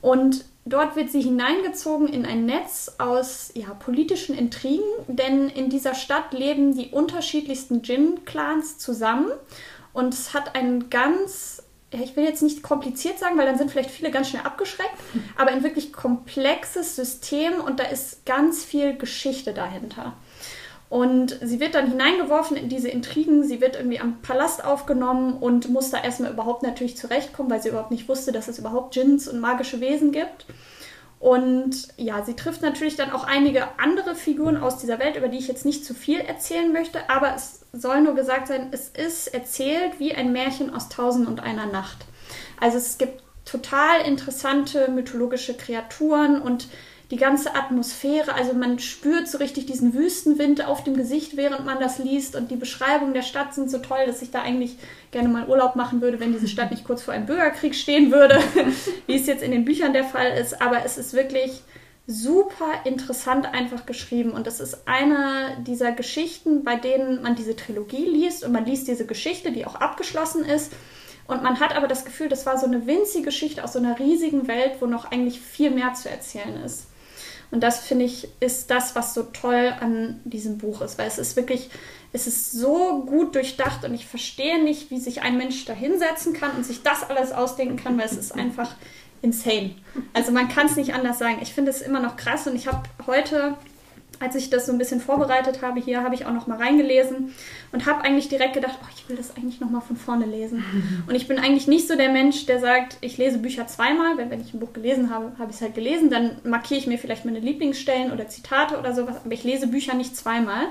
Und 0.00 0.44
Dort 0.66 0.94
wird 0.94 1.10
sie 1.10 1.22
hineingezogen 1.22 2.06
in 2.06 2.26
ein 2.26 2.44
Netz 2.44 2.92
aus 2.98 3.50
ja, 3.54 3.72
politischen 3.74 4.36
Intrigen, 4.36 4.84
denn 5.08 5.48
in 5.48 5.70
dieser 5.70 5.94
Stadt 5.94 6.32
leben 6.32 6.76
die 6.76 6.90
unterschiedlichsten 6.90 7.82
Djinn-Clans 7.82 8.78
zusammen 8.78 9.30
und 9.92 10.12
es 10.12 10.34
hat 10.34 10.54
ein 10.54 10.90
ganz, 10.90 11.62
ja, 11.92 12.00
ich 12.00 12.14
will 12.14 12.24
jetzt 12.24 12.42
nicht 12.42 12.62
kompliziert 12.62 13.18
sagen, 13.18 13.38
weil 13.38 13.46
dann 13.46 13.56
sind 13.56 13.70
vielleicht 13.70 13.90
viele 13.90 14.10
ganz 14.10 14.28
schnell 14.28 14.42
abgeschreckt, 14.42 14.94
aber 15.36 15.50
ein 15.50 15.62
wirklich 15.62 15.94
komplexes 15.94 16.94
System 16.94 17.54
und 17.60 17.80
da 17.80 17.84
ist 17.84 18.26
ganz 18.26 18.62
viel 18.62 18.96
Geschichte 18.96 19.54
dahinter. 19.54 20.14
Und 20.90 21.38
sie 21.40 21.60
wird 21.60 21.76
dann 21.76 21.88
hineingeworfen 21.88 22.56
in 22.56 22.68
diese 22.68 22.88
Intrigen. 22.88 23.44
Sie 23.44 23.60
wird 23.60 23.76
irgendwie 23.76 24.00
am 24.00 24.20
Palast 24.22 24.64
aufgenommen 24.64 25.34
und 25.34 25.70
muss 25.70 25.90
da 25.90 26.02
erstmal 26.02 26.32
überhaupt 26.32 26.64
natürlich 26.64 26.96
zurechtkommen, 26.96 27.48
weil 27.48 27.62
sie 27.62 27.68
überhaupt 27.68 27.92
nicht 27.92 28.08
wusste, 28.08 28.32
dass 28.32 28.48
es 28.48 28.58
überhaupt 28.58 28.96
Djinns 28.96 29.28
und 29.28 29.38
magische 29.38 29.80
Wesen 29.80 30.10
gibt. 30.10 30.46
Und 31.20 31.88
ja, 31.96 32.24
sie 32.24 32.34
trifft 32.34 32.62
natürlich 32.62 32.96
dann 32.96 33.12
auch 33.12 33.24
einige 33.24 33.78
andere 33.78 34.16
Figuren 34.16 34.56
aus 34.56 34.78
dieser 34.78 34.98
Welt, 34.98 35.16
über 35.16 35.28
die 35.28 35.38
ich 35.38 35.46
jetzt 35.46 35.64
nicht 35.64 35.84
zu 35.84 35.94
viel 35.94 36.18
erzählen 36.18 36.72
möchte, 36.72 37.08
aber 37.08 37.34
es 37.36 37.60
soll 37.72 38.00
nur 38.00 38.14
gesagt 38.14 38.48
sein, 38.48 38.68
es 38.72 38.88
ist 38.88 39.28
erzählt 39.28 40.00
wie 40.00 40.14
ein 40.14 40.32
Märchen 40.32 40.74
aus 40.74 40.88
Tausend 40.88 41.28
und 41.28 41.40
einer 41.40 41.66
Nacht. 41.66 41.98
Also 42.58 42.78
es 42.78 42.96
gibt 42.96 43.22
total 43.44 44.00
interessante 44.06 44.90
mythologische 44.90 45.54
Kreaturen 45.54 46.40
und 46.40 46.68
die 47.10 47.16
ganze 47.16 47.56
Atmosphäre, 47.56 48.34
also 48.34 48.54
man 48.54 48.78
spürt 48.78 49.26
so 49.26 49.38
richtig 49.38 49.66
diesen 49.66 49.94
Wüstenwind 49.94 50.64
auf 50.64 50.84
dem 50.84 50.96
Gesicht, 50.96 51.36
während 51.36 51.66
man 51.66 51.80
das 51.80 51.98
liest. 51.98 52.36
Und 52.36 52.52
die 52.52 52.56
Beschreibungen 52.56 53.14
der 53.14 53.22
Stadt 53.22 53.52
sind 53.52 53.68
so 53.68 53.78
toll, 53.78 54.06
dass 54.06 54.22
ich 54.22 54.30
da 54.30 54.42
eigentlich 54.42 54.76
gerne 55.10 55.28
mal 55.28 55.48
Urlaub 55.48 55.74
machen 55.74 56.00
würde, 56.02 56.20
wenn 56.20 56.32
diese 56.32 56.46
Stadt 56.46 56.70
nicht 56.70 56.84
kurz 56.84 57.02
vor 57.02 57.12
einem 57.12 57.26
Bürgerkrieg 57.26 57.74
stehen 57.74 58.12
würde, 58.12 58.38
wie 59.06 59.16
es 59.16 59.26
jetzt 59.26 59.42
in 59.42 59.50
den 59.50 59.64
Büchern 59.64 59.92
der 59.92 60.04
Fall 60.04 60.38
ist, 60.38 60.62
aber 60.62 60.84
es 60.84 60.98
ist 60.98 61.12
wirklich 61.12 61.62
super 62.06 62.80
interessant 62.84 63.46
einfach 63.46 63.86
geschrieben. 63.86 64.30
Und 64.30 64.46
es 64.46 64.60
ist 64.60 64.86
eine 64.86 65.56
dieser 65.66 65.90
Geschichten, 65.90 66.62
bei 66.62 66.76
denen 66.76 67.22
man 67.22 67.34
diese 67.34 67.56
Trilogie 67.56 68.04
liest 68.04 68.44
und 68.44 68.52
man 68.52 68.66
liest 68.66 68.86
diese 68.86 69.06
Geschichte, 69.06 69.50
die 69.50 69.66
auch 69.66 69.74
abgeschlossen 69.74 70.44
ist. 70.44 70.72
Und 71.26 71.42
man 71.42 71.58
hat 71.58 71.76
aber 71.76 71.88
das 71.88 72.04
Gefühl, 72.04 72.28
das 72.28 72.46
war 72.46 72.56
so 72.56 72.66
eine 72.66 72.86
winzige 72.86 73.26
Geschichte 73.26 73.62
aus 73.62 73.72
so 73.72 73.80
einer 73.80 73.98
riesigen 73.98 74.48
Welt, 74.48 74.74
wo 74.80 74.86
noch 74.86 75.10
eigentlich 75.10 75.40
viel 75.40 75.70
mehr 75.70 75.94
zu 75.94 76.08
erzählen 76.08 76.62
ist. 76.64 76.86
Und 77.50 77.60
das 77.60 77.80
finde 77.80 78.04
ich 78.04 78.28
ist 78.40 78.70
das, 78.70 78.94
was 78.94 79.14
so 79.14 79.24
toll 79.24 79.74
an 79.80 80.20
diesem 80.24 80.58
Buch 80.58 80.80
ist, 80.82 80.98
weil 80.98 81.08
es 81.08 81.18
ist 81.18 81.36
wirklich, 81.36 81.70
es 82.12 82.26
ist 82.26 82.52
so 82.52 83.02
gut 83.04 83.34
durchdacht 83.34 83.84
und 83.84 83.94
ich 83.94 84.06
verstehe 84.06 84.62
nicht, 84.62 84.90
wie 84.90 85.00
sich 85.00 85.22
ein 85.22 85.36
Mensch 85.36 85.64
da 85.64 85.72
hinsetzen 85.72 86.32
kann 86.32 86.52
und 86.56 86.64
sich 86.64 86.82
das 86.82 87.08
alles 87.08 87.32
ausdenken 87.32 87.76
kann, 87.76 87.98
weil 87.98 88.06
es 88.06 88.16
ist 88.16 88.32
einfach 88.32 88.74
insane. 89.22 89.74
Also 90.12 90.32
man 90.32 90.48
kann 90.48 90.66
es 90.66 90.76
nicht 90.76 90.94
anders 90.94 91.18
sagen. 91.18 91.38
Ich 91.42 91.52
finde 91.52 91.70
es 91.70 91.82
immer 91.82 92.00
noch 92.00 92.16
krass 92.16 92.46
und 92.46 92.54
ich 92.54 92.68
habe 92.68 92.82
heute 93.06 93.56
als 94.20 94.34
ich 94.34 94.50
das 94.50 94.66
so 94.66 94.72
ein 94.72 94.78
bisschen 94.78 95.00
vorbereitet 95.00 95.62
habe, 95.62 95.80
hier 95.80 96.02
habe 96.04 96.14
ich 96.14 96.26
auch 96.26 96.32
noch 96.32 96.46
mal 96.46 96.58
reingelesen 96.58 97.34
und 97.72 97.86
habe 97.86 98.02
eigentlich 98.02 98.28
direkt 98.28 98.52
gedacht, 98.52 98.78
oh, 98.82 98.86
ich 98.94 99.08
will 99.08 99.16
das 99.16 99.34
eigentlich 99.34 99.60
noch 99.60 99.70
mal 99.70 99.80
von 99.80 99.96
vorne 99.96 100.26
lesen. 100.26 100.62
Und 101.08 101.14
ich 101.14 101.26
bin 101.26 101.38
eigentlich 101.38 101.66
nicht 101.66 101.88
so 101.88 101.96
der 101.96 102.10
Mensch, 102.10 102.46
der 102.46 102.60
sagt, 102.60 102.98
ich 103.00 103.16
lese 103.16 103.38
Bücher 103.38 103.66
zweimal, 103.66 104.18
weil 104.18 104.30
wenn 104.30 104.42
ich 104.42 104.52
ein 104.52 104.60
Buch 104.60 104.72
gelesen 104.72 105.10
habe, 105.10 105.32
habe 105.38 105.50
ich 105.50 105.56
es 105.56 105.62
halt 105.62 105.74
gelesen, 105.74 106.10
dann 106.10 106.38
markiere 106.44 106.78
ich 106.78 106.86
mir 106.86 106.98
vielleicht 106.98 107.24
meine 107.24 107.40
Lieblingsstellen 107.40 108.12
oder 108.12 108.28
Zitate 108.28 108.78
oder 108.78 108.94
sowas, 108.94 109.16
aber 109.24 109.32
ich 109.32 109.42
lese 109.42 109.66
Bücher 109.66 109.94
nicht 109.94 110.14
zweimal. 110.14 110.66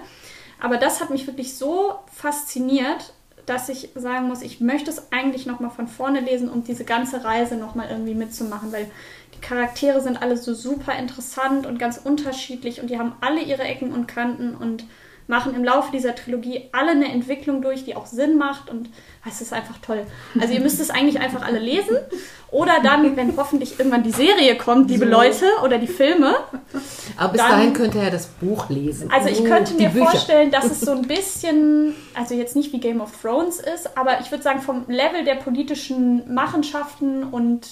Aber 0.60 0.78
das 0.78 1.02
hat 1.02 1.10
mich 1.10 1.26
wirklich 1.26 1.56
so 1.56 1.96
fasziniert, 2.14 3.14
dass 3.50 3.68
ich 3.68 3.90
sagen 3.96 4.28
muss, 4.28 4.44
ich 4.44 4.62
möchte 4.62 4.92
es 4.92 5.12
eigentlich 5.12 5.48
noch 5.48 5.60
mal 5.60 5.72
von 5.72 5.88
vorne 5.88 6.20
lesen, 6.20 6.50
um 6.50 6.64
diese 6.64 6.86
ganze 6.86 7.24
Reise 7.24 7.56
noch 7.56 7.74
mal 7.74 7.88
irgendwie 7.90 8.14
mitzumachen, 8.14 8.72
weil 8.72 8.92
Charaktere 9.42 10.02
sind 10.02 10.22
alle 10.22 10.38
so 10.38 10.54
super 10.54 10.98
interessant 10.98 11.66
und 11.66 11.80
ganz 11.80 11.98
unterschiedlich 11.98 12.82
und 12.82 12.90
die 12.90 13.00
haben 13.00 13.14
alle 13.22 13.42
ihre 13.42 13.64
Ecken 13.64 13.92
und 13.92 14.08
Kanten 14.08 14.56
und 14.56 14.86
machen 15.28 15.54
im 15.54 15.64
Laufe 15.64 15.92
dieser 15.92 16.16
Trilogie 16.16 16.70
alle 16.72 16.92
eine 16.92 17.12
Entwicklung 17.12 17.62
durch, 17.62 17.86
die 17.86 17.96
auch 17.96 18.08
Sinn 18.08 18.38
macht 18.38 18.70
und 18.70 18.90
es 19.28 19.42
ist 19.42 19.54
einfach 19.54 19.78
toll. 19.78 20.06
Also 20.40 20.54
ihr 20.54 20.60
müsst 20.60 20.80
es 20.80 20.90
eigentlich 20.90 21.20
einfach 21.20 21.46
alle 21.46 21.60
lesen 21.60 21.98
oder 22.52 22.80
dann, 22.82 23.16
wenn 23.18 23.36
hoffentlich 23.38 23.78
irgendwann 23.78 24.04
die 24.04 24.12
Serie 24.12 24.56
kommt, 24.58 24.90
liebe 24.90 25.06
so. 25.06 25.12
Leute, 25.12 25.46
oder 25.64 25.78
die 25.78 25.88
Filme. 25.88 26.36
Aber 27.18 27.32
bis 27.34 27.42
dann, 27.42 27.52
dahin 27.52 27.74
könnte 27.74 28.00
er 28.00 28.12
das 28.12 28.28
Buch 28.28 28.70
lesen. 28.70 29.12
Also 29.12 29.30
ich 29.30 29.44
könnte 29.44 29.74
mir 29.74 29.90
Bücher. 29.90 30.06
vorstellen, 30.06 30.52
dass 30.52 30.66
es 30.72 30.82
so 30.82 30.92
ein 30.92 31.04
bisschen, 31.04 31.96
also 32.14 32.34
jetzt 32.36 32.56
nicht 32.56 32.74
wie 32.74 32.80
Game 32.80 33.02
of 33.02 33.12
Thrones 33.22 33.60
ist, 33.60 33.98
aber 33.98 34.20
ich 34.22 34.32
würde 34.32 34.44
sagen, 34.44 34.62
vom 34.62 34.86
Level 34.88 35.24
der 35.26 35.36
politischen 35.36 36.34
Machenschaften 36.34 37.24
und 37.24 37.68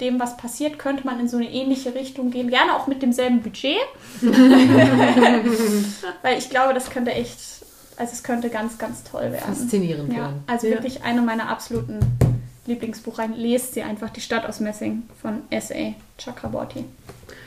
dem, 0.00 0.18
was 0.18 0.36
passiert, 0.36 0.78
könnte 0.78 1.06
man 1.06 1.20
in 1.20 1.28
so 1.28 1.36
eine 1.36 1.50
ähnliche 1.50 1.94
Richtung 1.94 2.30
gehen. 2.30 2.48
Gerne 2.50 2.74
auch 2.76 2.86
mit 2.86 3.02
demselben 3.02 3.42
Budget. 3.42 3.76
Weil 6.22 6.38
ich 6.38 6.48
glaube, 6.50 6.72
das 6.74 6.90
könnte 6.90 7.12
echt, 7.12 7.38
also 7.96 8.12
es 8.12 8.22
könnte 8.22 8.48
ganz, 8.48 8.78
ganz 8.78 9.04
toll 9.04 9.32
werden. 9.32 9.54
Faszinierend 9.54 10.12
ja, 10.12 10.20
werden. 10.20 10.44
Also 10.46 10.66
ja. 10.66 10.74
wirklich 10.74 11.02
eine 11.04 11.20
meiner 11.22 11.48
absoluten 11.48 12.00
Lieblingsbuchreihen. 12.66 13.34
Lest 13.34 13.74
sie 13.74 13.82
einfach, 13.82 14.10
Die 14.10 14.20
Stadt 14.20 14.46
aus 14.46 14.60
Messing 14.60 15.04
von 15.20 15.42
S.A. 15.50 15.94
Chakraborty. 16.18 16.84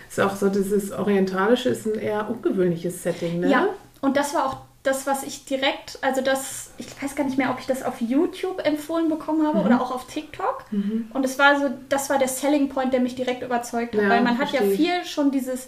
Ist 0.09 0.19
auch 0.19 0.35
so, 0.35 0.49
dieses 0.49 0.91
Orientalische 0.91 1.69
ist 1.69 1.85
ein 1.85 1.95
eher 1.95 2.29
ungewöhnliches 2.29 3.03
Setting, 3.03 3.41
ne? 3.41 3.49
Ja, 3.49 3.67
und 4.01 4.17
das 4.17 4.33
war 4.33 4.45
auch 4.47 4.57
das, 4.83 5.05
was 5.05 5.23
ich 5.23 5.45
direkt, 5.45 5.99
also 6.01 6.21
das, 6.21 6.71
ich 6.77 6.87
weiß 7.01 7.15
gar 7.15 7.25
nicht 7.25 7.37
mehr, 7.37 7.51
ob 7.51 7.59
ich 7.59 7.65
das 7.65 7.83
auf 7.83 7.99
YouTube 7.99 8.65
empfohlen 8.65 9.09
bekommen 9.09 9.45
habe 9.45 9.59
mhm. 9.59 9.65
oder 9.65 9.81
auch 9.81 9.91
auf 9.91 10.07
TikTok. 10.07 10.65
Mhm. 10.71 11.07
Und 11.13 11.25
es 11.25 11.37
war 11.37 11.59
so, 11.59 11.69
das 11.89 12.09
war 12.09 12.17
der 12.17 12.29
Selling 12.29 12.69
Point, 12.69 12.93
der 12.93 13.01
mich 13.01 13.15
direkt 13.15 13.43
überzeugt 13.43 13.93
hat, 13.95 14.01
ja, 14.01 14.09
weil 14.09 14.23
man 14.23 14.37
hat 14.37 14.51
ja 14.51 14.61
viel 14.61 15.03
schon 15.05 15.31
dieses 15.31 15.67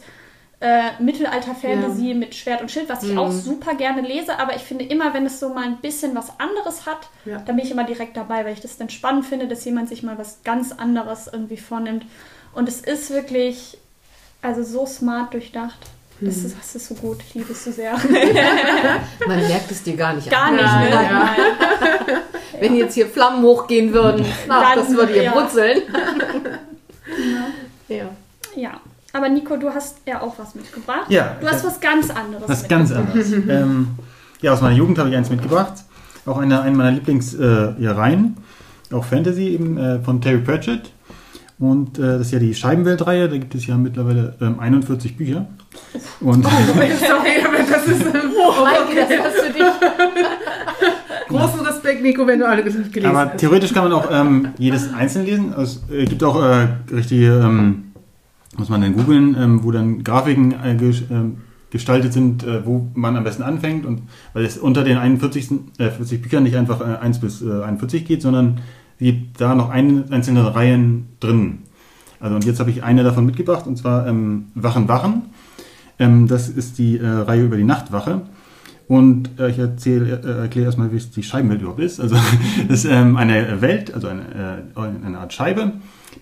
äh, 0.61 0.91
Mittelalter-Fantasy 0.99 2.09
ja. 2.09 2.15
mit 2.15 2.35
Schwert 2.35 2.61
und 2.61 2.69
Schild, 2.69 2.87
was 2.87 3.03
ich 3.03 3.11
mhm. 3.11 3.17
auch 3.17 3.31
super 3.31 3.73
gerne 3.73 4.01
lese, 4.01 4.37
aber 4.37 4.55
ich 4.55 4.61
finde 4.61 4.85
immer, 4.85 5.13
wenn 5.13 5.25
es 5.25 5.39
so 5.39 5.49
mal 5.49 5.65
ein 5.65 5.77
bisschen 5.77 6.15
was 6.15 6.39
anderes 6.39 6.85
hat, 6.85 7.09
ja. 7.25 7.39
dann 7.39 7.55
bin 7.55 7.65
ich 7.65 7.71
immer 7.71 7.83
direkt 7.83 8.15
dabei, 8.15 8.45
weil 8.45 8.53
ich 8.53 8.61
das 8.61 8.77
dann 8.77 8.89
spannend 8.89 9.25
finde, 9.25 9.47
dass 9.47 9.65
jemand 9.65 9.89
sich 9.89 10.03
mal 10.03 10.19
was 10.19 10.43
ganz 10.43 10.71
anderes 10.71 11.27
irgendwie 11.31 11.57
vornimmt. 11.57 12.05
Und 12.53 12.69
es 12.69 12.79
ist 12.79 13.09
wirklich, 13.09 13.77
also 14.43 14.63
so 14.63 14.85
smart 14.85 15.33
durchdacht. 15.33 15.79
Das 16.23 16.37
ist, 16.37 16.55
das 16.55 16.75
ist 16.75 16.87
so 16.87 16.93
gut, 16.93 17.17
ich 17.27 17.33
liebe 17.33 17.51
es 17.51 17.63
so 17.63 17.71
sehr. 17.71 17.93
Man 19.27 19.39
merkt 19.39 19.71
es 19.71 19.81
dir 19.81 19.95
gar 19.95 20.13
nicht 20.13 20.29
Gar 20.29 20.49
an. 20.49 20.55
nicht, 20.55 20.65
ne? 20.65 20.91
Ja. 20.91 21.35
Wenn 22.59 22.75
jetzt 22.75 22.93
hier 22.93 23.07
Flammen 23.07 23.41
hochgehen 23.41 23.91
würden, 23.91 24.23
na, 24.47 24.75
das 24.75 24.89
würde 24.89 25.15
ihr 25.15 25.31
brutzeln. 25.31 25.81
ja. 27.87 28.09
ja. 28.55 28.81
Aber 29.13 29.29
Nico, 29.29 29.57
du 29.57 29.69
hast 29.69 29.97
ja 30.05 30.21
auch 30.21 30.37
was 30.39 30.55
mitgebracht. 30.55 31.09
Ja. 31.09 31.35
Du 31.39 31.47
hast 31.47 31.65
was 31.65 31.79
ganz 31.79 32.09
anderes 32.09 32.47
Was 32.47 32.67
ganz 32.67 32.91
anderes. 32.91 33.31
ähm, 33.49 33.89
ja, 34.41 34.53
aus 34.53 34.61
meiner 34.61 34.75
Jugend 34.75 34.97
habe 34.99 35.09
ich 35.09 35.15
eins 35.15 35.29
mitgebracht. 35.29 35.73
Auch 36.25 36.37
eine, 36.37 36.61
eine 36.61 36.75
meiner 36.75 36.91
Lieblingsreihen. 36.91 38.37
Äh, 38.89 38.95
auch 38.95 39.05
Fantasy 39.05 39.49
eben 39.49 39.77
äh, 39.77 39.99
von 39.99 40.21
Terry 40.21 40.39
Pratchett. 40.39 40.91
Und 41.59 41.99
äh, 41.99 42.17
das 42.17 42.21
ist 42.21 42.31
ja 42.31 42.39
die 42.39 42.55
Scheibenweltreihe. 42.55 43.29
Da 43.29 43.37
gibt 43.37 43.53
es 43.53 43.67
ja 43.67 43.77
mittlerweile 43.77 44.35
ähm, 44.41 44.59
41 44.59 45.15
Bücher. 45.17 45.45
Und 46.19 46.45
oh, 46.45 46.49
sorry, 46.99 47.43
aber 47.45 47.57
das 47.57 47.87
ist. 47.87 48.05
Oh, 48.05 48.49
okay. 48.49 48.95
das 48.95 49.35
ist 49.35 49.41
für 49.41 49.53
dich. 49.53 49.63
Großen 51.27 51.59
Respekt, 51.61 52.03
Nico, 52.03 52.27
wenn 52.27 52.39
du 52.39 52.47
alle 52.47 52.63
gelesen 52.63 52.91
aber 53.05 53.19
hast. 53.19 53.27
Aber 53.27 53.37
theoretisch 53.37 53.73
kann 53.73 53.83
man 53.83 53.93
auch 53.93 54.09
ähm, 54.11 54.49
jedes 54.57 54.93
einzeln 54.93 55.25
lesen. 55.25 55.53
Es 55.57 55.81
äh, 55.89 56.05
gibt 56.05 56.23
auch 56.23 56.41
äh, 56.43 56.67
richtige, 56.91 57.39
ähm, 57.39 57.90
muss 58.57 58.69
man 58.69 58.81
dann 58.81 58.95
googeln, 58.95 59.35
ähm, 59.39 59.63
wo 59.63 59.71
dann 59.71 60.03
Grafiken 60.03 60.51
äh, 60.51 60.75
ähm, 61.09 61.37
gestaltet 61.69 62.13
sind, 62.13 62.43
äh, 62.43 62.65
wo 62.65 62.89
man 62.93 63.15
am 63.15 63.23
besten 63.23 63.43
anfängt. 63.43 63.85
Und 63.85 64.03
weil 64.33 64.45
es 64.45 64.57
unter 64.57 64.83
den 64.83 64.97
41 64.97 65.49
40 65.77 66.11
äh, 66.11 66.21
Büchern 66.21 66.43
nicht 66.43 66.55
einfach 66.55 66.81
1 66.81 67.19
bis 67.19 67.41
41 67.41 68.05
geht, 68.05 68.21
sondern 68.21 68.59
gibt 68.99 69.41
da 69.41 69.55
noch 69.55 69.69
ein, 69.69 70.11
einzelne 70.11 70.53
Reihen 70.53 71.07
drin. 71.19 71.59
Also 72.19 72.35
und 72.35 72.45
jetzt 72.45 72.59
habe 72.59 72.69
ich 72.69 72.83
eine 72.83 73.03
davon 73.03 73.25
mitgebracht 73.25 73.65
und 73.65 73.77
zwar 73.77 74.05
ähm, 74.05 74.47
Wachen 74.53 74.87
Wachen. 74.87 75.23
Ähm, 75.97 76.27
das 76.27 76.49
ist 76.49 76.77
die 76.77 76.97
äh, 76.97 77.07
Reihe 77.07 77.45
über 77.45 77.57
die 77.57 77.63
Nachtwache. 77.63 78.21
Und 78.87 79.39
äh, 79.39 79.49
ich 79.49 79.57
erzähle, 79.57 80.21
äh, 80.21 80.41
erkläre 80.41 80.65
erstmal, 80.65 80.91
wie 80.91 80.97
es 80.97 81.09
die 81.11 81.23
Scheibenwelt 81.23 81.61
überhaupt 81.61 81.79
ist. 81.79 81.99
Also 81.99 82.15
das 82.67 82.83
ist 82.83 82.91
ähm, 82.91 83.17
eine 83.17 83.61
Welt, 83.61 83.93
also 83.93 84.07
eine, 84.07 84.63
äh, 84.75 85.05
eine 85.05 85.17
Art 85.17 85.33
Scheibe, 85.33 85.73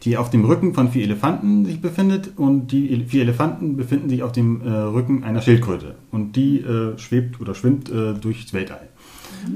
die 0.04 0.18
auf 0.18 0.30
dem 0.30 0.45
Rücken 0.45 0.74
von 0.74 0.89
vier 0.91 1.04
Elefanten 1.04 1.66
sich 1.66 1.82
befindet 1.82 2.32
und 2.38 2.72
die 2.72 3.04
vier 3.08 3.24
Elefanten 3.24 3.76
befinden 3.76 4.10
sich 4.10 4.24
auf 4.24 4.32
dem 4.32 4.62
äh, 4.62 4.70
Rücken 4.70 5.24
einer 5.24 5.41
Schildkröte 5.41 5.95
und 6.12 6.36
die 6.36 6.60
äh, 6.60 6.97
schwebt 6.97 7.41
oder 7.41 7.54
schwimmt 7.54 7.89
äh, 7.89 8.14
durchs 8.14 8.54
Weltall. 8.54 8.88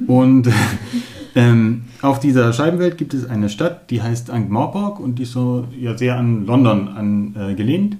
Und 0.07 0.49
ähm, 1.35 1.83
auf 2.01 2.19
dieser 2.19 2.51
Scheibenwelt 2.53 2.97
gibt 2.97 3.13
es 3.13 3.29
eine 3.29 3.49
Stadt, 3.49 3.89
die 3.89 4.01
heißt 4.01 4.29
Ankh-Morpork 4.29 4.99
und 4.99 5.15
die 5.15 5.23
ist 5.23 5.31
so 5.31 5.67
ja, 5.79 5.97
sehr 5.97 6.17
an 6.17 6.45
London 6.45 6.89
angelehnt. 6.89 7.97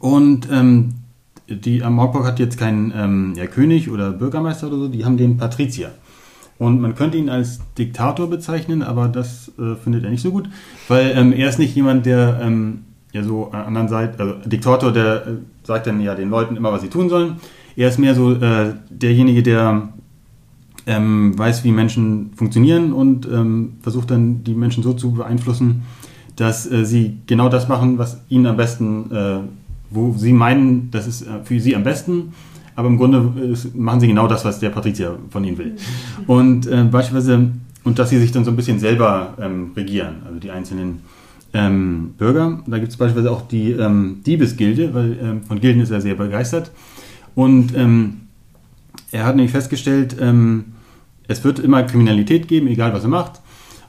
und 0.00 0.48
ähm, 0.50 0.94
die 1.48 1.82
Ankh-Morpork 1.82 2.26
hat 2.26 2.38
jetzt 2.38 2.58
keinen 2.58 2.92
ähm, 2.96 3.34
ja, 3.36 3.46
König 3.46 3.90
oder 3.90 4.12
Bürgermeister 4.12 4.68
oder 4.68 4.76
so, 4.76 4.88
die 4.88 5.04
haben 5.04 5.16
den 5.16 5.36
Patrizier. 5.36 5.92
Und 6.60 6.78
man 6.78 6.94
könnte 6.94 7.16
ihn 7.16 7.30
als 7.30 7.60
Diktator 7.78 8.28
bezeichnen, 8.28 8.82
aber 8.82 9.08
das 9.08 9.50
äh, 9.58 9.76
findet 9.76 10.04
er 10.04 10.10
nicht 10.10 10.20
so 10.20 10.30
gut, 10.30 10.50
weil 10.88 11.14
ähm, 11.16 11.32
er 11.32 11.48
ist 11.48 11.58
nicht 11.58 11.74
jemand, 11.74 12.04
der 12.04 12.38
ähm, 12.42 12.82
ja 13.12 13.22
so 13.24 13.50
an 13.50 13.62
anderen 13.62 13.88
Seite, 13.88 14.20
also 14.20 14.34
Diktator, 14.44 14.92
der 14.92 15.26
äh, 15.26 15.30
sagt 15.62 15.86
dann 15.86 16.02
ja 16.02 16.14
den 16.14 16.28
Leuten 16.28 16.56
immer, 16.56 16.70
was 16.70 16.82
sie 16.82 16.90
tun 16.90 17.08
sollen. 17.08 17.36
Er 17.76 17.88
ist 17.88 17.98
mehr 17.98 18.14
so 18.14 18.34
äh, 18.34 18.74
derjenige, 18.90 19.42
der 19.42 19.88
ähm, 20.86 21.32
weiß, 21.38 21.64
wie 21.64 21.72
Menschen 21.72 22.32
funktionieren 22.36 22.92
und 22.92 23.26
ähm, 23.26 23.78
versucht 23.80 24.10
dann 24.10 24.44
die 24.44 24.54
Menschen 24.54 24.82
so 24.82 24.92
zu 24.92 25.12
beeinflussen, 25.12 25.84
dass 26.36 26.70
äh, 26.70 26.84
sie 26.84 27.20
genau 27.26 27.48
das 27.48 27.68
machen, 27.68 27.96
was 27.96 28.20
ihnen 28.28 28.44
am 28.44 28.58
besten, 28.58 29.10
äh, 29.10 29.38
wo 29.88 30.12
sie 30.12 30.34
meinen, 30.34 30.90
das 30.90 31.06
ist 31.06 31.22
äh, 31.22 31.42
für 31.42 31.58
sie 31.58 31.74
am 31.74 31.84
besten 31.84 32.34
aber 32.76 32.88
im 32.88 32.96
Grunde 32.96 33.18
äh, 33.18 33.78
machen 33.78 34.00
sie 34.00 34.08
genau 34.08 34.26
das, 34.26 34.44
was 34.44 34.60
der 34.60 34.70
Patrizier 34.70 35.18
von 35.30 35.44
ihnen 35.44 35.58
will. 35.58 35.76
Und 36.26 36.66
äh, 36.66 36.84
beispielsweise, 36.84 37.50
und 37.84 37.98
dass 37.98 38.10
sie 38.10 38.18
sich 38.18 38.32
dann 38.32 38.44
so 38.44 38.50
ein 38.50 38.56
bisschen 38.56 38.78
selber 38.78 39.34
ähm, 39.40 39.72
regieren, 39.76 40.16
also 40.26 40.38
die 40.38 40.50
einzelnen 40.50 41.00
ähm, 41.52 42.14
Bürger. 42.16 42.62
Da 42.66 42.78
gibt 42.78 42.92
es 42.92 42.96
beispielsweise 42.96 43.30
auch 43.30 43.46
die 43.48 43.72
ähm, 43.72 44.20
Diebesgilde, 44.24 44.94
weil 44.94 45.18
ähm, 45.22 45.42
von 45.42 45.60
Gilden 45.60 45.80
ist 45.80 45.90
er 45.90 46.00
sehr 46.00 46.14
begeistert. 46.14 46.70
Und 47.34 47.76
ähm, 47.76 48.22
er 49.10 49.24
hat 49.24 49.36
nämlich 49.36 49.52
festgestellt, 49.52 50.16
ähm, 50.20 50.66
es 51.26 51.44
wird 51.44 51.58
immer 51.58 51.82
Kriminalität 51.82 52.48
geben, 52.48 52.66
egal 52.68 52.92
was 52.92 53.02
er 53.02 53.08
macht. 53.08 53.40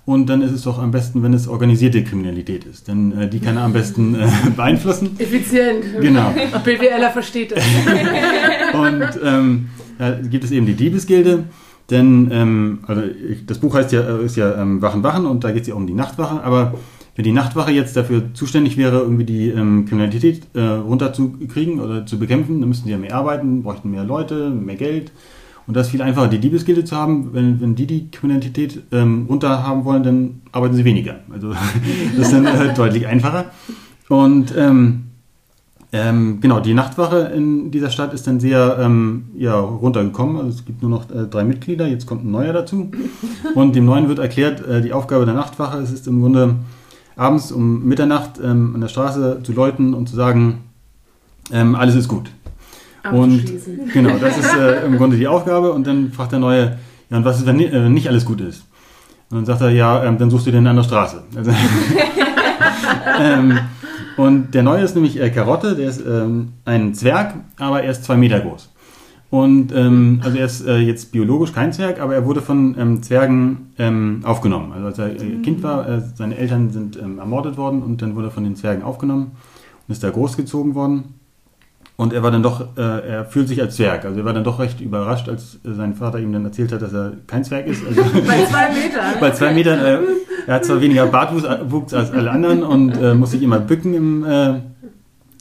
Und 0.06 0.28
dann 0.28 0.42
ist 0.42 0.52
es 0.52 0.64
doch 0.64 0.80
am 0.80 0.92
besten, 0.92 1.22
wenn 1.22 1.34
es 1.34 1.48
organisierte 1.48 2.04
Kriminalität 2.04 2.66
ist. 2.66 2.88
Denn 2.88 3.12
äh, 3.18 3.30
die 3.30 3.40
kann 3.40 3.58
er 3.58 3.64
am 3.64 3.74
besten 3.74 4.16
äh, 4.16 4.28
beeinflussen. 4.56 5.12
Effizient. 5.20 5.84
Genau. 6.00 6.34
BWLer 6.64 7.12
versteht 7.12 7.52
das. 7.52 7.64
Und 8.74 9.20
ähm, 9.24 9.70
da 10.00 10.12
gibt 10.12 10.44
es 10.44 10.52
eben 10.52 10.66
die 10.66 10.74
Diebesgilde. 10.74 11.44
Denn 11.92 12.30
ähm, 12.32 12.80
also 12.88 13.04
das 13.46 13.60
Buch 13.60 13.76
heißt 13.76 13.92
ja, 13.92 14.18
ist 14.18 14.38
ja 14.38 14.60
ähm, 14.60 14.82
Wachen, 14.82 15.04
Wachen 15.04 15.26
und 15.26 15.44
da 15.44 15.52
geht 15.52 15.64
es 15.64 15.68
ja 15.68 15.76
um 15.76 15.86
die 15.86 15.94
Nachtwache. 15.94 16.42
Aber 16.42 16.74
wenn 17.16 17.24
die 17.24 17.34
Nachtwache 17.34 17.72
jetzt 17.72 17.98
dafür 17.98 18.34
zuständig 18.34 18.78
wäre, 18.78 19.00
irgendwie 19.00 19.26
die 19.26 19.50
ähm, 19.50 19.86
Kriminalität 19.86 20.44
äh, 20.54 20.62
runterzukriegen 20.62 21.82
oder 21.82 22.06
zu 22.06 22.18
bekämpfen, 22.18 22.62
dann 22.62 22.70
müssten 22.70 22.86
sie 22.86 22.92
ja 22.92 22.98
mehr 22.98 23.16
arbeiten, 23.16 23.62
bräuchten 23.62 23.92
mehr 23.92 24.06
Leute, 24.06 24.50
mehr 24.50 24.78
Geld. 24.78 25.12
Und 25.72 25.78
das 25.78 25.88
ist 25.88 25.92
viel 25.92 26.02
einfacher, 26.02 26.28
die 26.28 26.40
Diebesgilde 26.40 26.84
zu 26.84 26.98
haben. 26.98 27.30
Wenn, 27.32 27.62
wenn 27.62 27.76
die 27.76 27.88
die 27.88 28.12
Kriminalität 28.12 28.84
ähm, 28.92 29.26
runter 29.30 29.66
haben 29.66 29.86
wollen, 29.86 30.04
dann 30.04 30.42
arbeiten 30.52 30.76
sie 30.76 30.84
weniger. 30.84 31.22
Also 31.32 31.54
das 32.18 32.28
ist 32.28 32.34
dann 32.34 32.46
äh, 32.46 32.74
deutlich 32.74 33.08
einfacher. 33.08 33.46
Und 34.10 34.54
ähm, 34.58 35.04
ähm, 35.94 36.42
genau, 36.42 36.60
die 36.60 36.74
Nachtwache 36.74 37.32
in 37.34 37.72
dieser 37.72 37.90
Stadt 37.90 38.14
ist 38.14 38.28
dann 38.28 38.42
sehr 38.42 38.80
ähm, 38.82 39.28
ja, 39.38 39.58
runtergekommen. 39.58 40.36
Also 40.36 40.50
es 40.50 40.66
gibt 40.66 40.82
nur 40.82 40.92
noch 40.92 41.10
äh, 41.10 41.28
drei 41.28 41.46
Mitglieder, 41.46 41.88
jetzt 41.88 42.06
kommt 42.06 42.26
ein 42.26 42.32
neuer 42.32 42.52
dazu. 42.52 42.92
Und 43.56 43.74
dem 43.74 43.86
neuen 43.86 44.10
wird 44.10 44.20
erklärt, 44.20 44.68
äh, 44.68 44.82
die 44.82 44.92
Aufgabe 44.92 45.24
der 45.24 45.36
Nachtwache 45.36 45.78
es 45.78 45.90
ist 45.90 46.06
im 46.06 46.20
Grunde 46.20 46.56
abends 47.16 47.50
um 47.50 47.86
Mitternacht 47.86 48.42
ähm, 48.44 48.76
an 48.76 48.82
der 48.82 48.90
Straße 48.90 49.40
zu 49.42 49.54
läuten 49.54 49.94
und 49.94 50.10
zu 50.10 50.18
sagen, 50.18 50.66
ähm, 51.50 51.76
alles 51.76 51.96
ist 51.96 52.10
gut. 52.10 52.30
Und 53.10 53.46
genau, 53.94 54.18
das 54.20 54.38
ist 54.38 54.56
äh, 54.56 54.86
im 54.86 54.98
Grunde 54.98 55.18
die 55.18 55.28
Aufgabe. 55.28 55.72
Und 55.72 55.88
dann 55.88 56.12
fragt 56.12 56.32
der 56.34 56.40
Neue, 56.40 56.78
ja, 57.10 57.18
und 57.18 57.26
was 57.26 57.40
ist, 57.40 57.46
wenn 57.46 57.60
äh, 57.60 57.90
nicht 57.90 58.08
alles 58.08 58.26
gut 58.26 58.42
ist? 58.42 58.66
Und 59.30 59.38
dann 59.38 59.46
sagt 59.46 59.62
er, 59.62 59.70
ja, 59.70 60.04
ähm, 60.04 60.18
dann 60.18 60.30
suchst 60.30 60.48
du 60.48 60.52
den 60.52 60.68
an 60.68 60.76
der 60.76 60.84
Straße. 60.84 61.24
Also, 61.36 61.52
ähm, 63.20 63.60
und 64.18 64.54
der 64.54 64.64
Neue 64.64 64.84
ist 64.84 64.96
nämlich 64.96 65.20
äh, 65.20 65.30
Karotte, 65.30 65.76
der 65.76 65.90
ist 65.90 66.04
ähm, 66.06 66.50
ein 66.66 66.94
Zwerg, 66.94 67.36
aber 67.58 67.82
er 67.82 67.92
ist 67.92 68.04
zwei 68.04 68.18
Meter 68.18 68.40
groß. 68.40 68.70
Und 69.32 69.74
ähm, 69.74 70.20
also 70.26 70.38
er 70.38 70.46
ist 70.46 70.68
äh, 70.68 70.80
jetzt 70.80 71.14
biologisch 71.14 71.54
kein 71.54 71.72
Zwerg, 71.72 72.02
aber 72.02 72.14
er 72.14 72.26
wurde 72.26 72.42
von 72.42 72.76
ähm, 72.78 73.02
Zwergen 73.02 73.72
ähm, 73.80 74.20
aufgenommen. 74.26 74.74
Also 74.74 74.88
als 74.88 75.00
er 75.00 75.16
äh, 75.16 75.42
Kind 75.42 75.64
war, 75.64 75.88
äh, 75.88 76.02
seine 76.16 76.38
Eltern 76.38 76.70
sind 76.70 76.98
ermordet 76.98 77.56
worden 77.56 77.82
und 77.82 78.02
dann 78.02 78.16
wurde 78.16 78.28
er 78.28 78.32
von 78.32 78.44
den 78.44 78.58
Zwergen 78.58 78.84
aufgenommen 78.84 79.32
und 79.88 79.94
ist 79.94 80.04
da 80.04 80.10
großgezogen 80.10 80.76
worden. 80.76 81.21
Und 81.98 82.14
er 82.14 82.24
war 82.24 82.32
dann 82.32 82.42
doch, 82.42 82.78
äh, 82.78 82.82
er 82.82 83.26
fühlt 83.26 83.48
sich 83.48 83.62
als 83.62 83.76
Zwerg. 83.76 84.06
Also 84.06 84.20
er 84.20 84.26
war 84.26 84.34
dann 84.34 84.44
doch 84.44 84.60
recht 84.60 84.82
überrascht, 84.82 85.30
als 85.30 85.60
äh, 85.64 85.74
sein 85.74 85.94
Vater 85.94 86.20
ihm 86.20 86.34
dann 86.34 86.46
erzählt 86.46 86.72
hat, 86.72 86.82
dass 86.82 86.94
er 86.94 87.14
kein 87.28 87.44
Zwerg 87.44 87.68
ist. 87.68 87.86
Also 87.86 88.02
bei 88.28 88.46
zwei 88.46 88.70
Metern. 88.74 89.20
bei 89.20 89.32
zwei 89.32 89.54
Metern. 89.54 89.80
Äh, 89.80 90.00
er 90.48 90.56
hat 90.56 90.66
zwar 90.66 90.82
weniger 90.82 91.06
Bartwuchs 91.06 91.94
als 91.94 92.12
alle 92.12 92.32
anderen 92.32 92.64
und 92.64 92.94
äh, 92.98 93.14
muss 93.14 93.32
sich 93.32 93.44
immer 93.44 93.60
bücken, 93.60 93.94
im, 93.94 94.24
äh, 94.24 94.54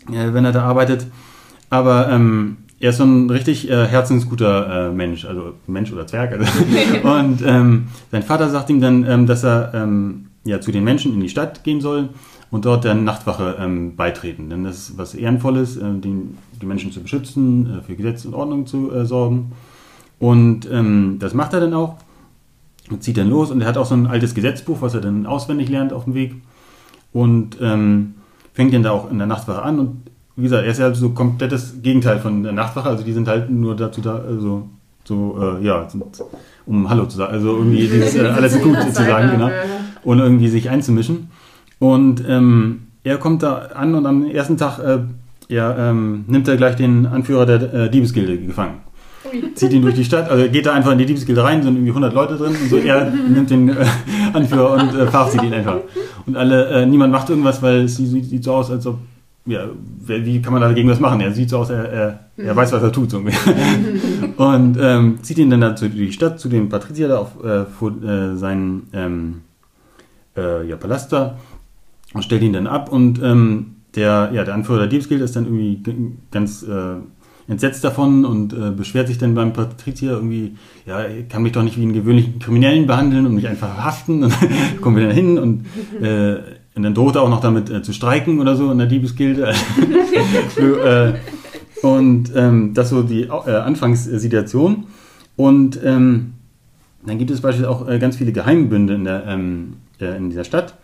wenn 0.08 0.44
er 0.44 0.52
da 0.52 0.64
arbeitet. 0.64 1.06
Aber 1.70 2.10
ähm, 2.10 2.58
er 2.78 2.90
ist 2.90 2.98
so 2.98 3.04
ein 3.04 3.30
richtig 3.30 3.70
äh, 3.70 3.86
herzensguter 3.86 4.92
Mensch, 4.92 5.24
also 5.24 5.54
Mensch 5.66 5.92
oder 5.92 6.06
Zwerg. 6.06 6.32
Also. 6.32 6.44
und 7.08 7.42
ähm, 7.46 7.86
sein 8.10 8.22
Vater 8.22 8.50
sagt 8.50 8.68
ihm 8.68 8.80
dann, 8.80 9.06
ähm, 9.08 9.26
dass 9.26 9.44
er 9.44 9.72
ähm, 9.72 10.26
ja, 10.44 10.60
zu 10.60 10.72
den 10.72 10.84
Menschen 10.84 11.14
in 11.14 11.20
die 11.20 11.28
Stadt 11.28 11.64
gehen 11.64 11.80
soll 11.80 12.10
und 12.50 12.64
dort 12.64 12.84
der 12.84 12.94
Nachtwache 12.94 13.56
ähm, 13.60 13.96
beitreten. 13.96 14.50
Denn 14.50 14.64
das 14.64 14.76
ist 14.76 14.98
was 14.98 15.14
Ehrenvolles, 15.14 15.76
äh, 15.76 15.80
den, 15.80 16.38
die 16.60 16.66
Menschen 16.66 16.92
zu 16.92 17.00
beschützen, 17.00 17.78
äh, 17.78 17.82
für 17.82 17.94
Gesetz 17.94 18.24
und 18.24 18.34
Ordnung 18.34 18.66
zu 18.66 18.92
äh, 18.92 19.04
sorgen. 19.06 19.52
Und 20.18 20.70
ähm, 20.70 21.16
das 21.20 21.32
macht 21.32 21.52
er 21.52 21.60
dann 21.60 21.74
auch 21.74 21.96
und 22.90 23.02
zieht 23.02 23.16
dann 23.16 23.30
los. 23.30 23.50
Und 23.50 23.60
er 23.60 23.68
hat 23.68 23.78
auch 23.78 23.86
so 23.86 23.94
ein 23.94 24.06
altes 24.06 24.34
Gesetzbuch, 24.34 24.78
was 24.80 24.94
er 24.94 25.00
dann 25.00 25.26
auswendig 25.26 25.68
lernt 25.68 25.92
auf 25.92 26.04
dem 26.04 26.14
Weg. 26.14 26.34
Und 27.12 27.56
ähm, 27.60 28.14
fängt 28.52 28.74
dann 28.74 28.82
da 28.82 28.90
auch 28.90 29.10
in 29.10 29.18
der 29.18 29.26
Nachtwache 29.26 29.62
an. 29.62 29.78
Und 29.78 30.02
wie 30.36 30.42
gesagt, 30.42 30.64
er 30.64 30.70
ist 30.70 30.78
ja 30.78 30.86
halt 30.86 30.96
so 30.96 31.10
komplettes 31.10 31.82
Gegenteil 31.82 32.18
von 32.18 32.42
der 32.42 32.52
Nachtwache. 32.52 32.88
Also 32.88 33.04
die 33.04 33.12
sind 33.12 33.28
halt 33.28 33.50
nur 33.50 33.76
dazu 33.76 34.00
da, 34.00 34.16
also 34.16 34.68
so, 35.04 35.38
äh, 35.40 35.64
ja, 35.64 35.88
um 36.66 36.90
Hallo 36.90 37.06
zu 37.06 37.16
sagen. 37.16 37.32
Also 37.32 37.56
irgendwie 37.56 37.88
dieses, 37.88 38.16
äh, 38.16 38.26
alles 38.26 38.60
gut 38.60 38.76
zu 38.80 38.92
sagen, 38.92 39.30
genau. 39.30 39.50
Ohne 40.02 40.22
irgendwie 40.22 40.48
sich 40.48 40.68
einzumischen. 40.68 41.30
Und 41.80 42.22
ähm, 42.28 42.82
er 43.02 43.16
kommt 43.16 43.42
da 43.42 43.70
an 43.74 43.94
und 43.94 44.06
am 44.06 44.26
ersten 44.26 44.56
Tag 44.56 44.78
äh, 44.78 44.98
ja, 45.48 45.90
ähm, 45.90 46.24
nimmt 46.28 46.46
er 46.46 46.56
gleich 46.56 46.76
den 46.76 47.06
Anführer 47.06 47.46
der 47.46 47.74
äh, 47.74 47.90
Diebesgilde 47.90 48.38
gefangen. 48.38 48.82
Zieht 49.54 49.72
ihn 49.72 49.82
durch 49.82 49.94
die 49.94 50.04
Stadt, 50.04 50.30
also 50.30 50.48
geht 50.48 50.66
da 50.66 50.72
einfach 50.72 50.92
in 50.92 50.98
die 50.98 51.06
Diebesgilde 51.06 51.42
rein, 51.42 51.62
sind 51.62 51.74
irgendwie 51.74 51.90
100 51.90 52.12
Leute 52.14 52.36
drin 52.36 52.54
und 52.60 52.68
so. 52.68 52.76
Er 52.76 53.10
nimmt 53.28 53.50
den 53.50 53.70
äh, 53.70 53.86
Anführer 54.32 54.74
und 54.74 54.94
äh, 54.94 55.06
verhaftet 55.06 55.42
ihn 55.42 55.54
einfach. 55.54 55.78
Und 56.26 56.36
alle, 56.36 56.66
äh, 56.66 56.86
niemand 56.86 57.12
macht 57.12 57.30
irgendwas, 57.30 57.62
weil 57.62 57.84
es 57.84 57.96
sieht, 57.96 58.26
sieht 58.26 58.44
so 58.44 58.52
aus, 58.54 58.70
als 58.70 58.86
ob 58.86 58.98
ja, 59.46 59.64
wie 60.04 60.42
kann 60.42 60.52
man 60.52 60.60
dagegen 60.60 60.88
was 60.90 61.00
machen? 61.00 61.20
Er 61.22 61.32
sieht 61.32 61.48
so 61.48 61.58
aus, 61.58 61.70
er, 61.70 61.90
er, 61.90 62.20
er 62.36 62.54
weiß, 62.54 62.72
was 62.72 62.82
er 62.82 62.92
tut. 62.92 63.10
So 63.10 63.18
und 64.36 64.78
ähm, 64.80 65.18
zieht 65.22 65.38
ihn 65.38 65.50
dann 65.50 65.62
dazu 65.62 65.88
die 65.88 66.12
Stadt, 66.12 66.38
zu 66.38 66.48
dem 66.48 66.68
Patrizier 66.68 67.08
da 67.08 67.18
auf, 67.18 67.42
äh, 67.42 67.64
vor 67.64 67.90
äh, 68.02 68.36
seinen 68.36 68.88
ähm, 68.92 69.40
äh, 70.36 70.68
ja, 70.68 70.76
Palast 70.76 71.12
da 71.12 71.38
und 72.12 72.22
stellt 72.22 72.42
ihn 72.42 72.52
dann 72.52 72.66
ab 72.66 72.90
und 72.92 73.20
ähm, 73.22 73.76
der, 73.94 74.30
ja, 74.32 74.44
der 74.44 74.54
Anführer 74.54 74.80
der 74.80 74.88
Diebesgilde 74.88 75.24
ist 75.24 75.36
dann 75.36 75.44
irgendwie 75.44 75.82
ganz 76.30 76.62
äh, 76.62 76.96
entsetzt 77.50 77.82
davon 77.82 78.24
und 78.24 78.52
äh, 78.52 78.70
beschwert 78.70 79.08
sich 79.08 79.18
dann 79.18 79.34
beim 79.34 79.52
Patrizier 79.52 80.12
irgendwie, 80.12 80.54
ja, 80.86 81.04
ich 81.06 81.28
kann 81.28 81.42
mich 81.42 81.52
doch 81.52 81.64
nicht 81.64 81.76
wie 81.76 81.82
einen 81.82 81.92
gewöhnlichen 81.92 82.38
Kriminellen 82.38 82.86
behandeln 82.86 83.26
und 83.26 83.34
mich 83.34 83.48
einfach 83.48 83.74
verhaften. 83.74 84.22
Und 84.24 84.32
kommen 84.80 84.96
wir 84.96 85.06
dann 85.06 85.14
hin 85.14 85.38
und, 85.38 85.66
äh, 86.00 86.36
und 86.76 86.84
dann 86.84 86.94
droht 86.94 87.16
er 87.16 87.22
auch 87.22 87.28
noch 87.28 87.40
damit 87.40 87.68
äh, 87.68 87.82
zu 87.82 87.92
streiken 87.92 88.40
oder 88.40 88.54
so 88.54 88.70
in 88.70 88.78
der 88.78 88.86
Diebesgilde. 88.86 89.52
Für, 90.50 90.84
äh, 90.84 91.14
und 91.84 92.30
ähm, 92.36 92.72
das 92.72 92.90
so 92.90 93.02
die 93.02 93.22
äh, 93.22 93.28
Anfangssituation. 93.28 94.84
Und 95.34 95.80
ähm, 95.82 96.34
dann 97.04 97.18
gibt 97.18 97.30
es 97.32 97.40
beispielsweise 97.40 97.70
auch 97.70 97.88
äh, 97.88 97.98
ganz 97.98 98.16
viele 98.16 98.30
Geheimbünde 98.30 98.94
in, 98.94 99.04
der, 99.04 99.26
ähm, 99.26 99.74
äh, 100.00 100.16
in 100.16 100.30
dieser 100.30 100.44
Stadt. 100.44 100.74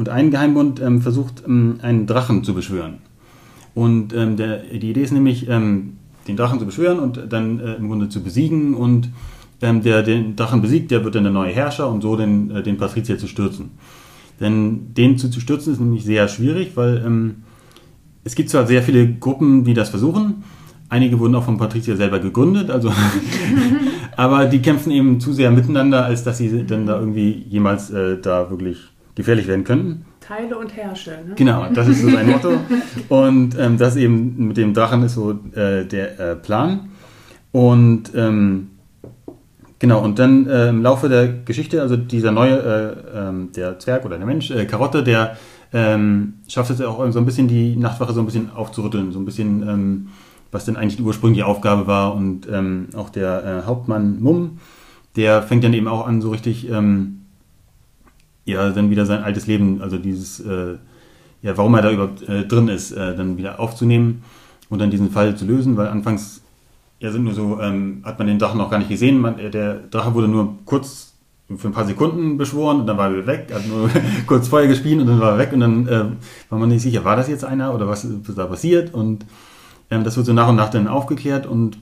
Und 0.00 0.08
ein 0.08 0.30
Geheimbund 0.30 0.80
ähm, 0.80 1.02
versucht, 1.02 1.42
ähm, 1.46 1.78
einen 1.82 2.06
Drachen 2.06 2.42
zu 2.42 2.54
beschwören. 2.54 3.00
Und 3.74 4.14
ähm, 4.14 4.38
der, 4.38 4.60
die 4.60 4.88
Idee 4.88 5.02
ist 5.02 5.12
nämlich, 5.12 5.46
ähm, 5.46 5.98
den 6.26 6.38
Drachen 6.38 6.58
zu 6.58 6.64
beschwören 6.64 6.98
und 6.98 7.20
dann 7.28 7.60
äh, 7.60 7.74
im 7.74 7.88
Grunde 7.88 8.08
zu 8.08 8.22
besiegen. 8.22 8.72
Und 8.72 9.10
ähm, 9.60 9.82
der 9.82 10.02
den 10.02 10.36
Drachen 10.36 10.62
besiegt, 10.62 10.90
der 10.90 11.04
wird 11.04 11.16
dann 11.16 11.24
der 11.24 11.34
neue 11.34 11.52
Herrscher 11.52 11.90
und 11.90 12.00
so 12.00 12.16
den, 12.16 12.50
äh, 12.50 12.62
den 12.62 12.78
Patrizier 12.78 13.18
zu 13.18 13.26
stürzen. 13.26 13.72
Denn 14.40 14.94
den 14.94 15.18
zu, 15.18 15.30
zu 15.30 15.38
stürzen 15.38 15.74
ist 15.74 15.80
nämlich 15.80 16.02
sehr 16.02 16.28
schwierig, 16.28 16.70
weil 16.76 17.02
ähm, 17.04 17.42
es 18.24 18.34
gibt 18.34 18.48
zwar 18.48 18.66
sehr 18.66 18.82
viele 18.82 19.06
Gruppen, 19.06 19.64
die 19.64 19.74
das 19.74 19.90
versuchen. 19.90 20.44
Einige 20.88 21.18
wurden 21.18 21.34
auch 21.34 21.44
vom 21.44 21.58
Patrizier 21.58 21.98
selber 21.98 22.20
gegründet, 22.20 22.70
also 22.70 22.90
aber 24.16 24.46
die 24.46 24.62
kämpfen 24.62 24.92
eben 24.92 25.20
zu 25.20 25.34
sehr 25.34 25.50
miteinander, 25.50 26.06
als 26.06 26.24
dass 26.24 26.38
sie 26.38 26.64
dann 26.64 26.86
da 26.86 26.98
irgendwie 26.98 27.44
jemals 27.50 27.90
äh, 27.90 28.18
da 28.18 28.48
wirklich 28.48 28.78
gefährlich 29.20 29.46
werden 29.46 29.64
könnten. 29.64 30.04
teile 30.20 30.56
und 30.58 30.76
herrsche. 30.76 31.10
Ne? 31.10 31.34
Genau, 31.36 31.66
das 31.72 31.88
ist 31.88 32.02
so 32.02 32.10
sein 32.10 32.26
Motto. 32.30 32.52
Und 33.08 33.58
ähm, 33.58 33.78
das 33.78 33.96
eben 33.96 34.48
mit 34.48 34.56
dem 34.56 34.74
Drachen 34.74 35.02
ist 35.02 35.14
so 35.14 35.32
äh, 35.54 35.84
der 35.84 36.20
äh, 36.20 36.36
Plan. 36.36 36.90
Und 37.52 38.12
ähm, 38.14 38.70
genau, 39.78 40.02
und 40.02 40.18
dann 40.18 40.46
äh, 40.46 40.68
im 40.68 40.82
Laufe 40.82 41.08
der 41.08 41.28
Geschichte, 41.28 41.82
also 41.82 41.96
dieser 41.96 42.32
neue, 42.32 42.56
äh, 43.14 43.18
ähm, 43.18 43.50
der 43.54 43.78
Zwerg 43.78 44.04
oder 44.04 44.18
der 44.18 44.26
Mensch, 44.26 44.50
äh, 44.50 44.66
Karotte, 44.66 45.02
der 45.02 45.36
ähm, 45.72 46.34
schafft 46.48 46.70
es 46.70 46.80
auch 46.80 47.10
so 47.12 47.18
ein 47.18 47.26
bisschen 47.26 47.48
die 47.48 47.76
Nachtwache 47.76 48.12
so 48.12 48.20
ein 48.20 48.26
bisschen 48.26 48.50
aufzurütteln, 48.52 49.12
so 49.12 49.18
ein 49.18 49.24
bisschen, 49.24 49.68
ähm, 49.68 50.08
was 50.52 50.64
denn 50.64 50.76
eigentlich 50.76 50.96
die 50.96 51.02
ursprüngliche 51.02 51.46
Aufgabe 51.46 51.86
war. 51.86 52.14
Und 52.14 52.48
auch 52.96 53.10
der 53.10 53.44
äh, 53.44 53.66
Hauptmann 53.66 54.20
Mumm, 54.20 54.58
der 55.16 55.42
fängt 55.42 55.62
dann 55.64 55.72
eben 55.74 55.86
auch 55.86 56.06
an, 56.06 56.20
so 56.20 56.30
richtig, 56.30 56.68
ähm, 56.70 57.19
ja, 58.50 58.70
dann 58.70 58.90
wieder 58.90 59.06
sein 59.06 59.22
altes 59.22 59.46
Leben, 59.46 59.80
also 59.82 59.98
dieses, 59.98 60.40
äh, 60.40 60.76
ja, 61.42 61.56
warum 61.56 61.74
er 61.74 61.82
da 61.82 61.90
überhaupt 61.90 62.28
äh, 62.28 62.46
drin 62.46 62.68
ist, 62.68 62.92
äh, 62.92 63.16
dann 63.16 63.36
wieder 63.36 63.60
aufzunehmen 63.60 64.22
und 64.68 64.80
dann 64.80 64.90
diesen 64.90 65.10
Fall 65.10 65.36
zu 65.36 65.44
lösen, 65.44 65.76
weil 65.76 65.88
anfangs, 65.88 66.42
ja, 66.98 67.10
sind 67.10 67.24
nur 67.24 67.34
so, 67.34 67.60
ähm, 67.60 68.02
hat 68.04 68.18
man 68.18 68.28
den 68.28 68.38
Drachen 68.38 68.58
noch 68.58 68.70
gar 68.70 68.78
nicht 68.78 68.90
gesehen. 68.90 69.20
Man, 69.20 69.38
äh, 69.38 69.50
der 69.50 69.74
Drache 69.90 70.14
wurde 70.14 70.28
nur 70.28 70.54
kurz 70.66 71.10
für 71.56 71.68
ein 71.68 71.72
paar 71.72 71.86
Sekunden 71.86 72.36
beschworen 72.36 72.80
und 72.80 72.86
dann 72.86 72.96
war 72.96 73.12
er 73.12 73.26
weg, 73.26 73.50
hat 73.52 73.66
nur 73.66 73.90
kurz 74.26 74.48
Feuer 74.48 74.66
gespielt 74.66 75.00
und 75.00 75.06
dann 75.06 75.20
war 75.20 75.32
er 75.32 75.38
weg 75.38 75.52
und 75.52 75.60
dann 75.60 75.88
äh, 75.88 76.04
war 76.48 76.58
man 76.58 76.68
nicht 76.68 76.82
sicher, 76.82 77.04
war 77.04 77.16
das 77.16 77.28
jetzt 77.28 77.44
einer 77.44 77.74
oder 77.74 77.88
was 77.88 78.04
ist 78.04 78.36
da 78.36 78.46
passiert 78.46 78.94
und 78.94 79.26
ähm, 79.90 80.04
das 80.04 80.16
wird 80.16 80.26
so 80.26 80.32
nach 80.32 80.48
und 80.48 80.56
nach 80.56 80.70
dann 80.70 80.86
aufgeklärt 80.86 81.46
und 81.46 81.78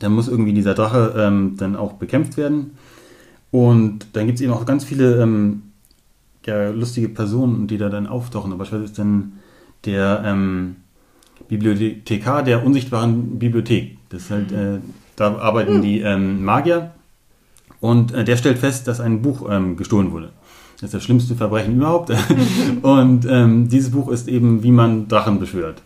dann 0.00 0.12
muss 0.12 0.26
irgendwie 0.26 0.52
dieser 0.52 0.74
Drache 0.74 1.14
ähm, 1.16 1.54
dann 1.58 1.76
auch 1.76 1.92
bekämpft 1.92 2.36
werden 2.36 2.72
und 3.50 4.06
dann 4.14 4.26
gibt 4.26 4.36
es 4.36 4.42
eben 4.42 4.52
auch 4.52 4.66
ganz 4.66 4.84
viele 4.84 5.22
ähm, 5.22 5.62
ja, 6.46 6.70
lustige 6.70 7.08
Personen, 7.08 7.66
die 7.66 7.78
da 7.78 7.88
dann 7.88 8.06
auftauchen. 8.06 8.52
Aber 8.52 8.60
was 8.60 8.72
ist 8.72 8.98
denn 8.98 9.34
der 9.84 10.22
ähm, 10.24 10.76
Bibliothekar 11.48 12.42
der 12.42 12.64
unsichtbaren 12.64 13.38
Bibliothek? 13.38 13.98
Das 14.10 14.22
ist 14.22 14.30
halt, 14.30 14.52
äh, 14.52 14.78
da 15.16 15.36
arbeiten 15.36 15.78
mhm. 15.78 15.82
die 15.82 16.00
ähm, 16.00 16.44
Magier 16.44 16.92
und 17.80 18.12
äh, 18.14 18.24
der 18.24 18.36
stellt 18.36 18.58
fest, 18.58 18.86
dass 18.88 19.00
ein 19.00 19.22
Buch 19.22 19.48
ähm, 19.50 19.76
gestohlen 19.76 20.12
wurde. 20.12 20.30
Das 20.76 20.88
ist 20.88 20.94
das 20.94 21.04
schlimmste 21.04 21.34
Verbrechen 21.34 21.76
überhaupt. 21.76 22.10
und 22.82 23.26
ähm, 23.28 23.68
dieses 23.68 23.90
Buch 23.90 24.08
ist 24.08 24.28
eben, 24.28 24.62
wie 24.62 24.72
man 24.72 25.08
Drachen 25.08 25.38
beschwört. 25.38 25.82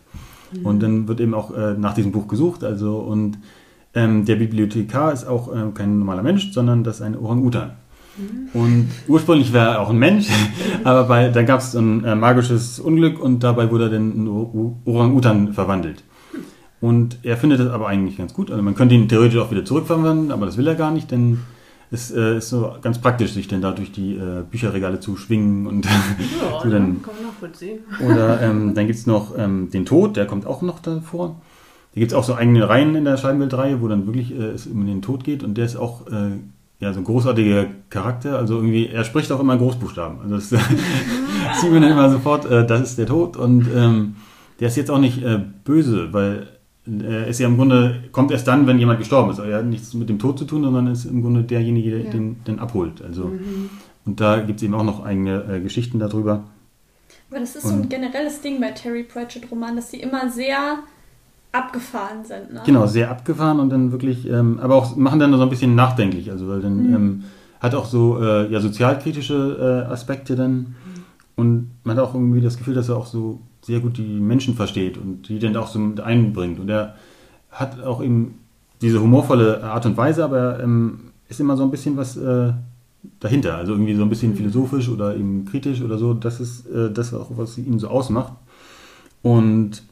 Mhm. 0.51 0.65
Und 0.65 0.83
dann 0.83 1.07
wird 1.07 1.19
eben 1.19 1.33
auch 1.33 1.55
äh, 1.55 1.73
nach 1.73 1.93
diesem 1.93 2.11
Buch 2.11 2.27
gesucht. 2.27 2.63
Also 2.63 2.97
und 2.97 3.37
ähm, 3.93 4.25
der 4.25 4.35
Bibliothekar 4.35 5.13
ist 5.13 5.25
auch 5.25 5.53
äh, 5.53 5.71
kein 5.73 5.99
normaler 5.99 6.23
Mensch, 6.23 6.51
sondern 6.51 6.83
das 6.83 6.97
ist 6.97 7.01
ein 7.01 7.17
Orang-Utan. 7.17 7.71
Und 8.53 8.89
ursprünglich 9.07 9.53
war 9.53 9.73
er 9.73 9.81
auch 9.81 9.89
ein 9.89 9.99
Mensch, 9.99 10.27
aber 10.83 11.03
bei, 11.05 11.29
da 11.29 11.43
gab 11.43 11.59
es 11.59 11.75
ein 11.75 12.03
äh, 12.03 12.15
magisches 12.15 12.79
Unglück 12.79 13.19
und 13.19 13.43
dabei 13.43 13.69
wurde 13.71 13.85
er 13.85 13.89
dann 13.91 14.13
in 14.13 14.27
Orang-Utan 14.85 15.53
verwandelt. 15.53 16.03
Und 16.79 17.19
er 17.23 17.37
findet 17.37 17.59
das 17.59 17.69
aber 17.69 17.87
eigentlich 17.87 18.17
ganz 18.17 18.33
gut. 18.33 18.51
Also 18.51 18.61
man 18.61 18.75
könnte 18.75 18.95
ihn 18.95 19.09
theoretisch 19.09 19.39
auch 19.39 19.51
wieder 19.51 19.65
zurückverwandeln, 19.65 20.31
aber 20.31 20.45
das 20.45 20.57
will 20.57 20.67
er 20.67 20.75
gar 20.75 20.91
nicht, 20.91 21.11
denn 21.11 21.39
es 21.89 22.11
äh, 22.11 22.37
ist 22.37 22.49
so 22.49 22.75
ganz 22.81 22.99
praktisch, 22.99 23.31
sich 23.31 23.47
denn 23.47 23.61
da 23.61 23.71
durch 23.71 23.91
die 23.91 24.15
äh, 24.15 24.43
Bücherregale 24.49 24.99
zu 24.99 25.15
schwingen 25.15 25.67
und 25.67 25.85
ja, 25.85 25.91
so 26.63 26.69
dann, 26.69 27.01
man 27.01 27.23
nachvollziehen. 27.23 27.79
Oder 28.05 28.41
ähm, 28.41 28.73
dann 28.73 28.87
gibt 28.87 28.99
es 28.99 29.07
noch 29.07 29.37
ähm, 29.37 29.69
den 29.71 29.85
Tod, 29.85 30.17
der 30.17 30.25
kommt 30.25 30.45
auch 30.45 30.61
noch 30.61 30.79
davor. 30.79 31.41
Da 31.93 31.99
gibt 31.99 32.11
es 32.11 32.17
auch 32.17 32.23
so 32.23 32.35
eigene 32.35 32.67
Reihen 32.67 32.93
in 32.95 33.05
der 33.05 33.17
Scheibenweltreihe, 33.17 33.81
wo 33.81 33.87
dann 33.87 34.05
wirklich 34.05 34.31
äh, 34.31 34.49
es 34.49 34.67
um 34.67 34.85
den 34.85 35.01
Tod 35.01 35.23
geht 35.23 35.43
und 35.43 35.57
der 35.57 35.65
ist 35.65 35.77
auch 35.77 36.07
äh, 36.07 36.31
ja, 36.79 36.93
so 36.93 36.99
ein 36.99 37.05
großartiger 37.05 37.67
Charakter. 37.89 38.37
Also 38.37 38.55
irgendwie, 38.55 38.87
er 38.87 39.03
spricht 39.03 39.31
auch 39.31 39.39
immer 39.39 39.57
Großbuchstaben. 39.57 40.19
Also 40.21 40.35
das 40.35 40.49
sieht 41.61 41.71
man 41.71 41.81
dann 41.81 41.91
immer 41.91 42.09
sofort, 42.09 42.45
äh, 42.45 42.65
das 42.65 42.81
ist 42.81 42.97
der 42.97 43.07
Tod 43.07 43.37
und 43.37 43.67
ähm, 43.75 44.15
der 44.59 44.67
ist 44.67 44.77
jetzt 44.77 44.91
auch 44.91 44.99
nicht 44.99 45.23
äh, 45.23 45.39
böse, 45.63 46.13
weil 46.13 46.47
er 46.87 47.27
ist 47.27 47.39
ja 47.39 47.47
im 47.47 47.57
Grunde, 47.57 48.03
kommt 48.11 48.31
erst 48.31 48.47
dann, 48.47 48.65
wenn 48.65 48.79
jemand 48.79 48.99
gestorben 48.99 49.31
ist. 49.31 49.39
Er 49.39 49.57
hat 49.57 49.65
nichts 49.65 49.93
mit 49.93 50.07
dem 50.07 50.19
Tod 50.19 50.39
zu 50.39 50.45
tun, 50.45 50.63
sondern 50.63 50.87
ist 50.87 51.05
im 51.05 51.21
Grunde 51.21 51.43
derjenige, 51.43 51.91
der 51.91 52.05
ja. 52.05 52.11
den, 52.11 52.43
den 52.45 52.59
abholt. 52.59 53.01
Also, 53.01 53.25
mhm. 53.25 53.69
Und 54.05 54.21
da 54.21 54.39
gibt 54.39 54.59
es 54.59 54.63
eben 54.63 54.73
auch 54.73 54.85
noch 54.85 55.03
eigene 55.03 55.43
äh, 55.43 55.59
Geschichten 55.59 55.99
darüber. 55.99 56.45
Aber 57.29 57.41
das 57.41 57.57
ist 57.57 57.65
und, 57.65 57.69
so 57.69 57.75
ein 57.75 57.89
generelles 57.89 58.39
Ding 58.39 58.61
bei 58.61 58.71
Terry 58.71 59.03
Pratchett-Romanen, 59.03 59.75
dass 59.75 59.91
sie 59.91 59.99
immer 59.99 60.29
sehr 60.29 60.79
abgefahren 61.51 62.23
sind. 62.23 62.53
Ne? 62.53 62.61
Genau, 62.65 62.85
sehr 62.87 63.09
abgefahren 63.09 63.59
und 63.59 63.69
dann 63.69 63.91
wirklich, 63.91 64.27
ähm, 64.27 64.59
aber 64.59 64.75
auch 64.75 64.95
machen 64.95 65.19
dann 65.19 65.35
so 65.35 65.41
ein 65.41 65.49
bisschen 65.49 65.75
nachdenklich. 65.75 66.31
Also, 66.31 66.47
weil 66.47 66.61
dann 66.61 66.87
mhm. 66.87 66.95
ähm, 66.95 67.23
hat 67.59 67.75
auch 67.75 67.85
so 67.85 68.21
äh, 68.21 68.51
ja, 68.51 68.59
sozialkritische 68.59 69.85
äh, 69.87 69.91
Aspekte 69.91 70.35
dann. 70.35 70.53
Mhm. 70.53 70.75
Und 71.35 71.71
man 71.83 71.97
hat 71.97 72.03
auch 72.03 72.13
irgendwie 72.13 72.41
das 72.41 72.57
Gefühl, 72.57 72.73
dass 72.73 72.89
er 72.89 72.97
auch 72.97 73.05
so 73.05 73.41
sehr 73.61 73.79
gut 73.79 73.97
die 73.97 74.19
Menschen 74.19 74.55
versteht 74.55 74.97
und 74.97 75.29
die 75.29 75.39
dann 75.39 75.55
auch 75.55 75.67
so 75.67 75.79
mit 75.79 75.99
einbringt. 75.99 76.59
Und 76.59 76.69
er 76.69 76.95
hat 77.51 77.83
auch 77.83 78.01
eben 78.01 78.39
diese 78.81 79.01
humorvolle 79.01 79.63
Art 79.63 79.85
und 79.85 79.97
Weise, 79.97 80.23
aber 80.23 80.59
ähm, 80.61 81.11
ist 81.29 81.39
immer 81.39 81.57
so 81.57 81.63
ein 81.63 81.71
bisschen 81.71 81.97
was 81.97 82.15
äh, 82.17 82.53
dahinter. 83.19 83.55
Also 83.55 83.73
irgendwie 83.73 83.95
so 83.95 84.03
ein 84.03 84.09
bisschen 84.09 84.31
mhm. 84.31 84.37
philosophisch 84.37 84.89
oder 84.89 85.15
eben 85.15 85.45
kritisch 85.45 85.81
oder 85.81 85.97
so. 85.97 86.13
Das 86.13 86.39
ist 86.39 86.67
äh, 86.67 86.91
das 86.91 87.13
auch, 87.13 87.31
was 87.35 87.57
ihn 87.57 87.79
so 87.79 87.87
ausmacht. 87.87 88.33
Und 89.21 89.83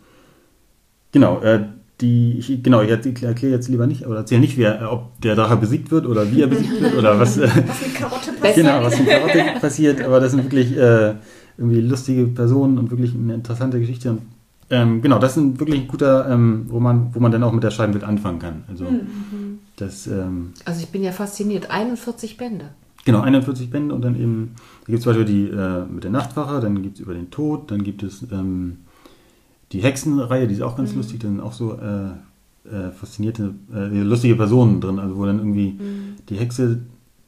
genau, 1.16 1.40
äh, 1.40 1.64
die, 2.02 2.38
ich, 2.40 2.62
genau, 2.62 2.82
ich 2.82 2.90
erkläre 2.90 3.56
jetzt 3.56 3.70
lieber 3.70 3.88
nicht, 3.88 4.06
oder 4.06 4.18
erzähle 4.18 4.42
nicht, 4.42 4.58
wer, 4.58 4.92
ob 4.92 5.20
der 5.22 5.36
Drache 5.36 5.56
besiegt 5.56 5.92
wird 5.92 6.06
oder 6.06 6.30
wie 6.30 6.42
er 6.42 6.48
besiegt 6.48 6.82
wird 6.82 6.94
oder 6.96 7.18
was. 7.18 7.40
was 7.40 7.56
mit 7.56 7.96
Karotte 7.96 8.34
passiert. 8.42 8.56
Genau, 8.56 8.84
was 8.84 9.00
mit 9.00 9.08
Karotte 9.08 9.44
passiert, 9.62 10.02
aber 10.02 10.20
das 10.20 10.32
sind 10.32 10.44
wirklich 10.44 10.76
äh, 10.76 11.14
irgendwie 11.58 11.80
lustige 11.80 12.26
Personen 12.26 12.78
und 12.78 12.92
wirklich 12.92 13.14
eine 13.16 13.34
interessante 13.34 13.80
Geschichte. 13.80 14.12
Und, 14.12 14.22
ähm, 14.70 15.02
genau, 15.02 15.20
das 15.20 15.38
ist 15.38 15.58
wirklich 15.58 15.82
ein 15.82 15.88
guter 15.88 16.30
ähm, 16.30 16.68
Roman, 16.70 17.12
wo 17.14 17.22
man 17.22 17.32
dann 17.32 17.44
auch 17.44 17.54
mit 17.54 17.64
der 17.64 17.72
Scheibenwelt 17.72 18.04
anfangen 18.04 18.40
kann. 18.40 18.66
Also, 18.68 18.84
mhm. 18.84 19.60
das, 19.78 20.06
ähm, 20.08 20.52
also 20.66 20.82
ich 20.82 20.90
bin 20.90 21.02
ja 21.02 21.14
fasziniert. 21.14 21.72
41 21.72 22.36
Bände. 22.36 22.72
Genau, 23.06 23.22
41 23.22 23.70
Bände 23.70 23.96
und 23.96 24.04
dann 24.04 24.20
eben, 24.20 24.56
da 24.82 24.88
gibt 24.88 24.98
es 24.98 25.04
zum 25.04 25.14
Beispiel 25.14 25.26
die 25.26 25.48
äh, 25.48 25.86
mit 25.86 26.04
der 26.04 26.12
Nachtwache, 26.12 26.60
dann 26.60 26.82
gibt 26.82 26.96
es 26.96 27.02
über 27.02 27.14
den 27.14 27.32
Tod, 27.32 27.72
dann 27.72 27.84
gibt 27.84 28.04
es 28.04 28.26
ähm, 28.34 28.80
die 29.76 29.84
Hexenreihe, 29.84 30.48
die 30.48 30.54
ist 30.54 30.62
auch 30.62 30.78
ganz 30.78 30.92
mhm. 30.92 30.98
lustig, 30.98 31.20
da 31.20 31.28
sind 31.28 31.42
auch 31.42 31.52
so 31.52 31.74
äh, 31.74 32.70
äh, 32.74 32.92
faszinierte, 32.92 33.54
äh, 33.74 33.88
lustige 34.02 34.36
Personen 34.36 34.80
drin, 34.80 35.00
also 35.00 35.18
wo 35.18 35.26
dann 35.26 35.40
irgendwie 35.40 35.72
mhm. 35.72 36.16
die 36.30 36.38
Hexe, 36.38 36.80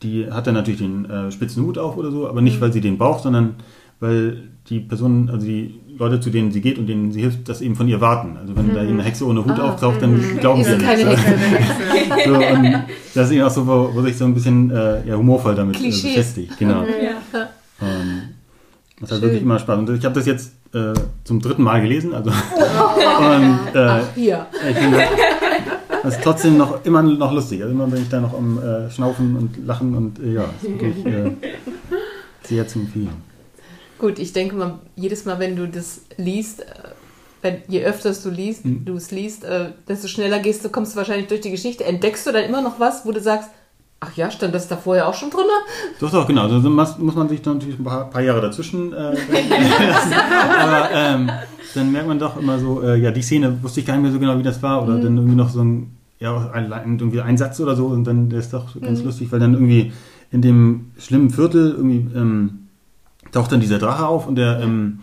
die 0.01 0.31
hat 0.31 0.47
dann 0.47 0.53
natürlich 0.53 0.79
den 0.79 1.05
äh, 1.05 1.29
spitzen 1.29 1.65
Hut 1.65 1.77
auf 1.77 1.97
oder 1.97 2.09
so, 2.09 2.29
aber 2.29 2.41
nicht, 2.41 2.57
mhm. 2.57 2.61
weil 2.61 2.73
sie 2.73 2.79
den 2.79 2.97
braucht, 2.97 3.23
sondern 3.23 3.55
weil 3.99 4.43
die 4.69 4.79
Personen, 4.79 5.29
also 5.29 5.45
die 5.45 5.75
Leute, 5.97 6.21
zu 6.21 6.29
denen 6.29 6.51
sie 6.51 6.61
geht 6.61 6.77
und 6.77 6.87
denen 6.87 7.11
sie 7.11 7.19
hilft, 7.19 7.49
das 7.49 7.59
eben 7.59 7.75
von 7.75 7.87
ihr 7.89 7.99
warten. 7.99 8.37
Also 8.37 8.55
wenn 8.55 8.67
mhm. 8.67 8.75
da 8.75 8.81
eine 8.81 9.03
Hexe 9.03 9.25
ohne 9.25 9.43
Hut 9.43 9.59
ah, 9.59 9.71
auftaucht, 9.71 10.01
dann 10.01 10.13
mhm. 10.13 10.37
glauben 10.39 10.63
sie 10.63 10.71
ja 10.71 10.77
nicht. 10.77 10.87
Hexe. 10.87 11.17
so, 12.25 12.35
und 12.35 12.83
das 13.13 13.27
ist 13.27 13.31
eben 13.31 13.43
auch 13.43 13.49
so, 13.49 13.67
wo, 13.67 13.89
wo 13.93 14.01
sich 14.03 14.15
so 14.15 14.23
ein 14.23 14.33
bisschen 14.33 14.71
äh, 14.71 15.05
ja, 15.05 15.17
humorvoll 15.17 15.55
damit 15.55 15.81
äh, 15.81 15.87
beschäftigt. 15.87 16.57
Genau. 16.57 16.83
Ja. 16.83 17.49
Ähm, 17.81 18.21
das 18.99 19.11
hat 19.11 19.17
Schön. 19.17 19.21
wirklich 19.23 19.41
immer 19.41 19.59
Spaß. 19.59 19.79
Und 19.79 19.89
ich 19.89 20.05
habe 20.05 20.15
das 20.15 20.25
jetzt 20.25 20.53
äh, 20.74 20.93
zum 21.24 21.41
dritten 21.41 21.63
Mal 21.63 21.82
gelesen. 21.82 22.13
Also, 22.13 22.30
und, 23.20 23.76
äh, 23.76 23.78
Ach, 23.78 24.07
hier. 24.15 24.45
Ich 24.70 24.78
finde, 24.78 25.03
das 26.03 26.15
ist 26.15 26.24
trotzdem 26.24 26.57
noch 26.57 26.84
immer 26.86 27.01
noch 27.01 27.34
lustig. 27.34 27.61
Also 27.61 27.74
immer 27.74 27.88
bin 27.88 28.01
ich 28.01 28.09
da 28.09 28.20
noch 28.20 28.34
am 28.34 28.59
äh, 28.61 28.89
Schnaufen 28.89 29.36
und 29.36 29.65
Lachen 29.65 29.95
und 29.95 30.20
äh, 30.20 30.34
ja, 30.34 30.45
ist 30.61 30.70
wirklich 30.70 31.05
äh, 31.05 31.32
sehr 32.43 32.68
zu 32.68 32.80
empfehlen. 32.80 33.28
Gut, 33.99 34.20
ich 34.20 34.32
denke 34.32 34.55
mal, 34.55 34.80
jedes 34.95 35.26
Mal, 35.26 35.39
wenn 35.39 35.55
du 35.55 35.68
das 35.68 36.01
liest, 36.18 36.61
äh, 36.61 36.65
wenn, 37.41 37.61
je 37.68 37.84
öfter 37.84 38.13
du 38.13 38.30
liest, 38.30 38.65
mhm. 38.65 38.86
du 38.86 38.95
es 38.95 39.11
liest, 39.11 39.43
äh, 39.43 39.72
desto 39.88 40.07
schneller 40.07 40.39
gehst 40.39 40.63
du, 40.63 40.70
kommst 40.70 40.93
du 40.93 40.97
wahrscheinlich 40.97 41.28
durch 41.28 41.41
die 41.41 41.51
Geschichte. 41.51 41.84
Entdeckst 41.84 42.26
du 42.28 42.32
dann 42.32 42.43
immer 42.43 42.61
noch 42.61 42.80
was, 42.80 43.05
wo 43.05 43.11
du 43.11 43.20
sagst, 43.20 43.49
ach 43.99 44.15
ja, 44.15 44.31
stand 44.31 44.53
das 44.53 44.67
da 44.67 44.77
vorher 44.77 45.07
auch 45.07 45.13
schon 45.13 45.29
drin? 45.29 45.45
Doch, 45.99 46.11
doch, 46.11 46.27
genau. 46.27 46.47
Da 46.47 46.57
muss, 46.69 46.97
muss 46.97 47.15
man 47.15 47.29
sich 47.29 47.41
dann 47.41 47.57
natürlich 47.57 47.79
ein 47.79 47.83
paar, 47.83 48.09
paar 48.09 48.21
Jahre 48.21 48.41
dazwischen 48.41 48.93
äh, 48.93 48.95
Aber 50.59 50.89
ähm, 50.93 51.31
dann 51.73 51.91
merkt 51.91 52.07
man 52.07 52.19
doch 52.19 52.37
immer 52.37 52.59
so, 52.59 52.81
äh, 52.81 52.97
ja, 52.97 53.11
die 53.11 53.21
Szene 53.21 53.61
wusste 53.61 53.79
ich 53.79 53.85
gar 53.85 53.93
nicht 53.95 54.03
mehr 54.03 54.11
so 54.11 54.19
genau, 54.19 54.37
wie 54.37 54.43
das 54.43 54.61
war. 54.61 54.83
Oder 54.83 54.93
mhm. 54.93 55.01
dann 55.01 55.17
irgendwie 55.17 55.35
noch 55.35 55.49
so 55.49 55.63
ein, 55.63 55.97
ja, 56.19 56.51
ein, 56.51 56.71
irgendwie 56.99 57.21
ein 57.21 57.37
Satz 57.37 57.59
oder 57.59 57.75
so. 57.75 57.87
Und 57.87 58.05
dann 58.05 58.29
der 58.29 58.39
ist 58.39 58.53
doch 58.53 58.79
ganz 58.79 58.99
mhm. 58.99 59.05
lustig, 59.05 59.31
weil 59.31 59.39
dann 59.39 59.53
irgendwie 59.53 59.91
in 60.31 60.41
dem 60.41 60.91
schlimmen 60.97 61.29
Viertel 61.29 61.71
irgendwie... 61.71 62.07
Ähm, 62.15 62.63
taucht 63.31 63.51
dann 63.51 63.59
dieser 63.59 63.79
Drache 63.79 64.07
auf 64.07 64.27
und 64.27 64.35
der 64.35 64.59
ähm, 64.59 64.99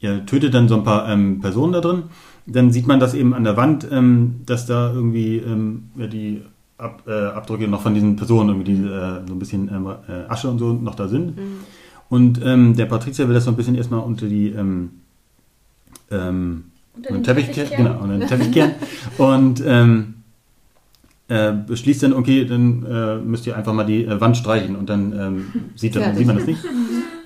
ja, 0.00 0.18
tötet 0.20 0.54
dann 0.54 0.68
so 0.68 0.76
ein 0.76 0.84
paar 0.84 1.08
ähm, 1.08 1.40
Personen 1.40 1.72
da 1.72 1.80
drin. 1.80 2.04
Dann 2.46 2.72
sieht 2.72 2.86
man 2.86 2.98
das 2.98 3.14
eben 3.14 3.34
an 3.34 3.44
der 3.44 3.56
Wand, 3.56 3.86
ähm, 3.90 4.40
dass 4.46 4.66
da 4.66 4.92
irgendwie 4.92 5.36
ähm, 5.36 5.90
ja, 5.96 6.06
die 6.06 6.42
Ab, 6.82 7.02
äh, 7.06 7.12
Abdrücke 7.12 7.68
noch 7.68 7.82
von 7.82 7.94
diesen 7.94 8.16
Personen, 8.16 8.50
irgendwie 8.50 8.74
die, 8.74 8.82
äh, 8.82 9.26
so 9.26 9.34
ein 9.34 9.38
bisschen 9.38 9.68
ähm, 9.68 9.86
äh, 10.08 10.28
Asche 10.28 10.48
und 10.48 10.58
so 10.58 10.72
noch 10.72 10.94
da 10.94 11.08
sind. 11.08 11.36
Mhm. 11.36 11.42
Und 12.08 12.40
ähm, 12.44 12.76
der 12.76 12.86
Patrizia 12.86 13.26
will 13.26 13.34
das 13.34 13.44
so 13.44 13.50
ein 13.50 13.56
bisschen 13.56 13.74
erstmal 13.74 14.00
unter 14.00 14.26
die 14.26 14.48
ähm, 14.48 14.90
ähm, 16.10 16.64
unter 16.94 17.12
den 17.12 17.22
Teppich, 17.22 17.50
Teppich 17.50 17.76
genau, 17.76 18.02
unter 18.02 18.18
den 18.18 18.28
Teppich 18.28 18.52
kehren. 18.52 18.72
und 19.18 19.62
ähm, 19.66 20.14
äh, 21.28 21.52
beschließt 21.52 22.02
dann, 22.02 22.12
okay, 22.12 22.44
dann 22.44 22.84
äh, 22.84 23.16
müsst 23.16 23.46
ihr 23.46 23.56
einfach 23.56 23.72
mal 23.72 23.84
die 23.84 24.04
äh, 24.04 24.20
Wand 24.20 24.36
streichen 24.36 24.76
und 24.76 24.90
dann 24.90 25.18
ähm, 25.18 25.46
sieht, 25.74 25.96
dann, 25.96 26.14
sieht 26.14 26.26
man 26.26 26.36
das 26.36 26.46
nicht. 26.46 26.62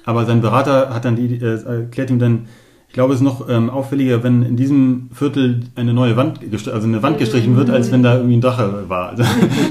Aber 0.05 0.25
sein 0.25 0.41
Berater 0.41 0.95
hat 0.95 1.05
dann 1.05 1.17
die, 1.17 1.35
äh, 1.35 1.63
erklärt 1.65 2.11
ihm 2.11 2.21
dann, 2.21 2.47
ich 2.89 2.95
glaube, 2.95 3.13
es 3.13 3.21
ist 3.21 3.25
noch 3.25 3.49
ähm, 3.49 3.69
auffälliger, 3.69 4.23
wenn 4.23 4.43
in 4.43 4.57
diesem 4.57 5.11
Viertel 5.13 5.61
eine 5.75 5.93
neue 5.93 6.17
Wand, 6.17 6.41
also 6.53 6.71
eine 6.71 7.03
Wand 7.03 7.19
gestrichen 7.19 7.57
wird, 7.57 7.69
als 7.69 7.93
wenn 7.93 8.03
da 8.03 8.17
irgendwie 8.17 8.37
ein 8.37 8.41
Drache 8.41 8.89
war. 8.89 9.11
Also, 9.11 9.25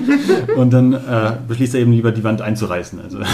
und 0.55 0.72
dann 0.72 0.93
äh, 0.93 1.38
beschließt 1.47 1.76
er 1.76 1.82
eben 1.82 1.91
lieber, 1.91 2.11
die 2.11 2.24
Wand 2.24 2.41
einzureißen. 2.41 2.99
Also. 3.01 3.20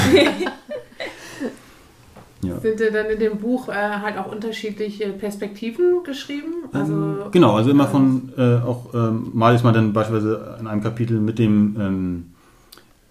Ja. 2.43 2.59
Sind 2.59 2.79
dann 2.79 3.05
in 3.05 3.19
dem 3.19 3.37
Buch 3.37 3.69
äh, 3.69 3.73
halt 3.73 4.17
auch 4.17 4.31
unterschiedliche 4.31 5.09
Perspektiven 5.09 6.03
geschrieben? 6.03 6.53
Also, 6.73 6.93
ähm, 6.93 7.17
genau, 7.31 7.55
also 7.55 7.69
immer 7.69 7.87
von, 7.87 8.31
äh, 8.35 8.55
auch 8.55 8.93
ähm, 8.95 9.29
mal 9.33 9.53
ist 9.53 9.63
man 9.63 9.75
dann 9.75 9.93
beispielsweise 9.93 10.57
in 10.59 10.65
einem 10.65 10.81
Kapitel 10.81 11.19
mit 11.19 11.37
dem, 11.37 11.75
ähm, 11.79 12.25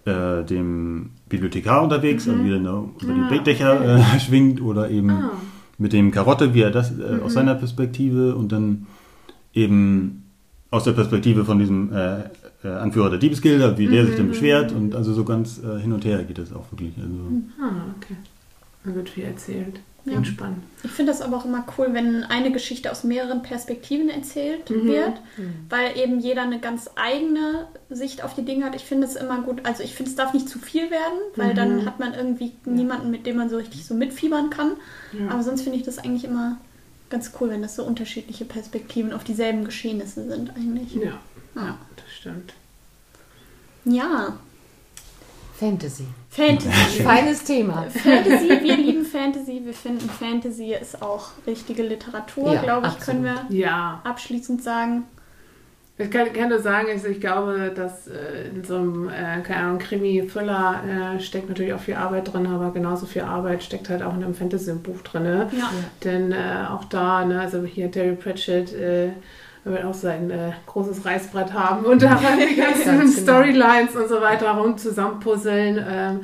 äh, 0.05 0.45
dem 0.45 1.11
Bibliothekar 1.29 1.83
unterwegs, 1.83 2.27
mhm. 2.27 2.33
also 2.33 2.45
wie 2.45 2.51
er 2.51 2.59
über 2.59 3.27
ah, 3.27 3.29
die 3.33 3.39
Dächer 3.45 3.81
okay. 3.81 4.17
Äh, 4.17 4.21
schwingt 4.21 4.61
oder 4.61 4.91
eben 4.91 5.11
ah. 5.11 5.31
Mit 5.81 5.93
dem 5.93 6.11
Karotte, 6.11 6.55
wie 6.55 6.63
er 6.63 6.71
das 6.71 6.91
äh, 6.91 6.95
mhm. 6.95 7.23
aus 7.23 7.33
seiner 7.33 7.55
Perspektive 7.55 8.37
und 8.37 8.53
dann 8.53 8.87
eben 9.55 10.25
aus 10.71 10.85
der 10.85 10.93
Perspektive 10.93 11.45
von 11.45 11.59
diesem 11.59 11.93
äh, 11.93 12.69
Anführer 12.69 13.11
der 13.11 13.19
Diebesgilde, 13.19 13.77
wie 13.79 13.89
der 13.89 14.07
sich 14.07 14.17
dann 14.17 14.27
mhm. 14.27 14.31
beschwert 14.31 14.73
und 14.73 14.95
also 14.95 15.13
so 15.13 15.25
ganz 15.25 15.61
hin 15.81 15.93
und 15.93 16.05
her 16.05 16.23
geht 16.23 16.39
das 16.39 16.53
auch 16.53 16.71
wirklich. 16.71 16.93
Also. 16.99 17.09
Ah, 17.61 17.87
okay. 17.97 18.15
Da 18.85 18.95
wird 18.95 19.09
viel 19.09 19.25
erzählt. 19.25 19.81
Ja. 20.05 20.25
Spannend. 20.25 20.63
Ich 20.83 20.91
finde 20.91 21.13
das 21.13 21.21
aber 21.21 21.37
auch 21.37 21.45
immer 21.45 21.65
cool, 21.77 21.89
wenn 21.93 22.25
eine 22.25 22.51
Geschichte 22.53 22.91
aus 22.91 23.05
mehreren 23.05 23.43
Perspektiven 23.43 24.09
erzählt 24.09 24.71
mhm. 24.71 24.87
wird, 24.87 25.21
mhm. 25.37 25.67
weil 25.69 25.97
eben 25.99 26.21
jeder 26.21 26.43
eine 26.43 26.59
ganz 26.59 26.91
eigene 26.97 27.67
Sicht 27.91 28.25
auf 28.25 28.35
die 28.35 28.45
Dinge 28.45 28.65
hat. 28.65 28.75
Ich 28.75 28.85
finde 28.85 29.07
es 29.07 29.17
immer 29.17 29.43
gut, 29.43 29.67
also 29.67 29.83
ich 29.83 29.95
finde 29.95 30.11
es 30.11 30.17
darf 30.17 30.33
nicht 30.33 30.49
zu 30.49 30.59
viel 30.59 30.91
werden, 30.91 31.19
weil 31.37 31.51
mhm. 31.51 31.57
dann 31.57 31.87
hat 31.87 32.01
man 32.01 32.15
irgendwie 32.15 32.53
niemanden, 32.65 33.11
mit 33.11 33.27
dem 33.27 33.37
man 33.37 33.51
so 33.51 33.57
richtig 33.57 33.85
so 33.85 33.95
mitfiebern 33.95 34.51
kann. 34.51 34.73
Ja. 35.13 35.29
Aber 35.29 35.43
sonst 35.43 35.63
finde 35.63 35.79
ich 35.79 35.85
das 35.85 35.99
eigentlich 35.99 36.25
immer 36.25 36.57
ganz 37.11 37.33
cool, 37.41 37.51
wenn 37.51 37.63
das 37.63 37.77
so 37.77 37.85
unterschiedliche 37.85 38.45
Perspektiven 38.45 39.13
auf 39.13 39.25
dieselben 39.25 39.65
Geschehnisse 39.65 40.29
sind 40.29 40.57
eigentlich. 40.57 40.95
Ja, 40.95 41.21
ja 41.57 41.79
das 41.97 42.15
stimmt. 42.17 42.55
Ja, 43.85 44.39
Fantasy. 45.61 46.07
Fantasy. 46.31 47.03
Feines 47.03 47.45
Thema. 47.45 47.85
Fantasy, 47.91 48.49
wir 48.49 48.77
lieben 48.79 49.00
Fantasy. 49.21 49.61
Wir 49.65 49.75
finden 49.75 50.09
Fantasy 50.09 50.75
ist 50.75 51.03
auch 51.03 51.29
richtige 51.47 51.83
Literatur, 51.83 52.55
ja, 52.55 52.63
glaube 52.63 52.87
ich, 52.87 52.95
absolut. 52.95 53.25
können 53.25 53.47
wir 53.49 53.57
ja. 53.57 54.01
abschließend 54.05 54.63
sagen. 54.63 55.05
Ich 55.99 56.11
kann, 56.11 56.33
kann 56.33 56.49
nur 56.49 56.61
sagen, 56.61 56.89
ich, 56.95 57.05
ich 57.05 57.21
glaube, 57.21 57.73
dass 57.77 58.09
äh, 58.09 58.49
in 58.55 58.65
so 58.65 58.77
einem, 58.77 59.11
äh, 59.11 59.43
keine 59.43 59.65
Ahnung, 59.65 59.79
Krimi-Thriller 59.79 61.17
äh, 61.17 61.21
steckt 61.21 61.51
natürlich 61.51 61.75
auch 61.75 61.81
viel 61.81 61.97
Arbeit 61.97 62.33
drin, 62.33 62.47
aber 62.47 62.73
genauso 62.73 63.05
viel 63.05 63.21
Arbeit 63.21 63.63
steckt 63.63 63.91
halt 63.91 64.03
auch 64.03 64.15
in 64.15 64.25
einem 64.25 64.35
Fantasy-Buch 64.35 65.03
drin. 65.03 65.25
Ne? 65.25 65.51
Ja. 65.53 65.71
Denn 66.03 66.33
äh, 66.33 66.67
auch 66.71 66.85
da, 66.85 67.27
ne, 67.27 67.39
also 67.39 67.63
hier 67.65 67.91
Terry 67.91 68.17
Pratchett, 68.17 68.73
äh, 68.73 69.09
er 69.63 69.73
wird 69.73 69.85
auch 69.85 69.93
sein 69.93 70.31
äh, 70.31 70.53
großes 70.65 71.05
Reißbrett 71.05 71.53
haben 71.53 71.85
und 71.85 72.01
daran 72.01 72.39
die 72.51 72.57
ganzen 72.57 73.01
genau. 73.01 73.13
Storylines 73.13 73.95
und 73.95 74.09
so 74.09 74.23
weiter 74.23 74.53
rund 74.53 74.81
zusammenpuzzeln. 74.81 75.85
Ähm, 75.87 76.21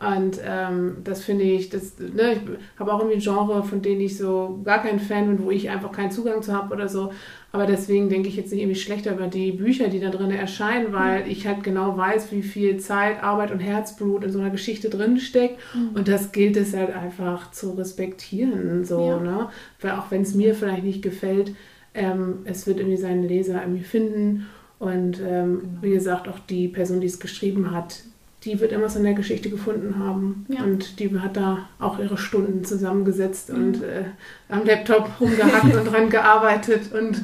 und 0.00 0.40
ähm, 0.44 0.98
das 1.02 1.24
finde 1.24 1.42
ich, 1.42 1.70
das, 1.70 1.98
ne, 1.98 2.34
ich 2.34 2.40
habe 2.78 2.92
auch 2.92 3.00
irgendwie 3.00 3.16
ein 3.16 3.20
Genre, 3.20 3.64
von 3.64 3.82
dem 3.82 4.00
ich 4.00 4.16
so 4.16 4.60
gar 4.64 4.80
kein 4.80 5.00
Fan 5.00 5.26
bin, 5.26 5.44
wo 5.44 5.50
ich 5.50 5.70
einfach 5.70 5.90
keinen 5.90 6.12
Zugang 6.12 6.40
zu 6.40 6.52
habe 6.52 6.72
oder 6.72 6.88
so. 6.88 7.12
Aber 7.50 7.66
deswegen 7.66 8.08
denke 8.08 8.28
ich 8.28 8.36
jetzt 8.36 8.52
nicht 8.52 8.60
irgendwie 8.60 8.78
schlechter 8.78 9.12
über 9.12 9.26
die 9.26 9.50
Bücher, 9.50 9.88
die 9.88 9.98
da 9.98 10.10
drin 10.10 10.30
erscheinen, 10.30 10.92
weil 10.92 11.24
mhm. 11.24 11.30
ich 11.30 11.48
halt 11.48 11.64
genau 11.64 11.96
weiß, 11.96 12.30
wie 12.30 12.42
viel 12.42 12.76
Zeit, 12.78 13.24
Arbeit 13.24 13.50
und 13.50 13.58
Herzblut 13.58 14.22
in 14.22 14.30
so 14.30 14.38
einer 14.38 14.50
Geschichte 14.50 14.88
drin 14.88 15.18
steckt. 15.18 15.58
Mhm. 15.74 15.96
Und 15.96 16.06
das 16.06 16.30
gilt 16.30 16.56
es 16.56 16.76
halt 16.76 16.94
einfach 16.94 17.50
zu 17.50 17.72
respektieren. 17.72 18.84
So, 18.84 19.00
ja. 19.00 19.18
ne? 19.18 19.48
Weil 19.80 19.92
auch 19.92 20.10
wenn 20.10 20.22
es 20.22 20.34
mir 20.34 20.54
vielleicht 20.54 20.84
nicht 20.84 21.02
gefällt, 21.02 21.54
ähm, 21.94 22.40
es 22.44 22.68
wird 22.68 22.78
irgendwie 22.78 22.98
seinen 22.98 23.24
Leser 23.24 23.62
irgendwie 23.62 23.84
finden. 23.84 24.46
Und 24.78 25.20
ähm, 25.20 25.60
genau. 25.60 25.78
wie 25.80 25.90
gesagt, 25.90 26.28
auch 26.28 26.38
die 26.38 26.68
Person, 26.68 27.00
die 27.00 27.08
es 27.08 27.18
geschrieben 27.18 27.72
hat, 27.72 28.02
die 28.44 28.60
wird 28.60 28.70
immer 28.70 28.88
so 28.88 29.00
eine 29.00 29.14
Geschichte 29.14 29.50
gefunden 29.50 29.98
haben. 29.98 30.46
Ja. 30.48 30.62
Und 30.62 31.00
die 31.00 31.18
hat 31.18 31.36
da 31.36 31.68
auch 31.80 31.98
ihre 31.98 32.16
Stunden 32.16 32.64
zusammengesetzt 32.64 33.50
mhm. 33.52 33.56
und 33.56 33.82
äh, 33.82 34.04
am 34.48 34.64
Laptop 34.64 35.08
rumgehackt 35.20 35.74
und 35.76 35.84
dran 35.84 36.08
gearbeitet 36.08 36.92
und 36.92 37.20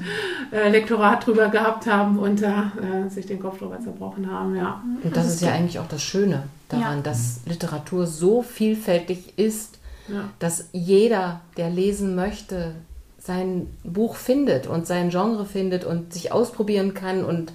äh, 0.53 0.69
Lektorat 0.71 1.27
drüber 1.27 1.49
gehabt 1.49 1.87
haben 1.87 2.19
und 2.19 2.43
da 2.43 2.73
äh, 2.83 3.09
sich 3.09 3.27
den 3.27 3.39
Kopf 3.39 3.59
drüber 3.59 3.79
zerbrochen 3.81 4.31
haben. 4.31 4.57
Ja. 4.57 4.83
Und 5.03 5.17
das, 5.17 5.27
das 5.27 5.35
ist 5.35 5.43
ja 5.43 5.53
eigentlich 5.53 5.79
auch 5.79 5.89
das 5.89 6.03
Schöne 6.03 6.45
daran, 6.69 6.97
ja. 6.97 7.03
dass 7.03 7.41
Literatur 7.47 8.07
so 8.07 8.43
vielfältig 8.43 9.39
ist, 9.39 9.79
ja. 10.09 10.29
dass 10.41 10.69
jeder, 10.73 11.41
der 11.57 11.71
lesen 11.71 12.17
möchte, 12.17 12.75
sein 13.19 13.69
Buch 13.85 14.17
findet 14.17 14.67
und 14.67 14.87
sein 14.87 15.11
Genre 15.11 15.47
findet 15.47 15.85
und 15.85 16.12
sich 16.12 16.33
ausprobieren 16.33 16.93
kann 16.93 17.25
und 17.25 17.53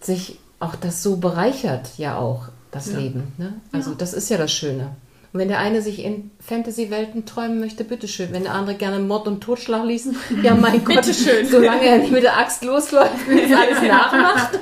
sich 0.00 0.40
auch 0.62 0.76
das 0.76 1.02
so 1.02 1.16
bereichert 1.16 1.90
ja 1.98 2.16
auch 2.16 2.48
das 2.70 2.92
ja. 2.92 2.98
Leben. 2.98 3.32
Ne? 3.36 3.54
Also 3.72 3.90
ja. 3.90 3.96
das 3.98 4.14
ist 4.14 4.30
ja 4.30 4.38
das 4.38 4.52
Schöne. 4.52 4.96
Und 5.32 5.40
wenn 5.40 5.48
der 5.48 5.60
eine 5.60 5.80
sich 5.80 6.04
in 6.04 6.30
Fantasy-Welten 6.40 7.24
träumen 7.24 7.58
möchte, 7.58 7.84
bitteschön. 7.84 8.32
Wenn 8.32 8.42
der 8.42 8.52
andere 8.52 8.76
gerne 8.76 8.98
Mord 8.98 9.26
und 9.26 9.40
Totschlag 9.40 9.84
liest, 9.84 10.08
ja 10.42 10.54
mein 10.54 10.84
Gott, 10.84 10.96
bitteschön. 10.96 11.46
solange 11.48 11.84
er 11.84 11.98
nicht 11.98 12.12
mit 12.12 12.22
der 12.22 12.36
Axt 12.36 12.64
losläuft 12.64 13.28
und 13.28 13.40
das 13.40 13.58
alles 13.58 13.82
nachmacht. 13.82 14.58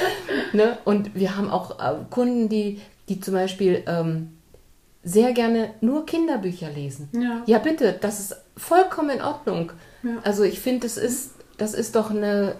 ne? 0.52 0.78
Und 0.84 1.14
wir 1.14 1.36
haben 1.36 1.50
auch 1.50 1.78
äh, 1.78 1.94
Kunden, 2.10 2.48
die, 2.48 2.80
die 3.08 3.20
zum 3.20 3.34
Beispiel 3.34 3.82
ähm, 3.86 4.30
sehr 5.02 5.32
gerne 5.32 5.70
nur 5.82 6.06
Kinderbücher 6.06 6.70
lesen. 6.70 7.10
Ja. 7.12 7.42
ja, 7.46 7.58
bitte, 7.58 7.94
das 8.00 8.20
ist 8.20 8.36
vollkommen 8.56 9.10
in 9.10 9.22
Ordnung. 9.22 9.72
Ja. 10.02 10.10
Also 10.24 10.42
ich 10.42 10.60
finde, 10.60 10.86
das 10.86 10.96
ist, 10.96 11.32
das 11.58 11.74
ist 11.74 11.96
doch 11.96 12.10
eine, 12.10 12.54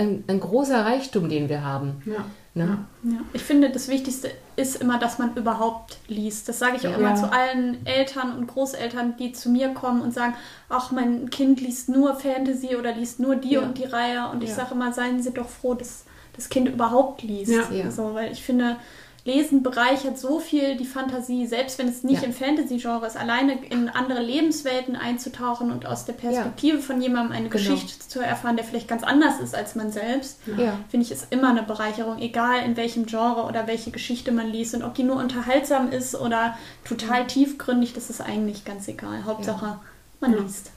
ein, 0.00 0.24
ein 0.26 0.40
großer 0.40 0.84
Reichtum, 0.84 1.28
den 1.28 1.48
wir 1.48 1.62
haben. 1.64 2.02
Ja. 2.06 2.24
Ne? 2.52 2.78
Ja. 3.04 3.18
Ich 3.32 3.42
finde, 3.42 3.70
das 3.70 3.88
Wichtigste 3.88 4.30
ist 4.56 4.80
immer, 4.82 4.98
dass 4.98 5.18
man 5.18 5.36
überhaupt 5.36 5.98
liest. 6.08 6.48
Das 6.48 6.58
sage 6.58 6.76
ich 6.76 6.88
auch 6.88 6.98
immer 6.98 7.14
zu 7.14 7.32
allen 7.32 7.86
Eltern 7.86 8.36
und 8.36 8.48
Großeltern, 8.48 9.16
die 9.18 9.32
zu 9.32 9.50
mir 9.50 9.68
kommen 9.68 10.02
und 10.02 10.12
sagen, 10.12 10.34
ach, 10.68 10.90
mein 10.90 11.30
Kind 11.30 11.60
liest 11.60 11.88
nur 11.88 12.16
Fantasy 12.16 12.74
oder 12.74 12.92
liest 12.92 13.20
nur 13.20 13.36
die 13.36 13.56
und 13.56 13.78
die 13.78 13.84
Reihe. 13.84 14.28
Und 14.32 14.42
ich 14.42 14.52
sage 14.52 14.74
immer, 14.74 14.92
seien 14.92 15.22
Sie 15.22 15.30
doch 15.30 15.48
froh, 15.48 15.74
dass 15.74 16.04
das 16.34 16.48
Kind 16.48 16.68
überhaupt 16.68 17.22
liest. 17.22 17.52
Ja. 17.52 17.84
Also, 17.84 18.14
weil 18.14 18.32
ich 18.32 18.42
finde, 18.42 18.76
Lesen 19.24 19.62
bereichert 19.62 20.18
so 20.18 20.40
viel 20.40 20.76
die 20.76 20.84
Fantasie, 20.84 21.46
selbst 21.46 21.78
wenn 21.78 21.88
es 21.88 22.02
nicht 22.02 22.22
ja. 22.22 22.28
im 22.28 22.32
Fantasy-Genre 22.32 23.06
ist, 23.06 23.16
alleine 23.16 23.62
in 23.66 23.88
andere 23.88 24.22
Lebenswelten 24.22 24.96
einzutauchen 24.96 25.70
und 25.70 25.86
aus 25.86 26.06
der 26.06 26.14
Perspektive 26.14 26.78
ja. 26.78 26.82
von 26.82 27.02
jemandem 27.02 27.36
eine 27.36 27.48
genau. 27.48 27.74
Geschichte 27.74 28.08
zu 28.08 28.20
erfahren, 28.20 28.56
der 28.56 28.64
vielleicht 28.64 28.88
ganz 28.88 29.02
anders 29.02 29.38
ist 29.40 29.54
als 29.54 29.74
man 29.74 29.92
selbst, 29.92 30.38
ja. 30.46 30.78
finde 30.88 31.04
ich, 31.04 31.12
ist 31.12 31.26
immer 31.30 31.50
eine 31.50 31.62
Bereicherung, 31.62 32.18
egal 32.18 32.64
in 32.64 32.76
welchem 32.76 33.06
Genre 33.06 33.44
oder 33.44 33.66
welche 33.66 33.90
Geschichte 33.90 34.32
man 34.32 34.48
liest 34.48 34.74
und 34.74 34.82
ob 34.82 34.94
die 34.94 35.02
nur 35.02 35.16
unterhaltsam 35.16 35.90
ist 35.90 36.14
oder 36.14 36.56
total 36.84 37.26
tiefgründig, 37.26 37.92
das 37.92 38.10
ist 38.10 38.20
eigentlich 38.20 38.64
ganz 38.64 38.88
egal. 38.88 39.24
Hauptsache, 39.24 39.78
man 40.20 40.32
liest. 40.32 40.70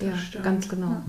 Ja, 0.00 0.14
ganz 0.42 0.68
genau. 0.68 1.02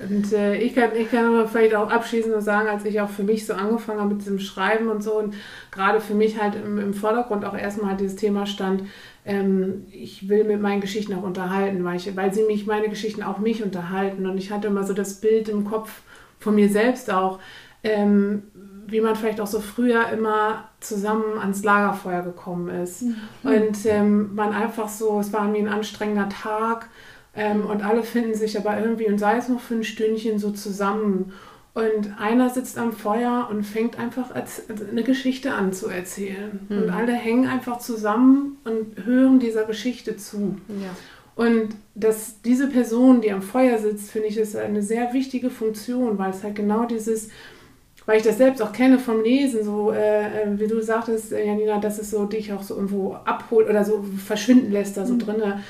Und 0.00 0.32
äh, 0.32 0.56
ich, 0.56 0.74
kann, 0.74 0.90
ich 0.96 1.10
kann 1.10 1.26
aber 1.26 1.48
vielleicht 1.48 1.74
auch 1.74 1.90
abschließend 1.90 2.32
nur 2.32 2.42
sagen, 2.42 2.68
als 2.68 2.84
ich 2.84 3.00
auch 3.00 3.08
für 3.08 3.24
mich 3.24 3.46
so 3.46 3.54
angefangen 3.54 4.00
habe 4.00 4.14
mit 4.14 4.20
diesem 4.20 4.38
Schreiben 4.38 4.88
und 4.88 5.02
so 5.02 5.18
und 5.18 5.34
gerade 5.72 6.00
für 6.00 6.14
mich 6.14 6.40
halt 6.40 6.54
im, 6.54 6.78
im 6.78 6.94
Vordergrund 6.94 7.44
auch 7.44 7.56
erstmal 7.56 7.90
halt 7.90 8.00
dieses 8.00 8.16
Thema 8.16 8.46
stand, 8.46 8.84
ähm, 9.24 9.86
ich 9.90 10.28
will 10.28 10.44
mit 10.44 10.60
meinen 10.60 10.80
Geschichten 10.80 11.14
auch 11.14 11.22
unterhalten, 11.22 11.84
weil, 11.84 11.96
ich, 11.96 12.14
weil 12.16 12.32
sie 12.32 12.44
mich, 12.44 12.66
meine 12.66 12.88
Geschichten 12.88 13.22
auch 13.22 13.38
mich 13.38 13.62
unterhalten 13.62 14.26
und 14.26 14.38
ich 14.38 14.52
hatte 14.52 14.68
immer 14.68 14.84
so 14.84 14.94
das 14.94 15.20
Bild 15.20 15.48
im 15.48 15.64
Kopf 15.64 16.00
von 16.38 16.54
mir 16.54 16.68
selbst 16.68 17.10
auch, 17.10 17.40
ähm, 17.82 18.44
wie 18.86 19.00
man 19.00 19.16
vielleicht 19.16 19.40
auch 19.40 19.46
so 19.46 19.60
früher 19.60 20.08
immer 20.08 20.64
zusammen 20.80 21.38
ans 21.40 21.62
Lagerfeuer 21.62 22.22
gekommen 22.22 22.68
ist. 22.68 23.02
Mhm. 23.02 23.16
Und 23.42 23.86
ähm, 23.86 24.34
man 24.34 24.54
einfach 24.54 24.88
so, 24.88 25.20
es 25.20 25.32
war 25.32 25.52
wie 25.52 25.58
ein 25.58 25.68
anstrengender 25.68 26.28
Tag 26.28 26.88
ähm, 27.34 27.66
und 27.66 27.84
alle 27.84 28.02
finden 28.02 28.34
sich 28.34 28.58
aber 28.58 28.80
irgendwie, 28.80 29.06
und 29.06 29.18
sei 29.18 29.36
es 29.36 29.48
noch 29.48 29.60
für 29.60 29.74
ein 29.74 29.84
Stündchen, 29.84 30.38
so 30.38 30.50
zusammen. 30.50 31.32
Und 31.74 32.18
einer 32.18 32.50
sitzt 32.50 32.76
am 32.76 32.92
Feuer 32.92 33.48
und 33.50 33.64
fängt 33.64 33.98
einfach 33.98 34.32
eine 34.32 35.04
Geschichte 35.04 35.52
an 35.52 35.72
zu 35.72 35.88
erzählen. 35.88 36.60
Mhm. 36.68 36.78
Und 36.78 36.90
alle 36.90 37.12
hängen 37.12 37.46
einfach 37.46 37.78
zusammen 37.78 38.56
und 38.64 39.04
hören 39.04 39.38
dieser 39.38 39.64
Geschichte 39.64 40.16
zu. 40.16 40.56
Ja. 40.68 40.90
Und 41.36 41.76
dass 41.94 42.42
diese 42.42 42.66
Person, 42.66 43.20
die 43.20 43.30
am 43.30 43.42
Feuer 43.42 43.78
sitzt, 43.78 44.10
finde 44.10 44.26
ich, 44.26 44.36
ist 44.36 44.56
eine 44.56 44.82
sehr 44.82 45.12
wichtige 45.12 45.50
Funktion, 45.50 46.18
weil 46.18 46.30
es 46.30 46.42
halt 46.42 46.56
genau 46.56 46.84
dieses, 46.84 47.28
weil 48.06 48.16
ich 48.16 48.24
das 48.24 48.38
selbst 48.38 48.60
auch 48.60 48.72
kenne 48.72 48.98
vom 48.98 49.22
Lesen, 49.22 49.62
so 49.62 49.92
äh, 49.92 50.42
äh 50.42 50.58
wie 50.58 50.66
du 50.66 50.82
sagtest, 50.82 51.30
Janina, 51.30 51.78
dass 51.78 52.00
es 52.00 52.10
so 52.10 52.24
dich 52.24 52.52
auch 52.52 52.64
so 52.64 52.74
irgendwo 52.74 53.12
abholt 53.24 53.68
oder 53.68 53.84
so 53.84 54.04
verschwinden 54.26 54.72
lässt 54.72 54.96
da 54.96 55.06
so 55.06 55.14
mhm. 55.14 55.18
drinne 55.20 55.60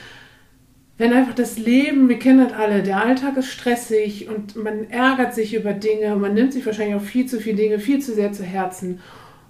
wenn 0.99 1.12
einfach 1.12 1.34
das 1.34 1.59
Leben, 1.59 2.09
wir 2.09 2.18
kennen 2.18 2.46
das 2.46 2.59
alle, 2.59 2.82
der 2.82 3.03
Alltag 3.03 3.36
ist 3.36 3.46
stressig 3.46 4.28
und 4.28 4.57
man 4.57 4.90
ärgert 4.90 5.32
sich 5.32 5.55
über 5.55 5.72
Dinge, 5.72 6.16
man 6.16 6.34
nimmt 6.34 6.53
sich 6.53 6.66
wahrscheinlich 6.66 6.96
auch 6.96 7.01
viel 7.01 7.26
zu 7.26 7.40
viele 7.40 7.57
Dinge 7.57 7.78
viel 7.78 8.01
zu 8.01 8.12
sehr 8.12 8.32
zu 8.32 8.42
Herzen. 8.42 9.01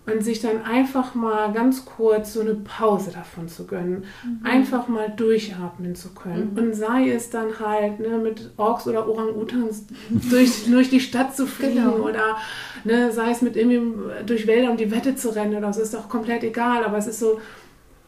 und 0.07 0.23
sich 0.25 0.41
dann 0.41 0.63
einfach 0.63 1.15
mal 1.15 1.53
ganz 1.53 1.85
kurz 1.85 2.33
so 2.33 2.41
eine 2.41 2.55
Pause 2.55 3.11
davon 3.13 3.47
zu 3.49 3.67
gönnen, 3.67 4.05
mhm. 4.25 4.41
einfach 4.43 4.89
mal 4.89 5.13
durchatmen 5.15 5.95
zu 5.95 6.15
können. 6.15 6.53
Mhm. 6.55 6.59
Und 6.59 6.75
sei 6.75 7.11
es 7.11 7.29
dann 7.29 7.61
halt 7.61 8.01
ne, 8.01 8.17
mit 8.17 8.51
Orks 8.57 8.87
oder 8.87 9.07
Orang-Utans 9.07 9.87
durch, 10.31 10.65
durch 10.71 10.89
die 10.89 11.01
Stadt 11.01 11.37
zu 11.37 11.47
fliegen 11.47 11.75
genau. 11.77 12.09
oder 12.09 12.39
ne, 12.85 13.13
sei 13.13 13.31
es 13.31 13.43
mit 13.43 13.57
irgendwie 13.57 13.83
durch 14.25 14.47
Wälder 14.47 14.71
um 14.71 14.79
die 14.79 14.91
Wette 14.91 15.15
zu 15.15 15.35
rennen 15.35 15.57
oder 15.57 15.73
so, 15.75 15.83
ist 15.83 15.93
doch 15.93 16.09
komplett 16.09 16.43
egal. 16.43 16.85
Aber 16.85 16.97
es 16.97 17.07
ist 17.07 17.21
so, 17.21 17.39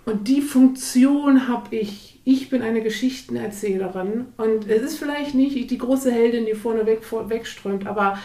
und 0.06 0.28
die 0.28 0.42
Funktion 0.42 1.48
habe 1.48 1.76
ich. 1.76 2.19
Ich 2.32 2.48
bin 2.48 2.62
eine 2.62 2.80
Geschichtenerzählerin 2.80 4.26
und 4.36 4.70
es 4.70 4.82
ist 4.82 4.98
vielleicht 5.00 5.34
nicht 5.34 5.68
die 5.68 5.78
große 5.78 6.12
Heldin, 6.12 6.46
die 6.46 6.54
vorne 6.54 6.86
weg, 6.86 7.02
vor, 7.02 7.28
wegströmt, 7.28 7.88
aber 7.88 8.20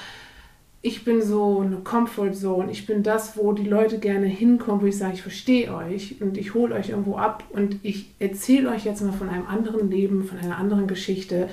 ich 0.83 1.03
bin 1.03 1.23
so 1.23 1.61
eine 1.61 1.77
Comfort 1.77 2.33
Zone. 2.33 2.71
Ich 2.71 2.85
bin 2.85 3.01
das, 3.01 3.35
wo 3.35 3.51
die 3.51 3.67
Leute 3.67 3.97
gerne 3.97 4.27
hinkommen, 4.27 4.83
wo 4.83 4.85
ich 4.85 4.99
sage, 4.99 5.15
ich 5.15 5.23
verstehe 5.23 5.73
euch 5.73 6.21
und 6.21 6.37
ich 6.37 6.53
hole 6.53 6.75
euch 6.75 6.89
irgendwo 6.89 7.15
ab 7.15 7.45
und 7.49 7.79
ich 7.81 8.11
erzähle 8.19 8.69
euch 8.69 8.85
jetzt 8.85 9.01
mal 9.01 9.11
von 9.11 9.27
einem 9.27 9.47
anderen 9.47 9.89
Leben, 9.89 10.23
von 10.23 10.37
einer 10.37 10.59
anderen 10.59 10.85
Geschichte, 10.85 11.49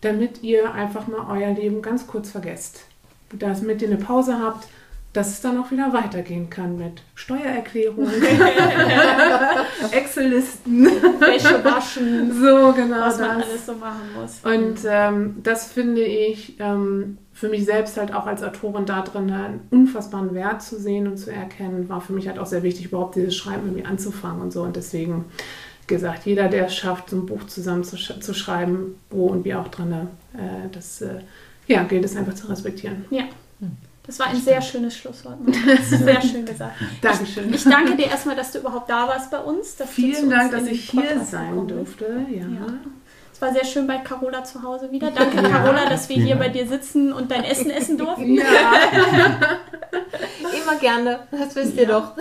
damit 0.00 0.44
ihr 0.44 0.72
einfach 0.72 1.08
mal 1.08 1.26
euer 1.28 1.52
Leben 1.52 1.82
ganz 1.82 2.06
kurz 2.06 2.30
vergesst. 2.30 2.84
Damit 3.36 3.82
ihr 3.82 3.88
eine 3.88 3.96
Pause 3.96 4.38
habt, 4.38 4.68
dass 5.18 5.30
es 5.30 5.40
dann 5.40 5.58
auch 5.58 5.72
wieder 5.72 5.92
weitergehen 5.92 6.48
kann 6.48 6.78
mit 6.78 7.02
Steuererklärungen, 7.16 8.08
Excel-Listen, 9.90 10.84
Wäsche 10.84 11.64
waschen, 11.64 12.32
so 12.32 12.72
genau 12.72 13.00
was 13.00 13.18
man 13.18 13.40
das. 13.40 13.48
alles 13.48 13.66
so 13.66 13.74
machen 13.74 14.00
muss. 14.14 14.38
Und 14.44 14.78
ähm, 14.88 15.38
das 15.42 15.72
finde 15.72 16.02
ich 16.02 16.54
ähm, 16.60 17.18
für 17.32 17.48
mich 17.48 17.64
selbst 17.64 17.96
halt 17.96 18.14
auch 18.14 18.26
als 18.26 18.44
Autorin 18.44 18.86
da 18.86 19.02
drin 19.02 19.32
einen 19.32 19.60
unfassbaren 19.70 20.34
Wert 20.34 20.62
zu 20.62 20.78
sehen 20.78 21.08
und 21.08 21.16
zu 21.16 21.32
erkennen, 21.32 21.88
war 21.88 22.00
für 22.00 22.12
mich 22.12 22.28
halt 22.28 22.38
auch 22.38 22.46
sehr 22.46 22.62
wichtig, 22.62 22.86
überhaupt 22.86 23.16
dieses 23.16 23.34
Schreiben 23.34 23.66
irgendwie 23.66 23.86
anzufangen 23.86 24.40
und 24.40 24.52
so. 24.52 24.62
Und 24.62 24.76
deswegen 24.76 25.24
gesagt, 25.88 26.26
jeder, 26.26 26.46
der 26.46 26.66
es 26.66 26.76
schafft, 26.76 27.10
so 27.10 27.16
ein 27.16 27.26
Buch 27.26 27.44
zusammen 27.48 27.82
zu, 27.82 27.96
sch 27.96 28.20
zu 28.20 28.34
schreiben, 28.34 28.94
wo 29.10 29.26
und 29.26 29.44
wie 29.44 29.56
auch 29.56 29.66
drin, 29.66 29.92
äh, 30.34 30.68
das 30.70 31.02
äh, 31.02 31.22
ja, 31.66 31.82
gilt 31.82 32.04
es 32.04 32.14
einfach 32.14 32.34
zu 32.34 32.46
respektieren. 32.46 33.04
Ja. 33.10 33.24
Das 34.08 34.18
war 34.18 34.28
ein 34.28 34.40
sehr 34.40 34.62
schönes 34.62 34.96
Schlusswort. 34.96 35.36
Sehr 35.82 36.22
schön 36.22 36.46
gesagt. 36.46 36.76
Dankeschön. 37.02 37.50
Ich, 37.50 37.56
ich, 37.56 37.70
danke 37.70 37.94
dir 37.94 38.06
erstmal, 38.06 38.34
dass 38.34 38.50
du 38.52 38.58
überhaupt 38.60 38.88
da 38.88 39.06
warst 39.06 39.30
bei 39.30 39.38
uns. 39.38 39.76
Vielen 39.86 40.30
Dank, 40.30 40.50
dass 40.50 40.66
ich 40.66 40.88
hier 40.88 41.20
sein 41.20 41.68
durfte. 41.68 42.24
Ja. 42.30 42.40
ja. 42.40 42.66
Es 43.34 43.42
war 43.42 43.52
sehr 43.52 43.66
schön 43.66 43.86
bei 43.86 43.98
Carola 43.98 44.42
zu 44.42 44.62
Hause 44.62 44.90
wieder. 44.90 45.10
Danke, 45.10 45.36
ja. 45.36 45.48
Carola, 45.50 45.90
dass 45.90 46.08
wir 46.08 46.16
hier 46.16 46.36
bei 46.36 46.48
dir 46.48 46.66
sitzen 46.66 47.12
und 47.12 47.30
dein 47.30 47.44
Essen 47.44 47.70
essen 47.70 47.98
durften. 47.98 48.34
Ja. 48.34 48.44
Immer 50.40 50.78
gerne, 50.80 51.20
das 51.30 51.54
wisst 51.54 51.76
ihr 51.76 51.82
ja. 51.82 52.00
doch. 52.00 52.12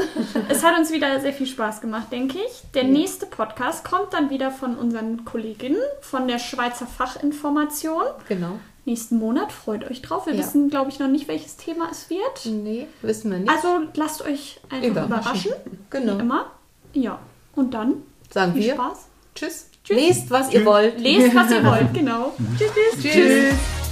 Es 0.49 0.65
hat 0.65 0.77
uns 0.77 0.91
wieder 0.91 1.21
sehr 1.21 1.31
viel 1.31 1.47
Spaß 1.47 1.79
gemacht, 1.79 2.11
denke 2.11 2.38
ich. 2.38 2.63
Der 2.73 2.83
nächste 2.83 3.25
Podcast 3.27 3.85
kommt 3.85 4.13
dann 4.13 4.29
wieder 4.29 4.51
von 4.51 4.77
unseren 4.77 5.23
Kolleginnen 5.23 5.81
von 6.01 6.27
der 6.27 6.39
Schweizer 6.39 6.85
Fachinformation. 6.85 8.03
Genau. 8.27 8.59
Nächsten 8.88 9.17
Monat. 9.17 9.51
Freut 9.51 9.83
euch 9.91 10.01
drauf. 10.01 10.27
Wir 10.27 10.33
ja. 10.33 10.39
wissen, 10.39 10.69
glaube 10.69 10.89
ich, 10.89 10.97
noch 10.97 11.09
nicht, 11.09 11.27
welches 11.27 11.57
Thema 11.57 11.89
es 11.91 12.09
wird. 12.09 12.45
Nee, 12.45 12.88
wissen 13.01 13.29
wir 13.29 13.39
nicht. 13.39 13.51
Also 13.51 13.81
lasst 13.95 14.21
euch 14.21 14.61
einfach 14.69 14.88
überraschen. 14.88 15.51
überraschen. 15.51 15.51
Genau. 15.89 16.15
Wie 16.15 16.21
immer. 16.21 16.51
Ja. 16.93 17.19
Und 17.53 17.73
dann 17.73 18.03
sagen 18.29 18.53
viel 18.53 18.63
wir 18.63 18.73
Spaß. 18.75 19.07
Tschüss. 19.35 19.69
Tschüss. 19.83 19.97
Lest, 19.97 20.31
was 20.31 20.53
ihr 20.53 20.65
wollt. 20.65 20.99
Lest, 21.01 21.35
was 21.35 21.51
ihr 21.51 21.63
wollt, 21.65 21.93
genau. 21.93 22.33
tschüss. 22.57 22.71
tschüss. 23.01 23.13
tschüss. 23.13 23.86